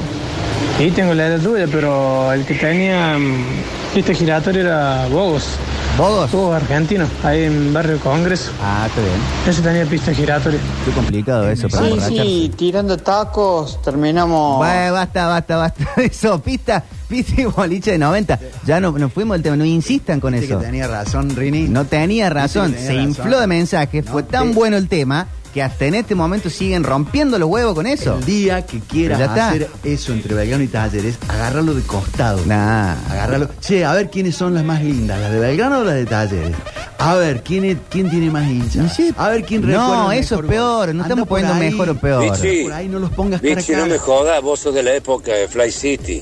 Sí, 0.77 0.89
tengo 0.91 1.13
la 1.13 1.27
edad 1.27 1.39
tuya, 1.39 1.67
pero 1.71 2.31
el 2.33 2.45
que 2.45 2.55
tenía 2.55 3.17
mm, 3.17 3.93
pista 3.93 4.13
giratoria 4.13 4.61
era 4.61 5.07
Bogos. 5.11 5.57
¿Bogos? 6.01 6.31
Bogos 6.31 6.55
argentino, 6.55 7.05
ahí 7.23 7.43
en 7.43 7.71
Barrio 7.73 7.99
Congreso. 7.99 8.51
Ah, 8.59 8.85
está 8.87 9.01
bien. 9.01 9.13
Ese 9.47 9.61
tenía 9.61 9.85
pista 9.85 10.11
giratoria. 10.13 10.59
Qué 10.83 10.91
complicado 10.93 11.47
eso 11.47 11.69
para 11.69 11.85
Sí, 11.85 11.99
sí, 12.09 12.51
tirando 12.57 12.97
tacos 12.97 13.79
terminamos. 13.83 14.57
Bueno, 14.57 14.93
basta, 14.93 15.27
basta, 15.27 15.57
basta. 15.57 15.85
Eso, 15.97 16.41
pista, 16.43 16.83
pista 17.07 17.39
y 17.41 17.45
boliche 17.45 17.91
de 17.91 17.97
90. 17.99 18.39
Ya 18.65 18.79
no, 18.79 18.91
nos 18.93 19.13
fuimos 19.13 19.35
del 19.35 19.43
tema, 19.43 19.55
no 19.57 19.63
insistan 19.65 20.19
con 20.19 20.33
eso. 20.33 20.57
que 20.59 20.65
tenía 20.65 20.87
razón, 20.87 21.35
Rini. 21.35 21.67
No 21.67 21.85
tenía 21.85 22.31
razón, 22.31 22.73
que 22.73 22.79
se 22.79 22.95
infló 22.95 23.39
de 23.39 23.45
mensajes, 23.45 24.03
fue 24.03 24.23
tan 24.23 24.49
te- 24.49 24.55
bueno 24.55 24.77
el 24.77 24.87
tema 24.87 25.27
que 25.53 25.61
hasta 25.61 25.85
en 25.85 25.95
este 25.95 26.15
momento 26.15 26.49
siguen 26.49 26.83
rompiendo 26.83 27.37
los 27.37 27.49
huevos 27.49 27.73
con 27.75 27.85
eso. 27.87 28.17
El 28.19 28.25
día 28.25 28.65
que 28.65 28.79
quieras 28.79 29.19
Ya 29.19 29.25
está. 29.25 29.49
hacer 29.49 29.69
eso 29.83 30.13
entre 30.13 30.33
Belgrano 30.33 30.63
y 30.63 30.67
Talleres, 30.67 31.17
agárralo 31.27 31.73
de 31.73 31.81
costado. 31.83 32.39
Nah. 32.45 32.95
Agárralo. 33.09 33.49
Che, 33.59 33.83
a 33.85 33.93
ver 33.93 34.09
quiénes 34.09 34.35
son 34.35 34.53
las 34.53 34.63
más 34.63 34.81
lindas, 34.83 35.19
las 35.19 35.31
de 35.31 35.39
Belgrano 35.39 35.79
o 35.79 35.83
las 35.83 35.95
de 35.95 36.05
Talleres. 36.05 36.55
A 36.97 37.15
ver, 37.15 37.41
¿quién, 37.43 37.65
es- 37.65 37.77
quién 37.89 38.09
tiene 38.09 38.29
más 38.29 38.47
hinchas? 38.49 38.97
A 39.17 39.29
ver 39.29 39.43
quién 39.43 39.61
recuerda 39.63 39.87
No, 40.03 40.11
eso 40.11 40.35
es 40.39 40.45
peor, 40.45 40.93
no 40.93 41.01
estamos 41.03 41.27
poniendo 41.27 41.53
ahí. 41.55 41.71
mejor 41.71 41.89
o 41.89 41.95
peor. 41.95 42.23
Vichy, 42.23 42.63
Por 42.63 42.73
ahí 42.73 42.87
no 42.87 42.99
los 42.99 43.09
pongas 43.11 43.41
cara 43.41 43.53
a 43.53 43.55
Vichy, 43.57 43.71
no 43.71 43.77
cara. 43.79 43.89
me 43.93 43.97
jodas, 43.97 44.41
vos 44.41 44.59
sos 44.59 44.73
de 44.75 44.83
la 44.83 44.93
época 44.93 45.31
de 45.33 45.47
Fly 45.47 45.71
City. 45.71 46.21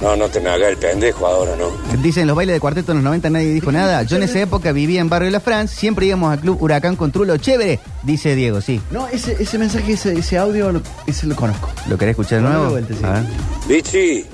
No, 0.00 0.16
no 0.16 0.28
te 0.30 0.40
me 0.40 0.48
hagas 0.48 0.70
el 0.70 0.78
pendejo 0.78 1.26
ahora, 1.26 1.52
¿no? 1.56 1.70
Dicen 2.00 2.26
los 2.26 2.34
bailes 2.34 2.54
de 2.56 2.60
cuarteto 2.60 2.92
en 2.92 2.98
los 2.98 3.04
90 3.04 3.28
nadie 3.30 3.52
dijo 3.52 3.70
nada. 3.70 4.02
Yo 4.04 4.16
en 4.16 4.22
esa 4.22 4.40
época 4.40 4.72
vivía 4.72 5.00
en 5.02 5.10
Barrio 5.10 5.26
de 5.26 5.32
la 5.32 5.40
France, 5.40 5.76
siempre 5.76 6.06
íbamos 6.06 6.32
al 6.32 6.40
club 6.40 6.56
Huracán 6.62 6.96
con 6.96 7.12
Trulo, 7.12 7.36
chévere, 7.36 7.80
dice 8.02 8.34
Diego, 8.34 8.62
sí. 8.62 8.80
No, 8.90 9.06
ese, 9.08 9.36
ese 9.38 9.58
mensaje, 9.58 9.92
ese, 9.92 10.14
ese 10.18 10.38
audio, 10.38 10.72
lo- 10.72 10.80
ese 11.06 11.26
lo 11.26 11.36
conozco. 11.36 11.68
¿Lo 11.88 11.98
querés 11.98 12.12
escuchar 12.12 12.40
de 12.42 12.48
nuevo? 12.48 12.64
de 12.64 12.70
vuelta, 12.70 12.94
sí. 12.94 13.04
A 13.04 13.10
ver. 13.12 13.22
Vichy, 13.68 14.24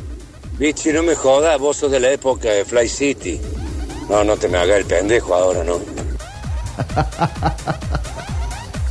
Vichy, 0.58 0.92
no 0.92 1.02
me 1.02 1.16
jodas, 1.16 1.58
vos 1.58 1.76
sos 1.78 1.90
de 1.90 1.98
la 1.98 2.12
época 2.12 2.48
de 2.48 2.64
Fly 2.64 2.88
City. 2.88 3.40
No, 4.08 4.22
no 4.22 4.36
te 4.36 4.46
me 4.48 4.58
hagas 4.58 4.78
el 4.78 4.84
pendejo 4.84 5.34
ahora, 5.34 5.64
¿no? 5.64 5.78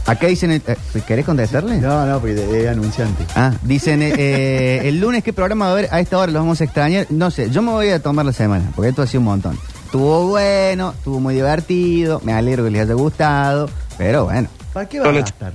Acá 0.08 0.28
dicen, 0.28 0.52
eh, 0.52 0.62
¿querés 1.08 1.26
contestarle? 1.26 1.78
No, 1.80 2.06
no, 2.06 2.20
porque 2.20 2.62
es 2.62 2.68
anunciante. 2.70 3.26
Ah, 3.36 3.52
dicen, 3.64 4.04
eh, 4.04 4.14
eh, 4.16 4.82
el 4.84 5.00
lunes, 5.00 5.24
¿qué 5.24 5.34
programa 5.34 5.66
va 5.66 5.72
a 5.72 5.74
haber? 5.74 5.88
A 5.92 6.00
esta 6.00 6.20
hora 6.20 6.32
los 6.32 6.42
vamos 6.44 6.62
a 6.62 6.64
extrañar. 6.64 7.08
No 7.10 7.32
sé, 7.32 7.50
yo 7.50 7.64
me 7.64 7.72
voy 7.72 7.90
a 7.90 8.00
tomar 8.00 8.24
la 8.26 8.32
semana, 8.34 8.72
porque 8.76 8.90
esto 8.90 9.02
ha 9.02 9.08
sido 9.08 9.22
un 9.22 9.26
montón. 9.26 9.58
Estuvo 9.86 10.28
bueno, 10.28 10.94
estuvo 10.96 11.20
muy 11.20 11.34
divertido, 11.34 12.22
me 12.24 12.34
alegro 12.34 12.64
que 12.66 12.70
les 12.70 12.82
haya 12.84 12.94
gustado, 12.94 13.68
pero 13.98 14.26
bueno. 14.26 14.48
¿Para 14.74 14.88
qué 14.88 15.00
vas 15.00 15.08
a 15.16 15.20
estar? 15.20 15.54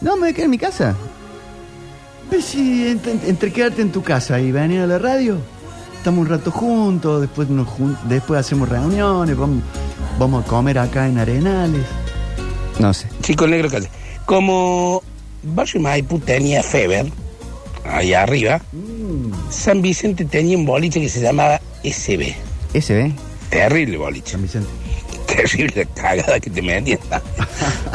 No, 0.00 0.14
me 0.16 0.20
voy 0.22 0.28
a 0.30 0.32
quedar 0.32 0.44
en 0.46 0.50
mi 0.50 0.58
casa. 0.58 0.96
Ves 2.30 2.44
si 2.46 2.88
entre, 2.88 3.12
entre 3.28 3.52
quedarte 3.52 3.82
en 3.82 3.92
tu 3.92 4.02
casa 4.02 4.40
y 4.40 4.50
venir 4.52 4.80
a 4.80 4.86
la 4.86 4.98
radio, 4.98 5.36
estamos 5.96 6.20
un 6.20 6.28
rato 6.28 6.50
juntos, 6.50 7.20
después, 7.20 7.48
nos 7.48 7.68
jun- 7.68 7.96
después 8.08 8.40
hacemos 8.40 8.68
reuniones, 8.68 9.36
vamos, 9.36 9.62
vamos 10.18 10.44
a 10.44 10.48
comer 10.48 10.78
acá 10.80 11.06
en 11.06 11.18
Arenales. 11.18 11.82
No 12.78 12.94
sé. 12.94 13.06
Chico 13.22 13.46
negro 13.46 13.68
calle. 13.70 13.88
Como 14.26 15.02
Barrio 15.42 15.80
Maipú 15.80 16.18
tenía 16.18 16.62
Feber, 16.62 17.06
allá 17.84 18.22
arriba, 18.22 18.60
San 19.50 19.82
Vicente 19.82 20.24
tenía 20.24 20.56
un 20.56 20.66
boliche 20.66 21.00
que 21.00 21.08
se 21.08 21.20
llamaba 21.20 21.60
SB. 21.82 22.34
SB. 22.74 23.12
Terrible 23.50 23.96
boliche. 23.96 24.32
San 24.32 24.42
Vicente. 24.42 24.68
Terrible 25.26 25.86
cagada 25.94 26.40
que 26.40 26.50
te 26.50 26.62
metían. 26.62 27.00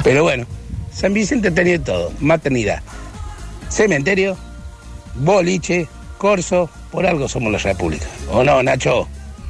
Pero 0.04 0.24
bueno, 0.24 0.46
San 0.92 1.14
Vicente 1.14 1.52
tenía 1.52 1.82
todo. 1.84 2.12
Maternidad, 2.20 2.82
cementerio, 3.70 4.38
boliche, 5.16 5.88
corso. 6.18 6.70
Por 6.92 7.08
algo 7.08 7.28
somos 7.28 7.52
la 7.52 7.58
República. 7.58 8.06
¿O 8.32 8.44
no, 8.44 8.62
Nacho? 8.62 9.08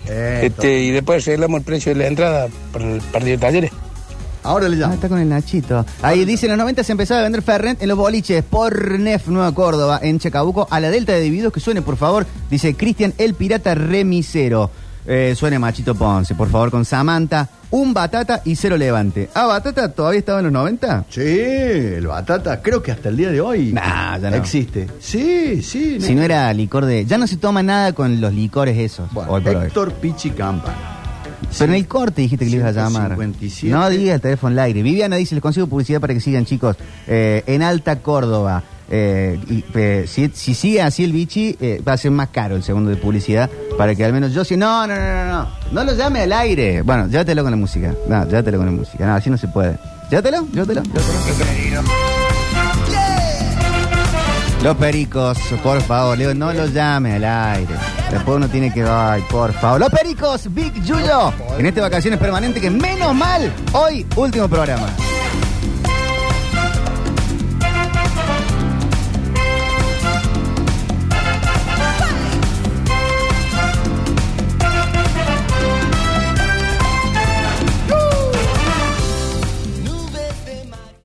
Este, 0.08 0.80
y 0.80 0.92
después 0.92 1.28
arreglamos 1.28 1.60
el 1.60 1.66
precio 1.66 1.94
de 1.94 2.00
la 2.00 2.08
entrada 2.08 2.48
para 2.72 2.86
el 2.86 3.02
partido 3.02 3.32
de 3.32 3.38
talleres. 3.38 3.72
Ahora 4.44 4.68
le 4.70 4.84
Ah, 4.84 4.94
está 4.94 5.08
con 5.10 5.20
el 5.20 5.30
Nachito. 5.30 5.86
Ahí 6.02 6.26
dice, 6.26 6.46
en 6.48 6.52
los 6.52 6.60
90 6.60 6.84
se 6.84 6.92
empezaba 6.92 7.22
a 7.22 7.24
vender 7.24 7.42
Fernet 7.42 7.82
en 7.82 7.88
los 7.90 7.98
boliches 7.98 8.44
por 8.44 9.00
Nef 9.00 9.28
Nueva 9.28 9.54
Córdoba, 9.54 10.00
en 10.02 10.20
Chacabuco, 10.20 10.68
a 10.70 10.80
la 10.80 10.90
Delta 10.90 11.14
de 11.14 11.22
Divididos. 11.22 11.54
Que 11.54 11.60
suene, 11.60 11.82
por 11.82 11.96
favor, 11.98 12.26
dice 12.50 12.76
Cristian 12.76 13.14
el 13.18 13.34
Pirata 13.34 13.74
Remisero. 13.76 14.70
Eh, 15.06 15.34
suene 15.38 15.60
Machito 15.60 15.96
Ponce, 15.96 16.34
por 16.34 16.50
favor, 16.50 16.72
con 16.72 16.86
Samantha, 16.86 17.50
un 17.72 17.94
batata 17.94 18.42
y 18.46 18.56
cero 18.56 18.78
levante. 18.78 19.30
¿Ah, 19.34 19.48
batata 19.48 19.92
todavía 19.92 20.20
estaba 20.20 20.40
en 20.40 20.46
los 20.46 20.54
90? 20.54 21.06
Sí, 21.10 21.22
el 21.22 22.08
batata, 22.08 22.62
creo 22.62 22.82
que 22.82 22.94
hasta 22.94 23.10
el 23.10 23.18
día 23.18 23.30
de 23.30 23.42
hoy 23.42 23.74
Nah, 23.74 24.18
ya 24.18 24.30
no. 24.30 24.38
existe. 24.38 24.88
Sí, 25.02 25.62
sí. 25.62 26.00
Si 26.00 26.16
no 26.16 26.22
era 26.24 26.54
licor 26.54 26.86
de... 26.86 27.06
Ya 27.06 27.18
no 27.18 27.28
se 27.28 27.36
toma 27.36 27.62
nada 27.64 27.92
con 27.92 28.22
los 28.22 28.34
licores 28.34 28.78
esos. 28.78 29.10
hoy. 29.28 29.44
Héctor 29.46 29.92
Pichi 29.96 30.30
Campa. 30.30 30.74
Pero 31.58 31.72
en 31.72 31.78
el 31.78 31.88
corte 31.88 32.22
dijiste 32.22 32.46
que 32.46 32.52
le 32.52 32.58
ibas 32.58 32.76
a 32.78 32.84
llamar. 32.84 33.16
157. 33.16 33.72
No 33.72 33.90
diga 33.90 34.16
el 34.16 34.22
teléfono 34.22 34.54
al 34.54 34.60
aire. 34.60 34.82
Viviana 34.82 35.16
dice, 35.16 35.36
les 35.36 35.42
consigo 35.42 35.68
publicidad 35.68 36.02
para 36.02 36.14
que 36.14 36.20
sigan, 36.20 36.46
chicos. 36.46 36.78
Eh, 37.08 37.44
en 37.48 37.62
Alta 37.62 38.00
Córdoba. 38.00 38.64
Eh, 38.90 39.40
y, 39.50 39.64
eh, 39.74 40.06
si, 40.08 40.30
si 40.34 40.54
sigue 40.54 40.82
así 40.82 41.04
el 41.04 41.14
bichi, 41.14 41.58
eh, 41.60 41.82
va 41.88 41.94
a 41.94 41.98
ser 41.98 42.12
más 42.12 42.30
caro 42.30 42.56
el 42.56 42.64
segundo 42.64 42.90
de 42.90 42.98
publicidad. 42.98 43.50
Para 43.78 43.96
que 43.96 44.06
al 44.06 44.14
menos 44.14 44.34
yo 44.34 44.44
sí. 44.44 44.58
No, 44.58 44.86
no, 44.86 44.96
no, 44.96 45.02
no, 45.02 45.26
no. 45.26 45.48
No 45.72 45.84
lo 45.84 45.96
llame 45.96 46.22
al 46.22 46.34
aire. 46.34 46.82
Bueno, 46.82 47.08
llévatelo 47.08 47.44
con 47.44 47.52
la 47.52 47.58
música. 47.58 47.94
No, 48.08 48.26
llévatelo 48.26 48.58
con 48.58 48.66
la 48.68 48.72
música. 48.72 49.06
No, 49.06 49.16
así 49.16 49.30
no 49.30 49.38
se 49.38 49.48
puede. 49.48 49.78
Llévatelo, 50.10 50.48
llévatelo. 50.52 50.84
llévatelo. 50.84 51.84
Los 54.64 54.78
pericos, 54.78 55.38
por 55.62 55.82
favor, 55.82 56.18
Leo, 56.18 56.34
no 56.34 56.54
los 56.54 56.72
llame 56.72 57.16
al 57.16 57.26
aire. 57.26 57.74
Después 58.14 58.38
uno 58.38 58.48
tiene 58.48 58.72
que. 58.72 58.84
Ay, 58.84 59.24
por 59.30 59.52
favor. 59.54 59.80
Los 59.80 59.90
pericos, 59.90 60.54
Big 60.54 60.72
Yuyo. 60.84 61.34
En 61.58 61.66
este 61.66 61.82
vacaciones 61.82 62.20
permanente 62.20 62.62
que 62.62 62.70
menos 62.70 63.14
mal, 63.16 63.52
hoy, 63.74 64.06
último 64.16 64.48
programa. 64.48 64.88